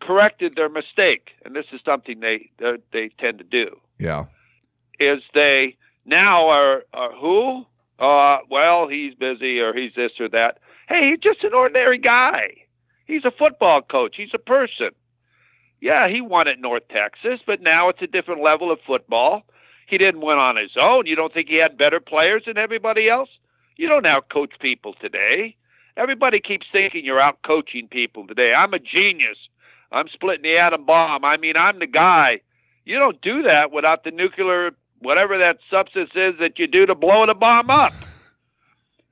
corrected 0.00 0.54
their 0.54 0.68
mistake, 0.68 1.30
and 1.44 1.54
this 1.54 1.66
is 1.72 1.80
something 1.84 2.20
they 2.20 2.50
they, 2.58 2.76
they 2.92 3.08
tend 3.18 3.38
to 3.38 3.44
do. 3.44 3.78
Yeah, 3.98 4.24
is 4.98 5.22
they 5.34 5.76
now 6.04 6.48
are, 6.48 6.84
are 6.92 7.12
who? 7.12 7.66
Uh, 7.98 8.38
well, 8.50 8.88
he's 8.88 9.14
busy 9.14 9.60
or 9.60 9.74
he's 9.74 9.92
this 9.94 10.12
or 10.18 10.28
that. 10.30 10.58
Hey, 10.88 11.10
he's 11.10 11.20
just 11.20 11.44
an 11.44 11.54
ordinary 11.54 11.98
guy. 11.98 12.54
He's 13.06 13.24
a 13.24 13.30
football 13.30 13.82
coach. 13.82 14.14
He's 14.16 14.34
a 14.34 14.38
person. 14.38 14.90
Yeah, 15.80 16.08
he 16.08 16.20
won 16.20 16.48
at 16.48 16.60
North 16.60 16.84
Texas, 16.88 17.40
but 17.46 17.60
now 17.60 17.88
it's 17.88 18.02
a 18.02 18.06
different 18.06 18.42
level 18.42 18.70
of 18.70 18.78
football. 18.86 19.42
He 19.86 19.98
didn't 19.98 20.20
win 20.20 20.38
on 20.38 20.56
his 20.56 20.76
own. 20.80 21.06
You 21.06 21.16
don't 21.16 21.32
think 21.32 21.48
he 21.48 21.56
had 21.56 21.76
better 21.76 22.00
players 22.00 22.44
than 22.46 22.58
everybody 22.58 23.08
else? 23.08 23.28
You 23.76 23.88
don't 23.88 24.06
out 24.06 24.28
coach 24.28 24.52
people 24.60 24.94
today. 25.00 25.56
Everybody 25.96 26.40
keeps 26.40 26.66
thinking 26.72 27.04
you're 27.04 27.20
out 27.20 27.42
coaching 27.44 27.88
people 27.88 28.26
today. 28.26 28.54
I'm 28.54 28.72
a 28.72 28.78
genius. 28.78 29.36
I'm 29.90 30.08
splitting 30.08 30.42
the 30.42 30.56
atom 30.56 30.86
bomb. 30.86 31.24
I 31.24 31.36
mean, 31.36 31.56
I'm 31.56 31.78
the 31.78 31.86
guy. 31.86 32.40
You 32.84 32.98
don't 32.98 33.20
do 33.20 33.42
that 33.42 33.70
without 33.72 34.04
the 34.04 34.10
nuclear, 34.10 34.70
whatever 35.00 35.38
that 35.38 35.58
substance 35.70 36.10
is 36.14 36.34
that 36.40 36.58
you 36.58 36.66
do 36.66 36.86
to 36.86 36.94
blow 36.94 37.26
the 37.26 37.34
bomb 37.34 37.70
up. 37.70 37.92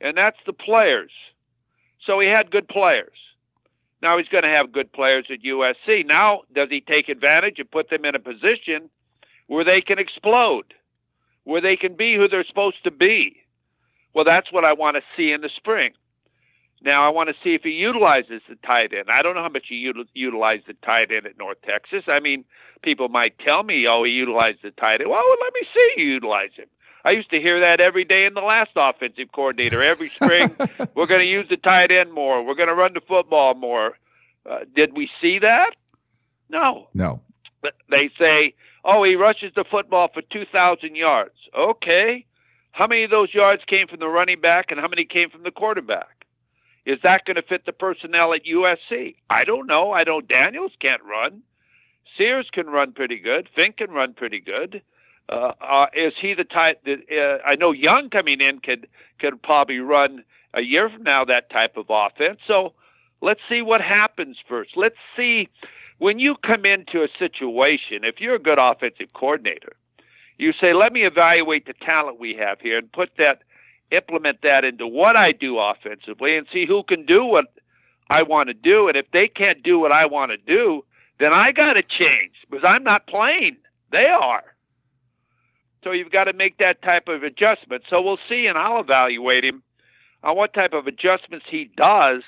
And 0.00 0.16
that's 0.16 0.38
the 0.46 0.52
players. 0.52 1.12
So 2.06 2.18
he 2.18 2.28
had 2.28 2.50
good 2.50 2.68
players. 2.68 3.16
Now 4.02 4.16
he's 4.16 4.28
going 4.28 4.44
to 4.44 4.48
have 4.48 4.72
good 4.72 4.92
players 4.92 5.26
at 5.30 5.42
USC. 5.42 6.06
Now, 6.06 6.42
does 6.54 6.70
he 6.70 6.80
take 6.80 7.11
advantage 7.11 7.59
and 7.59 7.70
put 7.70 7.90
them 7.90 8.06
in 8.06 8.14
a 8.14 8.18
position 8.18 8.88
where 9.51 9.65
they 9.65 9.81
can 9.81 9.99
explode, 9.99 10.75
where 11.43 11.61
they 11.61 11.75
can 11.75 11.97
be 11.97 12.15
who 12.15 12.29
they're 12.29 12.45
supposed 12.45 12.85
to 12.85 12.91
be? 12.93 13.37
Well, 14.15 14.25
that's 14.25 14.53
what 14.53 14.65
I 14.65 14.75
want 14.75 14.97
to 14.97 15.03
see 15.17 15.33
in 15.33 15.41
the 15.41 15.51
spring. 15.57 15.91
Now, 16.83 17.05
I 17.05 17.09
want 17.09 17.31
to 17.31 17.35
see 17.43 17.55
if 17.55 17.63
he 17.63 17.71
utilizes 17.71 18.43
the 18.49 18.55
tight 18.65 18.93
end. 18.95 19.11
I 19.11 19.23
don't 19.23 19.35
know 19.35 19.43
how 19.43 19.49
much 19.49 19.67
he 19.69 19.85
util- 19.85 20.07
utilized 20.15 20.69
the 20.69 20.75
tight 20.75 21.11
end 21.11 21.27
at 21.27 21.37
North 21.37 21.59
Texas. 21.67 22.05
I 22.07 22.21
mean, 22.21 22.45
people 22.83 23.09
might 23.09 23.41
tell 23.41 23.65
me, 23.65 23.89
oh, 23.89 24.05
he 24.05 24.13
utilized 24.13 24.59
the 24.63 24.71
tight 24.71 25.01
end. 25.01 25.11
Well, 25.11 25.21
let 25.43 25.53
me 25.53 25.61
see 25.75 26.01
you 26.01 26.13
utilize 26.13 26.51
him. 26.55 26.69
I 27.05 27.11
used 27.11 27.31
to 27.31 27.41
hear 27.41 27.59
that 27.59 27.81
every 27.81 28.05
day 28.05 28.27
in 28.27 28.35
the 28.35 28.43
last 28.43 28.71
offensive 28.77 29.33
coordinator. 29.33 29.83
Every 29.83 30.11
spring, 30.11 30.49
we're 30.95 31.07
going 31.07 31.23
to 31.23 31.27
use 31.27 31.49
the 31.49 31.57
tight 31.57 31.91
end 31.91 32.13
more. 32.13 32.45
We're 32.45 32.55
going 32.55 32.69
to 32.69 32.75
run 32.75 32.95
the 32.95 33.01
football 33.01 33.55
more. 33.57 33.99
Uh, 34.49 34.61
did 34.77 34.97
we 34.97 35.11
see 35.21 35.41
that? 35.41 35.75
No. 36.49 36.87
No. 36.95 37.21
But 37.63 37.75
they 37.91 38.11
say, 38.17 38.55
oh, 38.85 39.03
he 39.05 39.14
rushes 39.14 39.53
the 39.55 39.64
football 39.71 40.09
for 40.12 40.23
2,000 40.23 40.95
yards. 40.95 41.35
Okay. 41.57 42.27
How 42.73 42.87
many 42.87 43.04
of 43.04 43.11
those 43.11 43.35
yards 43.35 43.63
came 43.67 43.88
from 43.88 44.00
the 44.00 44.09
running 44.09 44.40
back 44.40 44.71
and 44.71 44.81
how 44.81 44.88
many 44.88 45.04
came 45.04 45.31
from 45.31 45.42
the 45.42 45.50
quarterback? 45.50 46.27
Is 46.87 46.98
that 47.02 47.25
going 47.25 47.37
to 47.37 47.42
fit 47.42 47.67
the 47.67 47.73
personnel 47.73 48.33
at 48.33 48.44
USC? 48.44 49.17
I 49.29 49.44
don't 49.44 49.67
know. 49.67 49.92
I 49.92 50.04
know 50.04 50.21
Daniels 50.21 50.73
can't 50.81 51.02
run. 51.02 51.42
Sears 52.17 52.48
can 52.52 52.67
run 52.67 52.92
pretty 52.92 53.19
good. 53.19 53.48
Fink 53.54 53.79
can 53.79 53.90
run 53.90 54.15
pretty 54.15 54.40
good. 54.40 54.83
Uh, 55.29 55.52
uh, 55.61 55.87
is 55.94 56.13
he 56.21 56.35
the 56.35 56.44
type 56.44 56.83
that 56.85 56.98
uh, 57.13 57.46
I 57.46 57.54
know 57.54 57.71
Young 57.71 58.11
coming 58.11 58.40
in 58.40 58.59
could 58.59 58.88
could 59.21 59.40
probably 59.42 59.79
run 59.79 60.25
a 60.54 60.63
year 60.63 60.90
from 60.90 61.04
now 61.04 61.25
that 61.25 61.50
type 61.50 61.77
of 61.77 61.87
offense. 61.88 62.40
So 62.48 62.73
let's 63.21 63.40
see 63.48 63.63
what 63.63 63.81
happens 63.81 64.38
first. 64.48 64.71
Let's 64.77 64.96
see 65.17 65.48
when 66.01 66.19
you 66.19 66.35
come 66.35 66.65
into 66.65 67.03
a 67.03 67.09
situation. 67.19 68.05
If 68.05 68.21
you're 68.21 68.35
a 68.35 68.40
good 68.40 68.59
offensive 68.59 69.13
coordinator, 69.13 69.75
you 70.38 70.53
say, 70.55 70.73
"Let 70.73 70.92
me 70.92 71.05
evaluate 71.05 71.67
the 71.67 71.75
talent 71.75 72.19
we 72.19 72.35
have 72.35 72.59
here 72.61 72.79
and 72.79 72.90
put 72.90 73.17
that, 73.19 73.42
implement 73.90 74.40
that 74.40 74.65
into 74.65 74.87
what 74.87 75.15
I 75.15 75.33
do 75.33 75.59
offensively, 75.59 76.37
and 76.37 76.48
see 76.48 76.65
who 76.65 76.83
can 76.83 77.05
do 77.05 77.25
what 77.25 77.46
I 78.09 78.23
want 78.23 78.48
to 78.48 78.55
do. 78.55 78.88
And 78.88 78.96
if 78.96 79.11
they 79.11 79.29
can't 79.29 79.63
do 79.63 79.79
what 79.79 79.92
I 79.92 80.07
want 80.07 80.31
to 80.33 80.38
do, 80.38 80.85
then 81.19 81.35
I 81.35 81.53
got 81.53 81.75
to 81.75 81.83
change 81.83 82.33
because 82.48 82.65
I'm 82.67 82.83
not 82.83 83.07
playing. 83.07 83.59
They 83.92 84.07
are." 84.07 84.44
So 85.85 85.92
you've 85.92 86.11
got 86.11 86.25
to 86.25 86.33
make 86.33 86.57
that 86.59 86.83
type 86.83 87.09
of 87.09 87.23
adjustment. 87.23 87.85
So 87.90 88.01
we'll 88.01 88.19
see, 88.27 88.46
and 88.46 88.57
I'll 88.57 88.81
evaluate 88.81 89.44
him 89.44 89.63
on 90.23 90.35
what 90.37 90.55
type 90.55 90.73
of 90.73 90.87
adjustments 90.87 91.46
he 91.48 91.71
does 91.77 92.23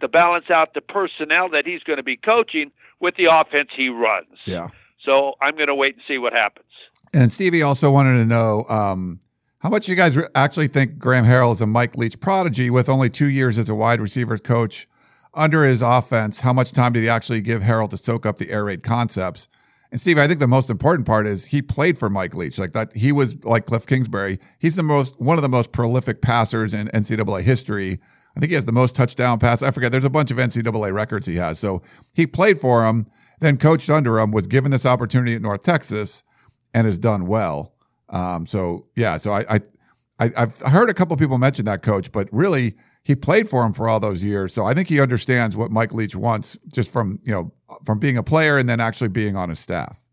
to 0.00 0.08
balance 0.08 0.50
out 0.50 0.74
the 0.74 0.80
personnel 0.80 1.48
that 1.50 1.66
he's 1.66 1.82
going 1.82 1.96
to 1.96 2.02
be 2.02 2.16
coaching 2.16 2.70
with 3.00 3.16
the 3.16 3.28
offense 3.30 3.70
he 3.74 3.88
runs. 3.88 4.38
Yeah. 4.44 4.68
So 5.04 5.34
I'm 5.40 5.54
going 5.54 5.68
to 5.68 5.74
wait 5.74 5.94
and 5.94 6.02
see 6.06 6.18
what 6.18 6.32
happens. 6.32 6.66
And 7.14 7.32
Stevie 7.32 7.62
also 7.62 7.90
wanted 7.90 8.18
to 8.18 8.24
know 8.24 8.64
um, 8.68 9.20
how 9.60 9.68
much 9.68 9.88
you 9.88 9.96
guys 9.96 10.18
actually 10.34 10.68
think 10.68 10.98
Graham 10.98 11.24
Harrell 11.24 11.52
is 11.52 11.60
a 11.60 11.66
Mike 11.66 11.96
Leach 11.96 12.20
prodigy 12.20 12.70
with 12.70 12.88
only 12.88 13.08
two 13.08 13.28
years 13.30 13.58
as 13.58 13.68
a 13.68 13.74
wide 13.74 14.00
receivers 14.00 14.40
coach 14.40 14.86
under 15.34 15.64
his 15.64 15.82
offense. 15.82 16.40
How 16.40 16.52
much 16.52 16.72
time 16.72 16.92
did 16.92 17.02
he 17.02 17.08
actually 17.08 17.40
give 17.40 17.62
Harrell 17.62 17.88
to 17.90 17.96
soak 17.96 18.26
up 18.26 18.38
the 18.38 18.50
air 18.50 18.64
raid 18.64 18.82
concepts? 18.82 19.48
And 19.92 20.00
Steve, 20.00 20.18
I 20.18 20.26
think 20.26 20.40
the 20.40 20.48
most 20.48 20.68
important 20.68 21.06
part 21.06 21.26
is 21.26 21.44
he 21.44 21.62
played 21.62 21.96
for 21.96 22.10
Mike 22.10 22.34
Leach. 22.34 22.58
Like 22.58 22.72
that, 22.72 22.94
he 22.94 23.12
was 23.12 23.42
like 23.44 23.66
Cliff 23.66 23.86
Kingsbury. 23.86 24.38
He's 24.58 24.76
the 24.76 24.82
most 24.82 25.18
one 25.20 25.38
of 25.38 25.42
the 25.42 25.48
most 25.48 25.72
prolific 25.72 26.22
passers 26.22 26.74
in 26.74 26.88
NCAA 26.88 27.42
history. 27.42 28.00
I 28.36 28.40
think 28.40 28.50
he 28.50 28.54
has 28.54 28.66
the 28.66 28.72
most 28.72 28.94
touchdown 28.94 29.38
pass. 29.38 29.62
I 29.62 29.70
forget. 29.70 29.92
There's 29.92 30.04
a 30.04 30.10
bunch 30.10 30.30
of 30.30 30.36
NCAA 30.36 30.92
records 30.92 31.26
he 31.26 31.36
has. 31.36 31.58
So 31.58 31.82
he 32.14 32.26
played 32.26 32.58
for 32.58 32.84
him, 32.84 33.06
then 33.40 33.56
coached 33.56 33.88
under 33.88 34.18
him, 34.18 34.30
was 34.30 34.46
given 34.46 34.70
this 34.70 34.84
opportunity 34.84 35.34
at 35.34 35.42
North 35.42 35.62
Texas, 35.62 36.22
and 36.74 36.86
has 36.86 36.98
done 36.98 37.26
well. 37.26 37.74
Um, 38.10 38.46
so 38.46 38.86
yeah, 38.94 39.16
so 39.16 39.32
I, 39.32 39.44
I, 39.48 39.60
I 40.18 40.30
have 40.36 40.60
heard 40.60 40.90
a 40.90 40.94
couple 40.94 41.16
people 41.16 41.38
mention 41.38 41.64
that 41.64 41.82
coach, 41.82 42.12
but 42.12 42.28
really 42.30 42.74
he 43.02 43.16
played 43.16 43.48
for 43.48 43.64
him 43.64 43.72
for 43.72 43.88
all 43.88 44.00
those 44.00 44.22
years. 44.22 44.52
So 44.52 44.64
I 44.64 44.74
think 44.74 44.88
he 44.88 45.00
understands 45.00 45.56
what 45.56 45.70
Mike 45.70 45.92
Leach 45.92 46.14
wants 46.14 46.58
just 46.72 46.92
from, 46.92 47.18
you 47.24 47.32
know, 47.32 47.52
from 47.84 47.98
being 47.98 48.18
a 48.18 48.22
player 48.22 48.58
and 48.58 48.68
then 48.68 48.80
actually 48.80 49.08
being 49.08 49.34
on 49.34 49.48
his 49.48 49.58
staff. 49.58 50.08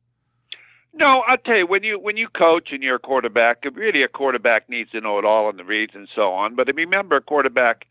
No, 0.93 1.24
I'll 1.28 1.38
tell 1.38 1.57
you 1.57 1.67
when 1.67 1.84
you 1.84 1.99
when 1.99 2.17
you 2.17 2.28
coach 2.30 2.71
and 2.71 2.84
you're 2.84 2.97
a 2.97 2.99
quarterback, 2.99 3.63
really 3.74 4.03
a 4.03 4.07
quarterback 4.07 4.69
needs 4.69 4.91
to 4.91 5.01
know 5.01 5.17
it 5.17 5.26
all 5.26 5.49
in 5.49 5.57
the 5.57 5.63
reads 5.63 5.95
and 5.95 6.07
so 6.15 6.32
on. 6.32 6.55
But 6.55 6.67
remember, 6.76 7.15
a 7.15 7.21
quarterback 7.21 7.88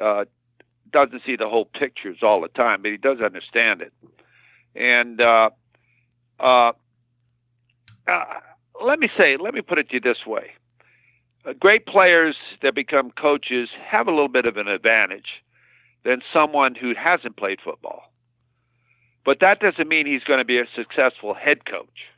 uh, 0.00 0.24
doesn't 0.92 1.22
see 1.26 1.36
the 1.36 1.48
whole 1.48 1.64
pictures 1.64 2.18
all 2.22 2.40
the 2.40 2.48
time, 2.48 2.82
but 2.82 2.90
he 2.90 2.96
does 2.96 3.20
understand 3.20 3.82
it. 3.82 3.92
And 4.74 5.20
uh, 5.20 5.50
uh, 6.40 6.72
uh, 8.08 8.24
let 8.84 8.98
me 8.98 9.08
say, 9.16 9.36
let 9.36 9.54
me 9.54 9.60
put 9.60 9.78
it 9.78 9.88
to 9.88 9.94
you 9.94 10.00
this 10.00 10.26
way: 10.26 10.52
uh, 11.46 11.52
great 11.52 11.86
players 11.86 12.36
that 12.62 12.74
become 12.74 13.10
coaches 13.10 13.68
have 13.86 14.06
a 14.06 14.10
little 14.10 14.28
bit 14.28 14.46
of 14.46 14.56
an 14.56 14.68
advantage 14.68 15.42
than 16.04 16.22
someone 16.32 16.74
who 16.74 16.94
hasn't 16.94 17.36
played 17.36 17.60
football. 17.62 18.12
But 19.24 19.40
that 19.40 19.60
doesn't 19.60 19.88
mean 19.88 20.06
he's 20.06 20.24
going 20.24 20.38
to 20.38 20.44
be 20.44 20.58
a 20.58 20.66
successful 20.76 21.34
head 21.34 21.64
coach 21.64 22.10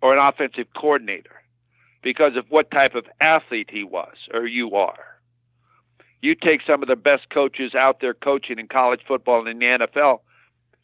or 0.00 0.16
an 0.16 0.18
offensive 0.18 0.66
coordinator 0.74 1.42
because 2.02 2.36
of 2.36 2.46
what 2.48 2.70
type 2.70 2.94
of 2.94 3.04
athlete 3.20 3.70
he 3.70 3.84
was 3.84 4.16
or 4.32 4.46
you 4.46 4.74
are. 4.74 5.11
You 6.22 6.36
take 6.36 6.62
some 6.66 6.82
of 6.82 6.88
the 6.88 6.96
best 6.96 7.28
coaches 7.30 7.74
out 7.74 8.00
there 8.00 8.14
coaching 8.14 8.58
in 8.58 8.68
college 8.68 9.00
football 9.06 9.40
and 9.40 9.48
in 9.48 9.58
the 9.58 9.86
NFL, 9.86 10.20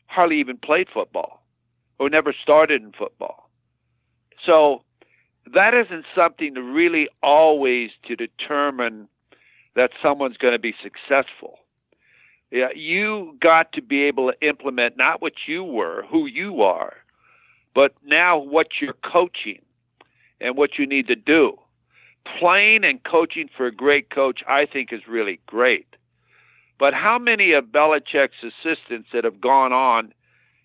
hardly 0.06 0.40
even 0.40 0.56
played 0.56 0.88
football 0.92 1.42
or 1.98 2.10
never 2.10 2.32
started 2.32 2.82
in 2.82 2.92
football. 2.92 3.48
So 4.44 4.82
that 5.54 5.74
isn't 5.74 6.04
something 6.14 6.54
to 6.54 6.62
really 6.62 7.08
always 7.22 7.90
to 8.06 8.16
determine 8.16 9.08
that 9.74 9.92
someone's 10.02 10.36
going 10.36 10.54
to 10.54 10.58
be 10.58 10.74
successful. 10.82 11.60
Yeah, 12.50 12.68
you 12.74 13.36
got 13.40 13.72
to 13.72 13.82
be 13.82 14.04
able 14.04 14.32
to 14.32 14.46
implement 14.46 14.96
not 14.96 15.20
what 15.20 15.34
you 15.46 15.62
were, 15.62 16.04
who 16.10 16.26
you 16.26 16.62
are, 16.62 16.96
but 17.74 17.94
now 18.04 18.38
what 18.38 18.80
you're 18.80 18.94
coaching 19.04 19.60
and 20.40 20.56
what 20.56 20.78
you 20.78 20.86
need 20.86 21.06
to 21.08 21.16
do. 21.16 21.58
Playing 22.38 22.84
and 22.84 23.02
coaching 23.04 23.48
for 23.56 23.66
a 23.66 23.72
great 23.72 24.10
coach, 24.10 24.42
I 24.48 24.66
think, 24.66 24.92
is 24.92 25.08
really 25.08 25.40
great. 25.46 25.86
But 26.78 26.94
how 26.94 27.18
many 27.18 27.52
of 27.52 27.66
Belichick's 27.66 28.42
assistants 28.42 29.08
that 29.12 29.24
have 29.24 29.40
gone 29.40 29.72
on 29.72 30.12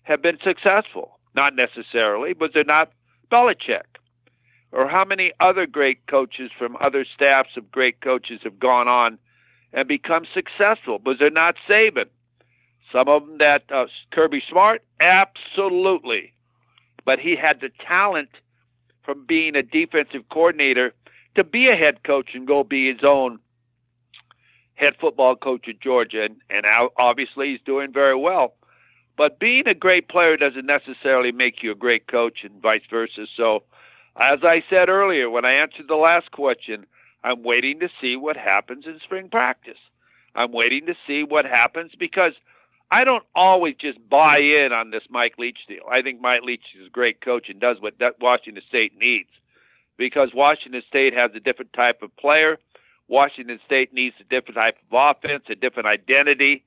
have 0.02 0.22
been 0.22 0.38
successful? 0.44 1.18
Not 1.34 1.56
necessarily, 1.56 2.32
but 2.32 2.52
they're 2.54 2.64
not 2.64 2.92
Belichick 3.30 3.94
or 4.74 4.88
how 4.88 5.04
many 5.04 5.32
other 5.38 5.66
great 5.66 6.04
coaches 6.08 6.50
from 6.58 6.76
other 6.80 7.06
staffs 7.14 7.56
of 7.56 7.70
great 7.70 8.00
coaches 8.00 8.40
have 8.42 8.58
gone 8.58 8.88
on 8.88 9.18
and 9.72 9.88
become 9.88 10.26
successful? 10.34 10.98
but 10.98 11.18
they're 11.18 11.30
not 11.30 11.54
Saban? 11.68 12.06
Some 12.92 13.08
of 13.08 13.26
them 13.26 13.38
that 13.38 13.62
uh, 13.72 13.86
Kirby 14.12 14.42
Smart, 14.48 14.82
absolutely, 15.00 16.32
but 17.04 17.18
he 17.18 17.36
had 17.36 17.60
the 17.60 17.70
talent 17.86 18.28
from 19.04 19.24
being 19.24 19.56
a 19.56 19.62
defensive 19.62 20.28
coordinator 20.30 20.92
to 21.34 21.44
be 21.44 21.68
a 21.68 21.76
head 21.76 22.02
coach 22.04 22.30
and 22.34 22.46
go 22.46 22.64
be 22.64 22.92
his 22.92 23.02
own 23.04 23.38
head 24.74 24.94
football 25.00 25.36
coach 25.36 25.68
at 25.68 25.80
Georgia, 25.80 26.24
and, 26.24 26.36
and 26.50 26.64
obviously 26.98 27.50
he's 27.52 27.60
doing 27.64 27.92
very 27.92 28.16
well. 28.16 28.54
But 29.16 29.38
being 29.38 29.68
a 29.68 29.74
great 29.74 30.08
player 30.08 30.36
doesn't 30.36 30.66
necessarily 30.66 31.30
make 31.30 31.62
you 31.62 31.70
a 31.70 31.76
great 31.76 32.08
coach, 32.08 32.38
and 32.42 32.60
vice 32.60 32.82
versa. 32.90 33.26
So 33.36 33.62
as 34.16 34.40
I 34.42 34.62
said 34.68 34.88
earlier 34.88 35.30
when 35.30 35.44
I 35.44 35.52
answered 35.52 35.86
the 35.88 35.94
last 35.94 36.30
question, 36.32 36.86
I'm 37.22 37.42
waiting 37.42 37.80
to 37.80 37.88
see 38.00 38.16
what 38.16 38.36
happens 38.36 38.84
in 38.86 38.98
spring 39.02 39.28
practice. 39.28 39.78
I'm 40.34 40.52
waiting 40.52 40.86
to 40.86 40.94
see 41.06 41.22
what 41.22 41.44
happens 41.44 41.92
because 41.98 42.32
I 42.90 43.04
don't 43.04 43.24
always 43.34 43.76
just 43.76 43.98
buy 44.08 44.38
in 44.38 44.72
on 44.72 44.90
this 44.90 45.04
Mike 45.08 45.34
Leach 45.38 45.58
deal. 45.68 45.84
I 45.90 46.02
think 46.02 46.20
Mike 46.20 46.42
Leach 46.42 46.64
is 46.78 46.88
a 46.88 46.90
great 46.90 47.20
coach 47.20 47.48
and 47.48 47.60
does 47.60 47.80
what 47.80 47.94
Washington 48.20 48.62
State 48.68 48.98
needs 48.98 49.30
because 49.96 50.30
Washington 50.34 50.82
State 50.88 51.14
has 51.14 51.30
a 51.34 51.40
different 51.40 51.72
type 51.72 52.02
of 52.02 52.14
player. 52.16 52.58
Washington 53.08 53.60
State 53.66 53.92
needs 53.92 54.16
a 54.20 54.24
different 54.24 54.56
type 54.56 54.76
of 54.90 55.16
offense, 55.16 55.44
a 55.48 55.54
different 55.54 55.86
identity 55.88 56.64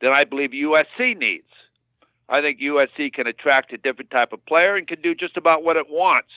than 0.00 0.12
I 0.12 0.24
believe 0.24 0.50
USC 0.50 1.16
needs. 1.16 1.46
I 2.28 2.40
think 2.40 2.60
USC 2.60 3.12
can 3.12 3.26
attract 3.26 3.72
a 3.72 3.78
different 3.78 4.10
type 4.10 4.32
of 4.32 4.44
player 4.46 4.76
and 4.76 4.86
can 4.86 5.02
do 5.02 5.14
just 5.14 5.36
about 5.36 5.64
what 5.64 5.76
it 5.76 5.86
wants 5.90 6.30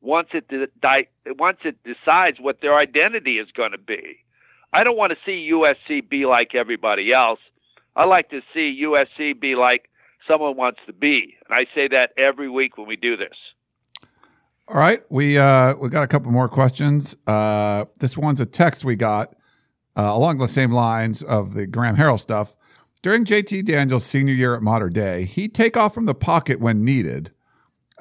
once 0.00 0.28
it 0.32 0.48
de- 0.48 1.08
once 1.38 1.58
it 1.64 1.76
decides 1.84 2.38
what 2.40 2.60
their 2.60 2.76
identity 2.76 3.38
is 3.38 3.48
going 3.52 3.72
to 3.72 3.78
be. 3.78 4.18
I 4.72 4.84
don't 4.84 4.96
want 4.96 5.12
to 5.12 5.18
see 5.24 5.50
USC 5.52 6.08
be 6.08 6.26
like 6.26 6.54
everybody 6.54 7.12
else. 7.12 7.40
I 7.94 8.04
like 8.04 8.30
to 8.30 8.40
see 8.54 8.82
USC 8.84 9.38
be 9.38 9.54
like 9.54 9.88
someone 10.26 10.56
wants 10.56 10.80
to 10.86 10.92
be, 10.92 11.36
and 11.46 11.54
I 11.54 11.66
say 11.74 11.88
that 11.88 12.12
every 12.16 12.48
week 12.48 12.78
when 12.78 12.86
we 12.86 12.96
do 12.96 13.16
this. 13.16 13.36
All 14.68 14.76
right, 14.76 15.02
we 15.10 15.38
uh, 15.38 15.74
we 15.76 15.88
got 15.88 16.04
a 16.04 16.08
couple 16.08 16.30
more 16.32 16.48
questions. 16.48 17.16
Uh, 17.26 17.84
this 18.00 18.16
one's 18.16 18.40
a 18.40 18.46
text 18.46 18.84
we 18.84 18.96
got 18.96 19.34
uh, 19.96 20.10
along 20.12 20.38
the 20.38 20.48
same 20.48 20.70
lines 20.70 21.22
of 21.22 21.54
the 21.54 21.66
Graham 21.66 21.96
Harrell 21.96 22.18
stuff. 22.18 22.56
During 23.02 23.24
JT 23.24 23.64
Daniels' 23.64 24.04
senior 24.04 24.34
year 24.34 24.54
at 24.54 24.62
Mater 24.62 24.88
Dei, 24.88 25.24
he'd 25.24 25.54
take 25.54 25.76
off 25.76 25.92
from 25.92 26.06
the 26.06 26.14
pocket 26.14 26.60
when 26.60 26.84
needed 26.84 27.32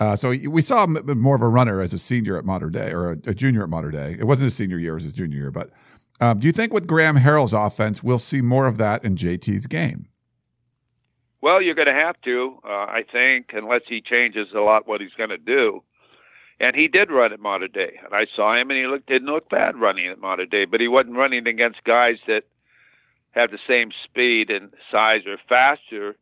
uh, 0.01 0.15
so 0.15 0.33
we 0.49 0.63
saw 0.63 0.83
him 0.85 0.97
more 1.19 1.35
of 1.35 1.43
a 1.43 1.47
runner 1.47 1.79
as 1.79 1.93
a 1.93 1.99
senior 1.99 2.35
at 2.35 2.43
Mater 2.43 2.71
Dei 2.71 2.91
or 2.91 3.11
a, 3.11 3.17
a 3.27 3.33
junior 3.35 3.63
at 3.63 3.69
Mater 3.69 3.91
Dei. 3.91 4.17
It 4.19 4.23
wasn't 4.23 4.45
his 4.45 4.55
senior 4.55 4.79
year; 4.79 4.93
it 4.93 4.95
was 4.95 5.03
his 5.03 5.13
junior 5.13 5.37
year. 5.37 5.51
But 5.51 5.69
um, 6.19 6.39
do 6.39 6.47
you 6.47 6.53
think 6.53 6.73
with 6.73 6.87
Graham 6.87 7.17
Harrell's 7.17 7.53
offense, 7.53 8.01
we'll 8.01 8.17
see 8.17 8.41
more 8.41 8.67
of 8.67 8.79
that 8.79 9.05
in 9.05 9.15
JT's 9.15 9.67
game? 9.67 10.07
Well, 11.41 11.61
you're 11.61 11.75
going 11.75 11.87
to 11.87 11.93
have 11.93 12.19
to, 12.21 12.57
uh, 12.63 12.67
I 12.67 13.03
think, 13.11 13.51
unless 13.53 13.81
he 13.87 14.01
changes 14.01 14.47
a 14.55 14.59
lot 14.59 14.87
what 14.87 15.01
he's 15.01 15.13
going 15.13 15.29
to 15.29 15.37
do. 15.37 15.83
And 16.61 16.75
he 16.75 16.87
did 16.87 17.09
run 17.09 17.33
at 17.33 17.39
Mater 17.39 17.67
Dei, 17.67 17.99
and 18.05 18.13
I 18.13 18.27
saw 18.35 18.55
him, 18.55 18.69
and 18.69 18.77
he 18.77 18.85
looked 18.85 19.07
didn't 19.07 19.27
look 19.27 19.49
bad 19.49 19.75
running 19.75 20.05
at 20.05 20.19
Mater 20.19 20.45
Dei, 20.45 20.65
but 20.65 20.79
he 20.79 20.87
wasn't 20.87 21.15
running 21.15 21.47
against 21.47 21.83
guys 21.85 22.17
that 22.27 22.43
have 23.31 23.49
the 23.49 23.57
same 23.67 23.89
speed 24.03 24.51
and 24.51 24.71
size 24.91 25.21
or 25.25 25.37
faster 25.49 26.15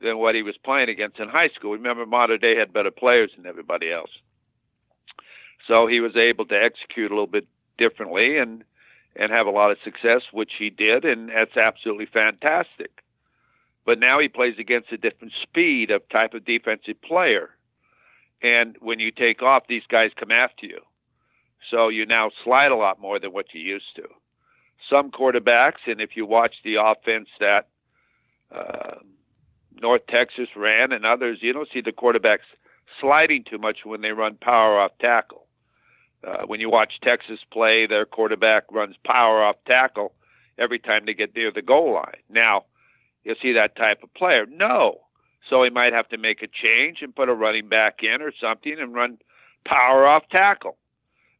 than 0.00 0.16
what 0.16 0.34
he 0.34 0.42
was 0.42 0.56
playing 0.56 0.88
against 0.88 1.18
in 1.18 1.28
high 1.28 1.50
school. 1.50 1.72
Remember, 1.72 2.06
Mater 2.06 2.38
Dei 2.38 2.56
had 2.56 2.72
better 2.72 2.90
players 2.90 3.32
than 3.36 3.44
everybody 3.44 3.92
else. 3.92 4.10
So 5.66 5.86
he 5.86 6.00
was 6.00 6.16
able 6.16 6.46
to 6.46 6.54
execute 6.54 7.10
a 7.10 7.14
little 7.14 7.26
bit 7.26 7.46
differently 7.76 8.38
and 8.38 8.64
and 9.16 9.30
have 9.32 9.46
a 9.46 9.50
lot 9.50 9.70
of 9.70 9.76
success, 9.84 10.22
which 10.32 10.52
he 10.58 10.70
did, 10.70 11.04
and 11.04 11.28
that's 11.28 11.58
absolutely 11.58 12.06
fantastic. 12.06 13.02
But 13.84 14.00
now 14.00 14.18
he 14.18 14.28
plays 14.28 14.54
against 14.58 14.92
a 14.92 14.96
different 14.96 15.34
speed 15.42 15.90
of 15.90 16.08
type 16.08 16.32
of 16.32 16.46
defensive 16.46 17.02
player. 17.02 17.50
And 18.42 18.76
when 18.80 19.00
you 19.00 19.10
take 19.10 19.42
off, 19.42 19.64
these 19.68 19.82
guys 19.88 20.10
come 20.16 20.30
after 20.30 20.66
you. 20.66 20.80
So 21.70 21.88
you 21.88 22.06
now 22.06 22.30
slide 22.44 22.70
a 22.70 22.76
lot 22.76 23.00
more 23.00 23.18
than 23.18 23.32
what 23.32 23.52
you 23.52 23.60
used 23.60 23.96
to. 23.96 24.04
Some 24.88 25.10
quarterbacks, 25.10 25.86
and 25.86 26.00
if 26.00 26.16
you 26.16 26.24
watch 26.24 26.54
the 26.62 26.76
offense 26.76 27.28
that 27.40 27.66
uh, 28.54 28.96
North 29.80 30.06
Texas 30.08 30.48
ran 30.56 30.92
and 30.92 31.04
others, 31.04 31.38
you 31.40 31.52
don't 31.52 31.68
see 31.72 31.80
the 31.80 31.92
quarterbacks 31.92 32.46
sliding 33.00 33.44
too 33.44 33.58
much 33.58 33.78
when 33.84 34.00
they 34.00 34.12
run 34.12 34.36
power 34.36 34.78
off 34.78 34.92
tackle. 35.00 35.46
Uh, 36.26 36.44
when 36.46 36.60
you 36.60 36.70
watch 36.70 36.94
Texas 37.02 37.40
play, 37.50 37.86
their 37.86 38.04
quarterback 38.04 38.64
runs 38.70 38.96
power 39.04 39.42
off 39.42 39.56
tackle 39.66 40.12
every 40.58 40.78
time 40.78 41.06
they 41.06 41.14
get 41.14 41.34
near 41.34 41.52
the 41.52 41.62
goal 41.62 41.94
line. 41.94 42.22
Now, 42.28 42.64
you'll 43.24 43.36
see 43.40 43.52
that 43.52 43.76
type 43.76 44.02
of 44.02 44.12
player. 44.14 44.46
No. 44.46 45.00
So 45.48 45.62
he 45.62 45.70
might 45.70 45.92
have 45.92 46.08
to 46.10 46.18
make 46.18 46.42
a 46.42 46.46
change 46.46 46.98
and 47.00 47.14
put 47.14 47.28
a 47.28 47.34
running 47.34 47.68
back 47.68 48.02
in 48.02 48.20
or 48.20 48.32
something 48.40 48.76
and 48.78 48.94
run 48.94 49.18
power 49.64 50.06
off 50.06 50.28
tackle 50.30 50.76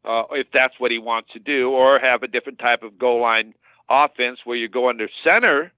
uh, 0.05 0.25
if 0.33 0.47
that's 0.53 0.75
what 0.79 0.91
he 0.91 0.99
wants 0.99 1.33
to 1.33 1.39
do, 1.39 1.71
or 1.71 1.99
have 1.99 2.23
a 2.23 2.29
different 2.29 2.59
type 2.59 2.83
of 2.83 2.99
goal 2.99 3.21
line 3.21 3.55
offense 3.91 4.41
where 4.45 4.57
you 4.57 4.69
go 4.69 4.89
under 4.89 5.09
center 5.25 5.73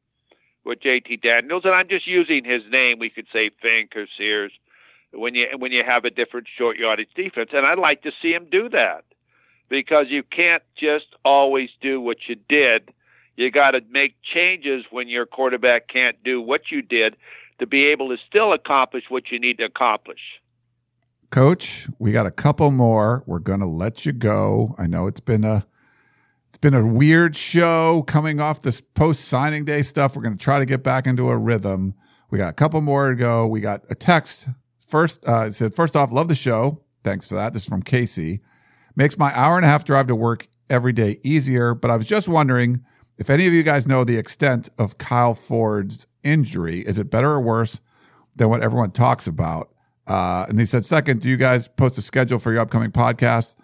with 0.64 0.80
JT 0.80 1.22
Daniels. 1.22 1.62
And 1.64 1.74
I'm 1.74 1.88
just 1.88 2.06
using 2.06 2.44
his 2.44 2.62
name. 2.70 2.98
We 2.98 3.10
could 3.10 3.26
say 3.32 3.50
Fink 3.60 3.96
or 3.96 4.06
Sears 4.16 4.52
when 5.12 5.34
you 5.34 5.48
when 5.58 5.72
you 5.72 5.82
have 5.84 6.04
a 6.04 6.10
different 6.10 6.46
short 6.56 6.76
yardage 6.76 7.12
defense. 7.14 7.50
And 7.52 7.66
I'd 7.66 7.78
like 7.78 8.02
to 8.02 8.12
see 8.22 8.32
him 8.32 8.46
do 8.50 8.68
that 8.68 9.04
because 9.68 10.06
you 10.08 10.22
can't 10.22 10.62
just 10.76 11.06
always 11.24 11.70
do 11.80 12.00
what 12.00 12.18
you 12.28 12.36
did. 12.48 12.92
You 13.36 13.50
got 13.50 13.70
to 13.70 13.80
make 13.90 14.14
changes 14.22 14.84
when 14.90 15.08
your 15.08 15.24
quarterback 15.24 15.88
can't 15.88 16.22
do 16.22 16.40
what 16.42 16.70
you 16.70 16.82
did 16.82 17.16
to 17.60 17.66
be 17.66 17.84
able 17.86 18.08
to 18.08 18.16
still 18.26 18.52
accomplish 18.52 19.04
what 19.08 19.30
you 19.30 19.38
need 19.38 19.58
to 19.58 19.64
accomplish. 19.64 20.20
Coach, 21.30 21.86
we 21.98 22.10
got 22.10 22.26
a 22.26 22.30
couple 22.30 22.70
more. 22.72 23.22
We're 23.26 23.38
going 23.38 23.60
to 23.60 23.66
let 23.66 24.04
you 24.04 24.12
go. 24.12 24.74
I 24.78 24.88
know 24.88 25.06
it's 25.06 25.20
been 25.20 25.44
a 25.44 25.64
it's 26.48 26.58
been 26.58 26.74
a 26.74 26.84
weird 26.84 27.36
show 27.36 28.02
coming 28.08 28.40
off 28.40 28.62
this 28.62 28.80
post 28.80 29.26
signing 29.26 29.64
day 29.64 29.82
stuff. 29.82 30.16
We're 30.16 30.22
going 30.22 30.36
to 30.36 30.42
try 30.42 30.58
to 30.58 30.66
get 30.66 30.82
back 30.82 31.06
into 31.06 31.28
a 31.28 31.36
rhythm. 31.36 31.94
We 32.30 32.38
got 32.38 32.50
a 32.50 32.54
couple 32.54 32.80
more 32.80 33.10
to 33.10 33.16
go. 33.16 33.46
We 33.46 33.60
got 33.60 33.82
a 33.88 33.94
text 33.94 34.48
first. 34.80 35.26
Uh, 35.28 35.46
it 35.46 35.54
said, 35.54 35.72
first 35.72 35.94
off, 35.94 36.10
love 36.10 36.28
the 36.28 36.34
show. 36.34 36.82
Thanks 37.04 37.28
for 37.28 37.36
that. 37.36 37.52
This 37.54 37.62
is 37.62 37.68
from 37.68 37.82
Casey. 37.82 38.40
Makes 38.96 39.16
my 39.16 39.30
hour 39.36 39.56
and 39.56 39.64
a 39.64 39.68
half 39.68 39.84
drive 39.84 40.08
to 40.08 40.16
work 40.16 40.48
every 40.68 40.92
day 40.92 41.20
easier. 41.22 41.74
But 41.74 41.92
I 41.92 41.96
was 41.96 42.06
just 42.06 42.28
wondering 42.28 42.84
if 43.20 43.30
any 43.30 43.46
of 43.46 43.52
you 43.52 43.62
guys 43.62 43.86
know 43.86 44.02
the 44.02 44.16
extent 44.16 44.68
of 44.78 44.98
Kyle 44.98 45.34
Ford's 45.34 46.08
injury. 46.22 46.80
Is 46.80 46.98
it 46.98 47.10
better 47.10 47.30
or 47.30 47.40
worse 47.40 47.80
than 48.36 48.48
what 48.48 48.62
everyone 48.62 48.90
talks 48.90 49.26
about? 49.26 49.70
Uh, 50.06 50.46
and 50.48 50.58
he 50.58 50.66
said, 50.66 50.84
second, 50.84 51.20
do 51.20 51.28
you 51.28 51.36
guys 51.36 51.68
post 51.68 51.98
a 51.98 52.02
schedule 52.02 52.38
for 52.38 52.52
your 52.52 52.60
upcoming 52.60 52.90
podcast? 52.90 53.56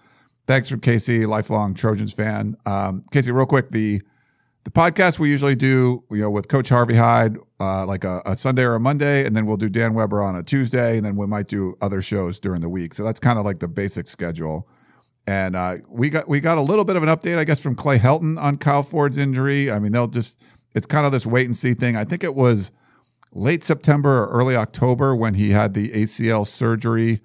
Thanks 0.47 0.69
from 0.69 0.81
Casey, 0.81 1.27
lifelong 1.27 1.75
Trojans 1.75 2.13
fan. 2.13 2.57
Um, 2.67 3.03
Casey, 3.11 3.33
real 3.33 3.47
quick, 3.47 3.71
the 3.71 4.01
the 4.63 4.71
podcast 4.73 5.21
we 5.21 5.31
usually 5.31 5.55
do, 5.55 6.03
you 6.11 6.23
know, 6.23 6.31
with 6.31 6.49
Coach 6.49 6.69
Harvey 6.71 6.97
Hyde, 6.97 7.37
uh, 7.61 7.87
like 7.87 8.03
a, 8.03 8.21
a, 8.27 8.35
Sunday 8.35 8.65
or 8.65 8.75
a 8.75 8.81
Monday, 8.81 9.25
and 9.25 9.37
then 9.37 9.47
we'll 9.47 9.57
do 9.57 9.69
Dan 9.69 9.95
Weber 9.95 10.21
on 10.21 10.35
a 10.35 10.43
Tuesday, 10.43 10.97
and 10.97 11.07
then 11.07 11.15
we 11.15 11.25
might 11.25 11.47
do 11.47 11.77
other 11.81 12.03
shows 12.03 12.41
during 12.41 12.61
the 12.61 12.69
week. 12.69 12.93
So 12.93 13.05
that's 13.05 13.21
kind 13.21 13.39
of 13.39 13.45
like 13.45 13.61
the 13.61 13.69
basic 13.69 14.09
schedule. 14.09 14.69
And 15.27 15.57
uh, 15.57 15.75
we 15.89 16.09
got 16.09 16.29
we 16.29 16.41
got 16.41 16.59
a 16.59 16.61
little 16.61 16.85
bit 16.85 16.97
of 16.97 17.03
an 17.03 17.09
update, 17.09 17.37
I 17.37 17.45
guess, 17.45 17.61
from 17.61 17.75
Clay 17.75 17.99
Helton 17.99 18.41
on 18.41 18.59
Kyle 18.59 18.83
Ford's 18.83 19.19
injury. 19.19 19.71
I 19.71 19.79
mean, 19.79 19.93
they'll 19.93 20.07
just 20.07 20.45
it's 20.75 20.87
kind 20.87 21.05
of 21.05 21.13
this 21.13 21.27
wait 21.27 21.47
and 21.47 21.57
see 21.57 21.75
thing. 21.75 21.97
I 21.97 22.05
think 22.05 22.23
it 22.23 22.35
was 22.35 22.71
late 23.33 23.65
September 23.65 24.25
or 24.25 24.29
early 24.29 24.57
October 24.57 25.17
when 25.17 25.35
he 25.35 25.51
had 25.51 25.75
the 25.75 25.91
ACL 25.91 26.47
surgery. 26.47 27.21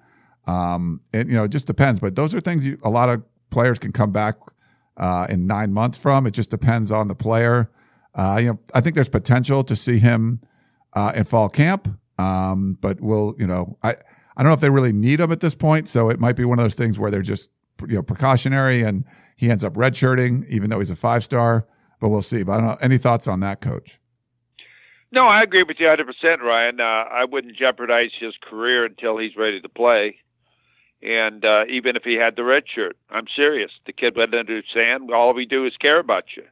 Um, 0.46 1.00
and 1.12 1.28
you 1.28 1.36
know, 1.36 1.44
it 1.44 1.52
just 1.52 1.66
depends. 1.66 2.00
But 2.00 2.16
those 2.16 2.34
are 2.34 2.40
things 2.40 2.66
you, 2.66 2.76
a 2.82 2.90
lot 2.90 3.08
of 3.08 3.22
players 3.50 3.78
can 3.78 3.92
come 3.92 4.10
back 4.10 4.36
uh, 4.96 5.26
in 5.30 5.46
nine 5.46 5.72
months 5.72 5.98
from. 5.98 6.26
It 6.26 6.32
just 6.32 6.50
depends 6.50 6.90
on 6.90 7.08
the 7.08 7.14
player. 7.14 7.70
Uh, 8.14 8.38
you 8.40 8.48
know, 8.48 8.58
I 8.74 8.80
think 8.80 8.94
there's 8.94 9.08
potential 9.08 9.62
to 9.64 9.76
see 9.76 9.98
him 9.98 10.40
uh, 10.94 11.12
in 11.14 11.24
fall 11.24 11.48
camp, 11.48 11.88
um, 12.18 12.76
but 12.80 13.00
we'll, 13.00 13.34
you 13.38 13.46
know, 13.46 13.78
I 13.82 13.94
I 14.36 14.42
don't 14.42 14.50
know 14.50 14.54
if 14.54 14.60
they 14.60 14.70
really 14.70 14.92
need 14.92 15.20
him 15.20 15.32
at 15.32 15.40
this 15.40 15.54
point. 15.54 15.88
So 15.88 16.10
it 16.10 16.20
might 16.20 16.36
be 16.36 16.44
one 16.44 16.58
of 16.58 16.64
those 16.64 16.74
things 16.74 16.98
where 16.98 17.10
they're 17.10 17.22
just 17.22 17.50
you 17.88 17.96
know 17.96 18.02
precautionary, 18.02 18.82
and 18.82 19.04
he 19.36 19.50
ends 19.50 19.64
up 19.64 19.74
redshirting, 19.74 20.48
even 20.48 20.70
though 20.70 20.80
he's 20.80 20.90
a 20.90 20.96
five 20.96 21.22
star. 21.22 21.66
But 22.00 22.08
we'll 22.08 22.22
see. 22.22 22.42
But 22.42 22.52
I 22.52 22.56
don't 22.58 22.66
know. 22.66 22.76
Any 22.80 22.98
thoughts 22.98 23.28
on 23.28 23.40
that, 23.40 23.60
Coach? 23.60 24.00
No, 25.12 25.26
I 25.26 25.42
agree 25.42 25.62
with 25.62 25.78
you 25.78 25.86
100%, 25.86 26.40
Ryan. 26.40 26.80
Uh, 26.80 26.84
I 26.84 27.26
wouldn't 27.26 27.54
jeopardize 27.54 28.12
his 28.18 28.34
career 28.42 28.86
until 28.86 29.18
he's 29.18 29.36
ready 29.36 29.60
to 29.60 29.68
play. 29.68 30.16
And 31.02 31.44
uh, 31.44 31.64
even 31.68 31.96
if 31.96 32.02
he 32.02 32.14
had 32.14 32.34
the 32.34 32.44
red 32.44 32.64
shirt, 32.72 32.96
I'm 33.10 33.26
serious. 33.34 33.70
The 33.84 33.92
kid 33.92 34.16
would 34.16 34.34
understand 34.34 35.10
all 35.12 35.34
we 35.34 35.44
do 35.44 35.66
is 35.66 35.76
care 35.76 35.98
about 35.98 36.24
you. 36.34 36.44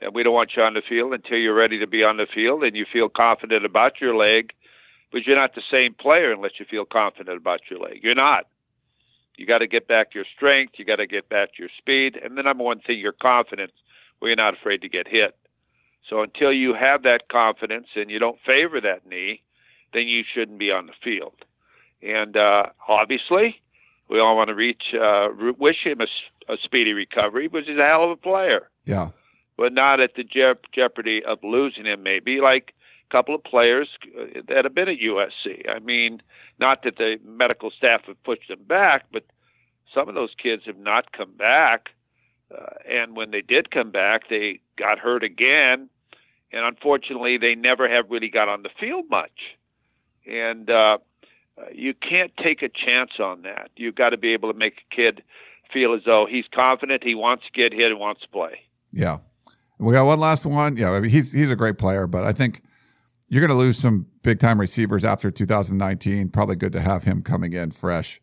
And 0.00 0.14
we 0.14 0.24
don't 0.24 0.34
want 0.34 0.56
you 0.56 0.62
on 0.62 0.74
the 0.74 0.82
field 0.86 1.12
until 1.14 1.38
you're 1.38 1.54
ready 1.54 1.78
to 1.78 1.86
be 1.86 2.02
on 2.02 2.16
the 2.16 2.26
field 2.26 2.64
and 2.64 2.74
you 2.74 2.86
feel 2.90 3.08
confident 3.08 3.64
about 3.64 4.00
your 4.00 4.16
leg. 4.16 4.52
But 5.12 5.24
you're 5.24 5.36
not 5.36 5.54
the 5.54 5.62
same 5.70 5.94
player 5.94 6.32
unless 6.32 6.58
you 6.58 6.66
feel 6.68 6.84
confident 6.84 7.36
about 7.36 7.60
your 7.70 7.78
leg. 7.78 8.00
You're 8.02 8.16
not. 8.16 8.46
You 9.36 9.46
got 9.46 9.58
to 9.58 9.66
get 9.66 9.86
back 9.86 10.14
your 10.14 10.24
strength. 10.34 10.74
You 10.76 10.84
got 10.84 10.96
to 10.96 11.06
get 11.06 11.28
back 11.28 11.50
your 11.58 11.68
speed. 11.76 12.18
And 12.22 12.36
the 12.36 12.42
number 12.42 12.64
one 12.64 12.80
thing, 12.80 12.98
your 12.98 13.12
confidence, 13.12 13.72
where 14.18 14.30
you're 14.30 14.36
not 14.36 14.54
afraid 14.54 14.82
to 14.82 14.88
get 14.88 15.06
hit. 15.06 15.36
So 16.08 16.22
until 16.22 16.52
you 16.52 16.74
have 16.74 17.02
that 17.02 17.28
confidence 17.28 17.88
and 17.94 18.10
you 18.10 18.18
don't 18.18 18.38
favor 18.46 18.80
that 18.80 19.06
knee, 19.06 19.42
then 19.92 20.06
you 20.08 20.22
shouldn't 20.32 20.58
be 20.58 20.70
on 20.70 20.86
the 20.86 20.92
field. 21.02 21.44
And 22.02 22.36
uh, 22.36 22.66
obviously, 22.88 23.60
we 24.08 24.20
all 24.20 24.36
want 24.36 24.48
to 24.48 24.54
reach, 24.54 24.94
uh, 24.94 25.28
wish 25.58 25.84
him 25.84 26.00
a, 26.00 26.52
a 26.52 26.56
speedy 26.62 26.92
recovery, 26.92 27.48
but 27.48 27.64
he's 27.64 27.78
a 27.78 27.86
hell 27.86 28.04
of 28.04 28.10
a 28.10 28.16
player. 28.16 28.68
Yeah. 28.84 29.10
But 29.56 29.72
not 29.72 30.00
at 30.00 30.14
the 30.14 30.22
je- 30.22 30.60
jeopardy 30.72 31.24
of 31.24 31.38
losing 31.42 31.86
him, 31.86 32.02
maybe 32.02 32.40
like 32.40 32.74
a 33.08 33.12
couple 33.12 33.34
of 33.34 33.42
players 33.42 33.88
uh, 34.18 34.42
that 34.48 34.64
have 34.64 34.74
been 34.74 34.88
at 34.88 34.98
USC. 34.98 35.68
I 35.68 35.78
mean, 35.80 36.22
not 36.58 36.82
that 36.84 36.96
the 36.96 37.18
medical 37.24 37.70
staff 37.70 38.02
have 38.06 38.22
pushed 38.24 38.48
them 38.48 38.62
back, 38.66 39.04
but 39.12 39.24
some 39.94 40.08
of 40.08 40.14
those 40.14 40.34
kids 40.40 40.62
have 40.66 40.78
not 40.78 41.12
come 41.12 41.32
back. 41.36 41.90
Uh, 42.50 42.66
and 42.88 43.16
when 43.16 43.30
they 43.30 43.42
did 43.42 43.70
come 43.70 43.90
back, 43.90 44.28
they 44.28 44.60
got 44.76 44.98
hurt 44.98 45.22
again. 45.22 45.88
And 46.52 46.64
unfortunately, 46.64 47.38
they 47.38 47.54
never 47.54 47.88
have 47.88 48.10
really 48.10 48.28
got 48.28 48.48
on 48.48 48.62
the 48.62 48.70
field 48.78 49.06
much. 49.10 49.56
And 50.26 50.70
uh, 50.70 50.98
you 51.72 51.94
can't 51.94 52.32
take 52.36 52.62
a 52.62 52.68
chance 52.68 53.12
on 53.18 53.42
that. 53.42 53.70
You've 53.76 53.94
got 53.94 54.10
to 54.10 54.16
be 54.16 54.32
able 54.32 54.52
to 54.52 54.58
make 54.58 54.82
a 54.90 54.94
kid 54.94 55.22
feel 55.72 55.94
as 55.94 56.02
though 56.04 56.26
he's 56.28 56.44
confident, 56.52 57.02
he 57.02 57.14
wants 57.14 57.44
to 57.44 57.50
get 57.50 57.72
hit, 57.72 57.90
and 57.90 58.00
wants 58.00 58.22
to 58.22 58.28
play. 58.28 58.60
Yeah, 58.92 59.18
we 59.78 59.92
got 59.92 60.06
one 60.06 60.20
last 60.20 60.46
one. 60.46 60.76
Yeah, 60.76 60.92
I 60.92 61.00
mean 61.00 61.10
he's 61.10 61.32
he's 61.32 61.50
a 61.50 61.56
great 61.56 61.78
player, 61.78 62.06
but 62.06 62.24
I 62.24 62.32
think 62.32 62.62
you're 63.28 63.40
going 63.40 63.50
to 63.50 63.56
lose 63.56 63.76
some 63.76 64.06
big 64.26 64.40
time 64.40 64.60
receivers 64.60 65.04
after 65.04 65.30
2019. 65.30 66.30
Probably 66.30 66.56
good 66.56 66.72
to 66.72 66.80
have 66.80 67.04
him 67.04 67.22
coming 67.22 67.52
in 67.52 67.70
fresh, 67.70 68.20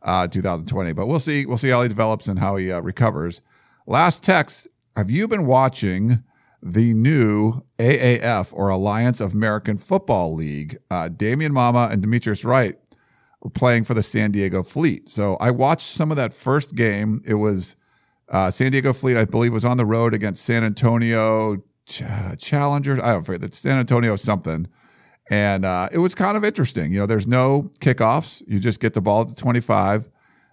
uh, 0.00 0.26
2020. 0.26 0.94
But 0.94 1.06
we'll 1.06 1.20
see. 1.20 1.44
We'll 1.44 1.58
see 1.58 1.68
how 1.68 1.82
he 1.82 1.88
develops 1.88 2.26
and 2.26 2.38
how 2.38 2.56
he 2.56 2.72
uh, 2.72 2.80
recovers. 2.80 3.42
Last 3.86 4.24
text: 4.24 4.66
Have 4.96 5.10
you 5.10 5.28
been 5.28 5.46
watching? 5.46 6.24
the 6.66 6.94
new 6.94 7.62
AAF 7.78 8.54
or 8.54 8.70
Alliance 8.70 9.20
of 9.20 9.34
American 9.34 9.76
Football 9.76 10.34
League. 10.34 10.78
Uh, 10.90 11.10
Damian 11.10 11.52
Mama 11.52 11.90
and 11.92 12.00
Demetrius 12.00 12.42
Wright 12.42 12.74
were 13.42 13.50
playing 13.50 13.84
for 13.84 13.92
the 13.92 14.02
San 14.02 14.30
Diego 14.30 14.62
Fleet. 14.62 15.10
So 15.10 15.36
I 15.42 15.50
watched 15.50 15.82
some 15.82 16.10
of 16.10 16.16
that 16.16 16.32
first 16.32 16.74
game. 16.74 17.20
It 17.26 17.34
was 17.34 17.76
uh, 18.30 18.50
San 18.50 18.72
Diego 18.72 18.94
Fleet, 18.94 19.18
I 19.18 19.26
believe, 19.26 19.52
was 19.52 19.66
on 19.66 19.76
the 19.76 19.84
road 19.84 20.14
against 20.14 20.42
San 20.42 20.64
Antonio 20.64 21.56
Ch- 21.84 22.02
Challengers. 22.38 22.98
I 22.98 23.12
don't 23.12 23.24
forget 23.24 23.42
that 23.42 23.54
San 23.54 23.76
Antonio 23.76 24.16
something. 24.16 24.66
And 25.30 25.64
uh, 25.64 25.88
it 25.92 25.98
was 25.98 26.14
kind 26.14 26.36
of 26.36 26.44
interesting. 26.44 26.92
You 26.92 27.00
know, 27.00 27.06
there's 27.06 27.26
no 27.26 27.70
kickoffs. 27.80 28.42
You 28.46 28.60
just 28.60 28.80
get 28.80 28.94
the 28.94 29.00
ball 29.00 29.22
at 29.22 29.28
the 29.28 29.34
25. 29.34 30.08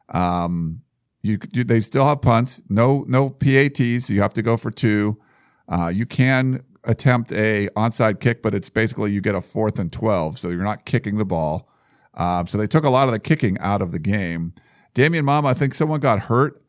Um, 0.10 0.82
you, 1.24 1.38
you, 1.52 1.64
they 1.64 1.82
still 1.82 2.06
have 2.06 2.22
punts. 2.22 2.64
No 2.70 3.06
no 3.08 3.30
PATs. 3.30 4.08
So 4.08 4.14
you 4.14 4.22
have 4.22 4.34
to 4.34 4.42
go 4.42 4.58
for 4.58 4.72
two. 4.72 5.20
Uh, 5.68 5.92
you 5.94 6.06
can 6.06 6.64
attempt 6.86 7.32
a 7.32 7.68
onside 7.76 8.20
kick, 8.20 8.42
but 8.42 8.56
it's 8.56 8.70
basically 8.70 9.12
you 9.12 9.22
get 9.22 9.36
a 9.36 9.42
fourth 9.42 9.78
and 9.78 9.92
12. 9.92 10.38
So 10.38 10.50
you're 10.50 10.64
not 10.64 10.86
kicking 10.86 11.18
the 11.18 11.26
ball. 11.26 11.70
Um, 12.16 12.48
so 12.48 12.58
they 12.58 12.68
took 12.68 12.84
a 12.84 12.90
lot 12.90 13.08
of 13.08 13.14
the 13.14 13.20
kicking 13.20 13.58
out 13.60 13.82
of 13.82 13.92
the 13.92 14.00
game. 14.00 14.54
Damian 14.94 15.24
Mama, 15.24 15.50
I 15.50 15.54
think 15.54 15.74
someone 15.74 16.00
got 16.00 16.20
hurt 16.20 16.61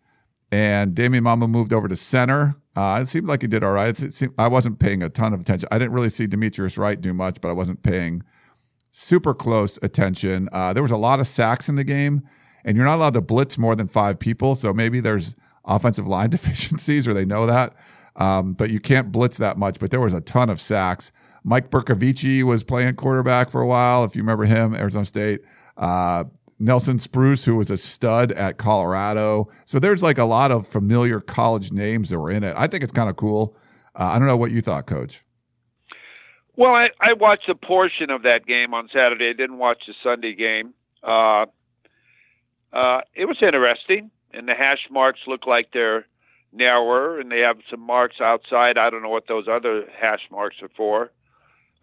and 0.52 0.94
Damian 0.94 1.24
Mama 1.24 1.48
moved 1.48 1.72
over 1.72 1.88
to 1.88 1.96
center. 1.96 2.54
Uh, 2.76 3.00
it 3.02 3.08
seemed 3.08 3.26
like 3.26 3.40
he 3.40 3.48
did 3.48 3.64
all 3.64 3.72
right. 3.72 3.96
Seemed, 3.96 4.34
I 4.38 4.48
wasn't 4.48 4.78
paying 4.78 5.02
a 5.02 5.08
ton 5.08 5.32
of 5.32 5.40
attention. 5.40 5.68
I 5.72 5.78
didn't 5.78 5.92
really 5.92 6.10
see 6.10 6.26
Demetrius 6.26 6.76
Wright 6.76 7.00
do 7.00 7.14
much, 7.14 7.40
but 7.40 7.48
I 7.48 7.52
wasn't 7.52 7.82
paying 7.82 8.22
super 8.90 9.32
close 9.32 9.78
attention. 9.82 10.50
Uh, 10.52 10.74
there 10.74 10.82
was 10.82 10.92
a 10.92 10.96
lot 10.96 11.20
of 11.20 11.26
sacks 11.26 11.70
in 11.70 11.76
the 11.76 11.84
game, 11.84 12.22
and 12.64 12.76
you're 12.76 12.86
not 12.86 12.96
allowed 12.96 13.14
to 13.14 13.22
blitz 13.22 13.56
more 13.56 13.74
than 13.74 13.86
five 13.86 14.18
people. 14.18 14.54
So 14.54 14.74
maybe 14.74 15.00
there's 15.00 15.34
offensive 15.64 16.06
line 16.06 16.30
deficiencies, 16.30 17.08
or 17.08 17.14
they 17.14 17.24
know 17.24 17.46
that. 17.46 17.74
Um, 18.16 18.52
but 18.52 18.68
you 18.68 18.78
can't 18.78 19.10
blitz 19.10 19.38
that 19.38 19.56
much. 19.56 19.80
But 19.80 19.90
there 19.90 20.00
was 20.00 20.12
a 20.12 20.20
ton 20.20 20.50
of 20.50 20.60
sacks. 20.60 21.12
Mike 21.44 21.70
Bercovici 21.70 22.42
was 22.42 22.62
playing 22.62 22.94
quarterback 22.96 23.48
for 23.48 23.62
a 23.62 23.66
while, 23.66 24.04
if 24.04 24.14
you 24.14 24.20
remember 24.20 24.44
him, 24.44 24.74
Arizona 24.74 25.06
State. 25.06 25.40
Uh, 25.78 26.24
Nelson 26.62 27.00
Spruce, 27.00 27.44
who 27.44 27.56
was 27.56 27.70
a 27.70 27.76
stud 27.76 28.30
at 28.32 28.56
Colorado. 28.56 29.48
So 29.64 29.80
there's 29.80 30.02
like 30.02 30.18
a 30.18 30.24
lot 30.24 30.52
of 30.52 30.64
familiar 30.66 31.20
college 31.20 31.72
names 31.72 32.08
that 32.10 32.20
were 32.20 32.30
in 32.30 32.44
it. 32.44 32.54
I 32.56 32.68
think 32.68 32.84
it's 32.84 32.92
kind 32.92 33.10
of 33.10 33.16
cool. 33.16 33.56
Uh, 33.96 34.12
I 34.14 34.18
don't 34.18 34.28
know 34.28 34.36
what 34.36 34.52
you 34.52 34.60
thought, 34.60 34.86
Coach. 34.86 35.24
Well, 36.54 36.72
I, 36.72 36.90
I 37.00 37.14
watched 37.14 37.48
a 37.48 37.56
portion 37.56 38.10
of 38.10 38.22
that 38.22 38.46
game 38.46 38.74
on 38.74 38.88
Saturday. 38.92 39.30
I 39.30 39.32
didn't 39.32 39.58
watch 39.58 39.82
the 39.86 39.94
Sunday 40.02 40.34
game. 40.34 40.72
Uh, 41.02 41.46
uh, 42.72 43.00
it 43.14 43.24
was 43.24 43.38
interesting, 43.42 44.10
and 44.32 44.46
the 44.46 44.54
hash 44.54 44.86
marks 44.88 45.20
look 45.26 45.46
like 45.46 45.70
they're 45.72 46.06
narrower, 46.52 47.18
and 47.18 47.32
they 47.32 47.40
have 47.40 47.58
some 47.70 47.80
marks 47.80 48.20
outside. 48.20 48.78
I 48.78 48.88
don't 48.88 49.02
know 49.02 49.08
what 49.08 49.26
those 49.26 49.48
other 49.48 49.84
hash 49.98 50.28
marks 50.30 50.62
are 50.62 50.70
for. 50.76 51.10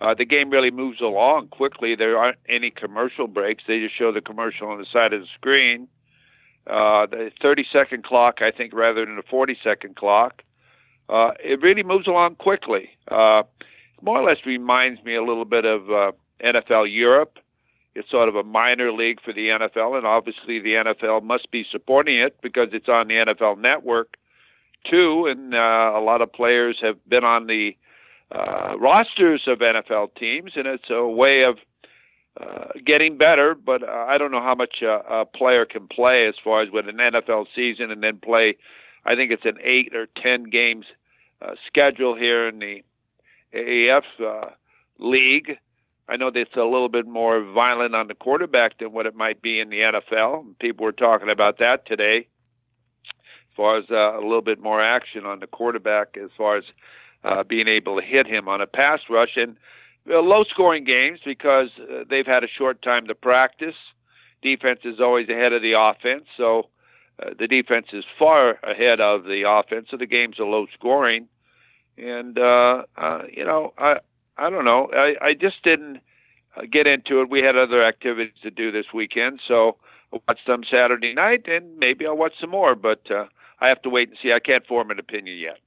Uh, 0.02 0.14
the 0.14 0.26
game 0.26 0.50
really 0.50 0.72
moves 0.72 1.02
along 1.02 1.48
quickly. 1.50 1.96
There 1.96 2.18
aren't 2.18 2.38
any 2.48 2.72
commercial 2.72 3.28
breaks. 3.28 3.64
They 3.68 3.80
just 3.80 3.98
show 3.98 4.12
the 4.12 4.22
commercial 4.22 4.70
on 4.70 4.80
the 4.80 4.86
side 4.86 5.12
of 5.14 5.22
the 5.22 5.28
screen. 5.36 5.88
uh, 6.68 7.06
the 7.08 7.32
30 7.42 7.66
second 7.72 8.04
clock, 8.04 8.42
I 8.42 8.52
think, 8.52 8.74
rather 8.74 9.06
than 9.06 9.18
a 9.18 9.24
40 9.24 9.58
second 9.64 9.96
clock. 9.96 10.44
Uh, 11.10 11.32
it 11.44 11.62
really 11.62 11.84
moves 11.84 12.08
along 12.08 12.36
quickly. 12.36 12.90
Uh, 13.08 13.44
more 14.02 14.20
or 14.20 14.24
less 14.30 14.46
reminds 14.46 15.04
me 15.04 15.16
a 15.16 15.24
little 15.24 15.46
bit 15.46 15.66
of 15.66 15.90
uh, 15.90 16.12
NFL 16.44 16.94
Europe. 16.94 17.40
It's 17.96 18.10
sort 18.12 18.30
of 18.30 18.36
a 18.36 18.44
minor 18.44 18.92
league 18.92 19.20
for 19.22 19.34
the 19.34 19.48
NFL, 19.50 19.98
and 19.98 20.06
obviously 20.06 20.60
the 20.60 20.74
NFL 20.76 21.24
must 21.24 21.50
be 21.52 21.66
supporting 21.70 22.18
it 22.18 22.40
because 22.42 22.70
it's 22.72 22.88
on 22.88 23.08
the 23.08 23.16
NFL 23.16 23.60
Network 23.60 24.16
too. 24.90 25.26
And 25.26 25.56
uh, 25.56 25.94
a 25.96 26.00
lot 26.00 26.22
of 26.22 26.32
players 26.32 26.78
have 26.82 26.98
been 27.10 27.24
on 27.24 27.48
the 27.48 27.76
uh, 28.32 28.78
rosters 28.78 29.44
of 29.48 29.60
NFL 29.60 30.16
teams, 30.16 30.52
and 30.56 30.68
it's 30.68 30.90
a 30.90 31.08
way 31.08 31.44
of 31.44 31.58
uh, 32.40 32.68
getting 32.86 33.18
better. 33.18 33.56
But 33.56 33.84
uh, 33.84 34.06
I 34.08 34.18
don't 34.18 34.32
know 34.32 34.42
how 34.42 34.56
much 34.56 34.84
uh, 34.84 35.02
a 35.10 35.26
player 35.26 35.66
can 35.66 35.88
play 35.88 36.28
as 36.28 36.36
far 36.44 36.62
as 36.62 36.70
with 36.70 36.88
an 36.88 36.98
NFL 36.98 37.48
season, 37.56 37.92
and 37.92 38.04
then 38.04 38.18
play. 38.18 38.58
I 39.06 39.16
think 39.16 39.32
it's 39.32 39.46
an 39.46 39.58
eight 39.64 39.96
or 39.96 40.08
ten 40.22 40.44
games 40.44 40.86
uh, 41.42 41.56
schedule 41.68 42.16
here 42.16 42.48
in 42.48 42.60
the 42.60 42.84
AAF 43.54 44.04
uh, 44.24 44.50
league. 45.00 45.58
I 46.08 46.18
know 46.18 46.32
that 46.32 46.40
it's 46.40 46.56
a 46.56 46.64
little 46.64 46.90
bit 46.90 47.08
more 47.08 47.44
violent 47.44 47.96
on 47.96 48.08
the 48.08 48.16
quarterback 48.16 48.80
than 48.80 48.92
what 48.92 49.06
it 49.06 49.16
might 49.16 49.42
be 49.42 49.60
in 49.60 49.70
the 49.70 49.80
NFL. 49.80 50.58
People 50.60 50.86
were 50.86 50.92
talking 50.92 51.30
about 51.30 51.60
that 51.60 51.86
today, 51.86 52.28
as 53.08 53.56
far 53.56 53.78
as 53.78 53.86
uh, 53.92 54.18
a 54.18 54.22
little 54.22 54.42
bit 54.42 54.60
more 54.60 54.82
action 54.82 55.26
on 55.26 55.40
the 55.40 55.48
quarterback, 55.48 56.18
as 56.18 56.32
far 56.36 56.58
as 56.58 56.64
uh, 57.24 57.44
being 57.44 57.68
able 57.68 58.00
to 58.00 58.06
hit 58.06 58.28
him 58.28 58.48
on 58.48 58.62
a 58.62 58.68
pass 58.68 59.02
rush 59.10 59.36
and 59.36 59.58
uh, 60.10 60.20
low 60.20 60.44
scoring 60.44 60.84
games 60.84 61.20
because 61.24 61.70
uh, 61.82 62.04
they've 62.10 62.26
had 62.26 62.44
a 62.44 62.48
short 62.48 62.82
time 62.82 63.08
to 63.08 63.16
practice. 63.16 63.76
Defense 64.42 64.80
is 64.86 65.00
always 65.00 65.28
ahead 65.30 65.52
of 65.52 65.62
the 65.62 65.74
offense, 65.78 66.24
so 66.38 66.70
uh, 67.22 67.32
the 67.38 67.48
defense 67.48 67.88
is 67.92 68.06
far 68.18 68.58
ahead 68.64 69.02
of 69.02 69.26
the 69.26 69.44
offense, 69.46 69.88
so 69.92 69.98
the 69.98 70.06
games 70.06 70.40
are 70.40 70.46
low 70.46 70.66
scoring. 70.74 71.28
And 71.98 72.40
uh, 72.40 72.84
uh, 72.98 73.24
you 73.32 73.44
know, 73.44 73.74
I 73.78 73.98
I 74.38 74.50
don't 74.50 74.64
know. 74.64 74.90
I, 74.94 75.16
I 75.22 75.34
just 75.34 75.62
didn't 75.64 76.00
uh, 76.56 76.62
get 76.72 76.88
into 76.88 77.22
it. 77.22 77.30
We 77.30 77.42
had 77.42 77.58
other 77.58 77.84
activities 77.84 78.34
to 78.44 78.50
do 78.50 78.72
this 78.72 78.86
weekend, 78.94 79.42
so 79.46 79.76
I'll 80.14 80.24
watch 80.28 80.40
them 80.48 80.62
Saturday 80.70 81.14
night, 81.14 81.48
and 81.48 81.78
maybe 81.78 82.08
I'll 82.08 82.18
watch 82.18 82.34
some 82.40 82.52
more. 82.52 82.76
But 82.76 83.12
uh, 83.12 83.26
I 83.60 83.68
have 83.68 83.82
to 83.82 83.90
wait 83.90 84.10
and 84.10 84.18
see. 84.22 84.32
I 84.32 84.40
can't 84.40 84.66
form 84.66 84.90
an 84.92 85.00
opinion 85.00 85.38
yet. 85.38 85.58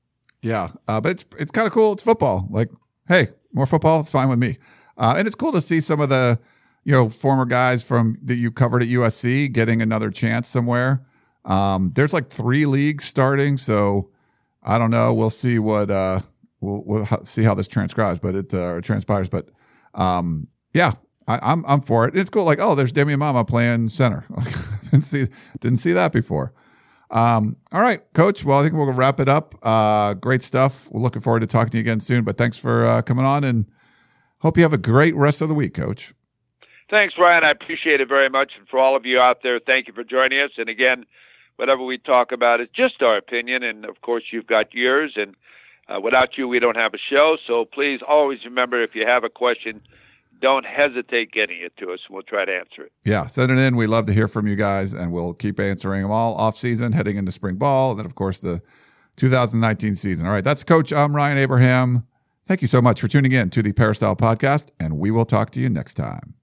Yeah, 0.43 0.69
uh, 0.89 1.01
but 1.01 1.13
it's 1.13 1.25
it's 1.39 1.51
kind 1.51 1.67
of 1.67 1.73
cool. 1.73 1.93
It's 1.93 2.03
football. 2.03 2.49
Like, 2.51 2.69
hey, 3.09 3.29
more 3.53 3.67
football. 3.67 4.01
It's 4.01 4.13
fine 4.13 4.29
with 4.29 4.39
me. 4.39 4.57
Uh, 4.99 5.15
and 5.17 5.27
it's 5.27 5.37
cool 5.37 5.53
to 5.53 5.61
see 5.61 5.81
some 5.81 6.01
of 6.01 6.09
the 6.09 6.39
you 6.85 6.93
know 6.93 7.09
former 7.09 7.45
guys 7.45 7.87
from 7.87 8.15
that 8.25 8.35
you 8.35 8.51
covered 8.51 8.83
at 8.83 8.89
USC 8.89 9.53
getting 9.53 9.81
another 9.81 10.11
chance 10.11 10.49
somewhere. 10.49 11.05
Um, 11.45 11.91
there's 11.95 12.13
like 12.13 12.29
three 12.29 12.67
leagues 12.67 13.05
starting, 13.05 13.57
so 13.57 14.11
I 14.63 14.79
don't 14.79 14.91
know. 14.91 15.15
We'll 15.15 15.31
see 15.31 15.59
what 15.59 15.91
uh, 15.91 16.21
we'll, 16.61 16.83
we'll 16.85 17.07
see 17.23 17.45
how 17.45 17.55
this 17.55 17.69
transcribes, 17.69 18.21
but 18.21 18.35
it 18.35 18.53
uh, 18.53 18.81
transpires. 18.81 19.29
But 19.29 19.49
um, 19.95 20.49
yeah, 20.75 20.93
I, 21.29 21.35
am 21.35 21.41
I'm, 21.43 21.65
I'm 21.67 21.81
for 21.81 22.09
it. 22.09 22.17
It's 22.17 22.31
cool. 22.31 22.45
Like, 22.45 22.59
oh, 22.61 22.75
there's 22.75 22.93
Damian 22.93 23.19
Mama 23.19 23.45
playing 23.45 23.89
center. 23.91 24.25
didn't 24.91 25.05
see 25.05 25.27
didn't 25.61 25.79
see 25.79 25.93
that 25.93 26.13
before. 26.13 26.53
Um, 27.13 27.57
all 27.73 27.83
right, 27.83 28.01
Coach. 28.15 28.45
Well, 28.45 28.59
I 28.59 28.63
think 28.63 28.75
we'll 28.75 28.91
wrap 28.93 29.21
it 29.21 29.29
up. 29.29 29.55
Uh, 29.63 30.15
great 30.15 30.43
stuff. 30.43 30.91
We're 30.91 31.03
looking 31.03 31.21
forward 31.21 31.41
to 31.41 31.47
talking 31.47 31.71
to 31.71 31.77
you 31.77 31.83
again 31.83 32.01
soon. 32.01 32.25
But 32.25 32.39
thanks 32.39 32.59
for 32.59 32.87
uh, 32.87 33.03
coming 33.03 33.27
on, 33.27 33.45
and 33.45 33.67
hope 34.41 34.57
you 34.57 34.63
have 34.63 34.73
a 34.73 34.79
great 34.79 35.15
rest 35.15 35.43
of 35.43 35.49
the 35.49 35.55
week, 35.55 35.75
Coach. 35.75 36.15
Thanks, 36.91 37.15
Ryan. 37.19 37.45
I 37.45 37.51
appreciate 37.51 38.01
it 38.01 38.09
very 38.09 38.29
much, 38.29 38.53
and 38.59 38.67
for 38.67 38.79
all 38.79 38.97
of 38.97 39.07
you 39.07 39.21
out 39.21 39.43
there, 39.43 39.61
thank 39.61 39.87
you 39.89 39.93
for 39.93 40.05
joining 40.05 40.41
us. 40.41 40.51
And 40.57 40.69
again, 40.69 41.05
whatever 41.57 41.85
we 41.85 41.99
talk 41.99 42.33
about 42.33 42.61
is 42.61 42.69
just 42.75 43.03
our 43.03 43.17
opinion, 43.17 43.63
and 43.63 43.85
of 43.85 44.01
course, 44.01 44.25
you've 44.31 44.47
got 44.47 44.73
yours. 44.75 45.13
And 45.17 45.35
uh, 45.89 46.01
without 46.01 46.39
you, 46.39 46.49
we 46.49 46.59
don't 46.59 46.77
have 46.77 46.95
a 46.95 46.99
show. 46.99 47.37
So 47.47 47.65
please 47.65 48.01
always 48.07 48.45
remember 48.45 48.83
if 48.83 48.95
you 48.95 49.07
have 49.07 49.25
a 49.25 49.31
question, 49.31 49.83
don't 50.43 50.67
hesitate 50.67 51.33
getting 51.33 51.63
it 51.63 51.75
to 51.79 51.93
us, 51.93 52.01
and 52.07 52.15
we'll 52.15 52.25
try 52.25 52.45
to 52.45 52.53
answer 52.53 52.83
it. 52.83 52.93
Yeah, 53.05 53.27
send 53.27 53.51
it 53.51 53.59
in. 53.59 53.77
We 53.77 53.87
love 53.87 54.07
to 54.07 54.13
hear 54.13 54.29
from 54.29 54.47
you 54.47 54.57
guys, 54.57 54.93
and 54.93 55.13
we'll 55.13 55.33
keep 55.33 55.59
answering 55.59 56.03
them 56.03 56.11
all 56.11 56.35
off 56.35 56.57
season, 56.57 56.93
heading 56.93 57.17
into 57.17 57.33
spring 57.33 57.57
ball, 57.57 57.93
and 57.93 58.01
then 58.01 58.07
of 58.07 58.15
course 58.15 58.41
the 58.41 58.61
2019 59.17 59.95
season. 59.95 60.27
All 60.27 60.33
right, 60.33 60.45
that's 60.45 60.65
Coach. 60.65 60.93
I'm 60.93 61.17
Ryan 61.17 61.39
Abraham. 61.39 62.07
Thank 62.45 62.61
you 62.61 62.69
so 62.69 62.83
much 62.83 63.01
for 63.01 63.09
tuning 63.09 63.33
in 63.33 63.49
to 63.51 63.63
the 63.63 63.73
Peristyle 63.73 64.17
Podcast, 64.17 64.73
and 64.81 64.99
we 64.99 65.11
will 65.11 65.25
talk 65.25 65.51
to 65.53 65.61
you 65.61 65.71
next 65.71 65.95
time. 65.95 66.35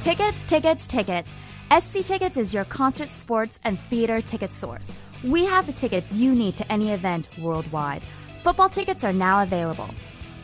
Tickets, 0.00 0.46
tickets, 0.46 0.86
tickets. 0.86 1.36
SC 1.76 2.00
Tickets 2.00 2.38
is 2.38 2.54
your 2.54 2.64
concert, 2.64 3.12
sports, 3.12 3.58
and 3.64 3.78
theater 3.78 4.20
ticket 4.20 4.52
source. 4.52 4.94
We 5.24 5.44
have 5.44 5.66
the 5.66 5.72
tickets 5.72 6.16
you 6.16 6.34
need 6.34 6.56
to 6.56 6.72
any 6.72 6.92
event 6.92 7.28
worldwide. 7.38 8.02
Football 8.38 8.68
tickets 8.68 9.02
are 9.02 9.12
now 9.12 9.42
available. 9.42 9.90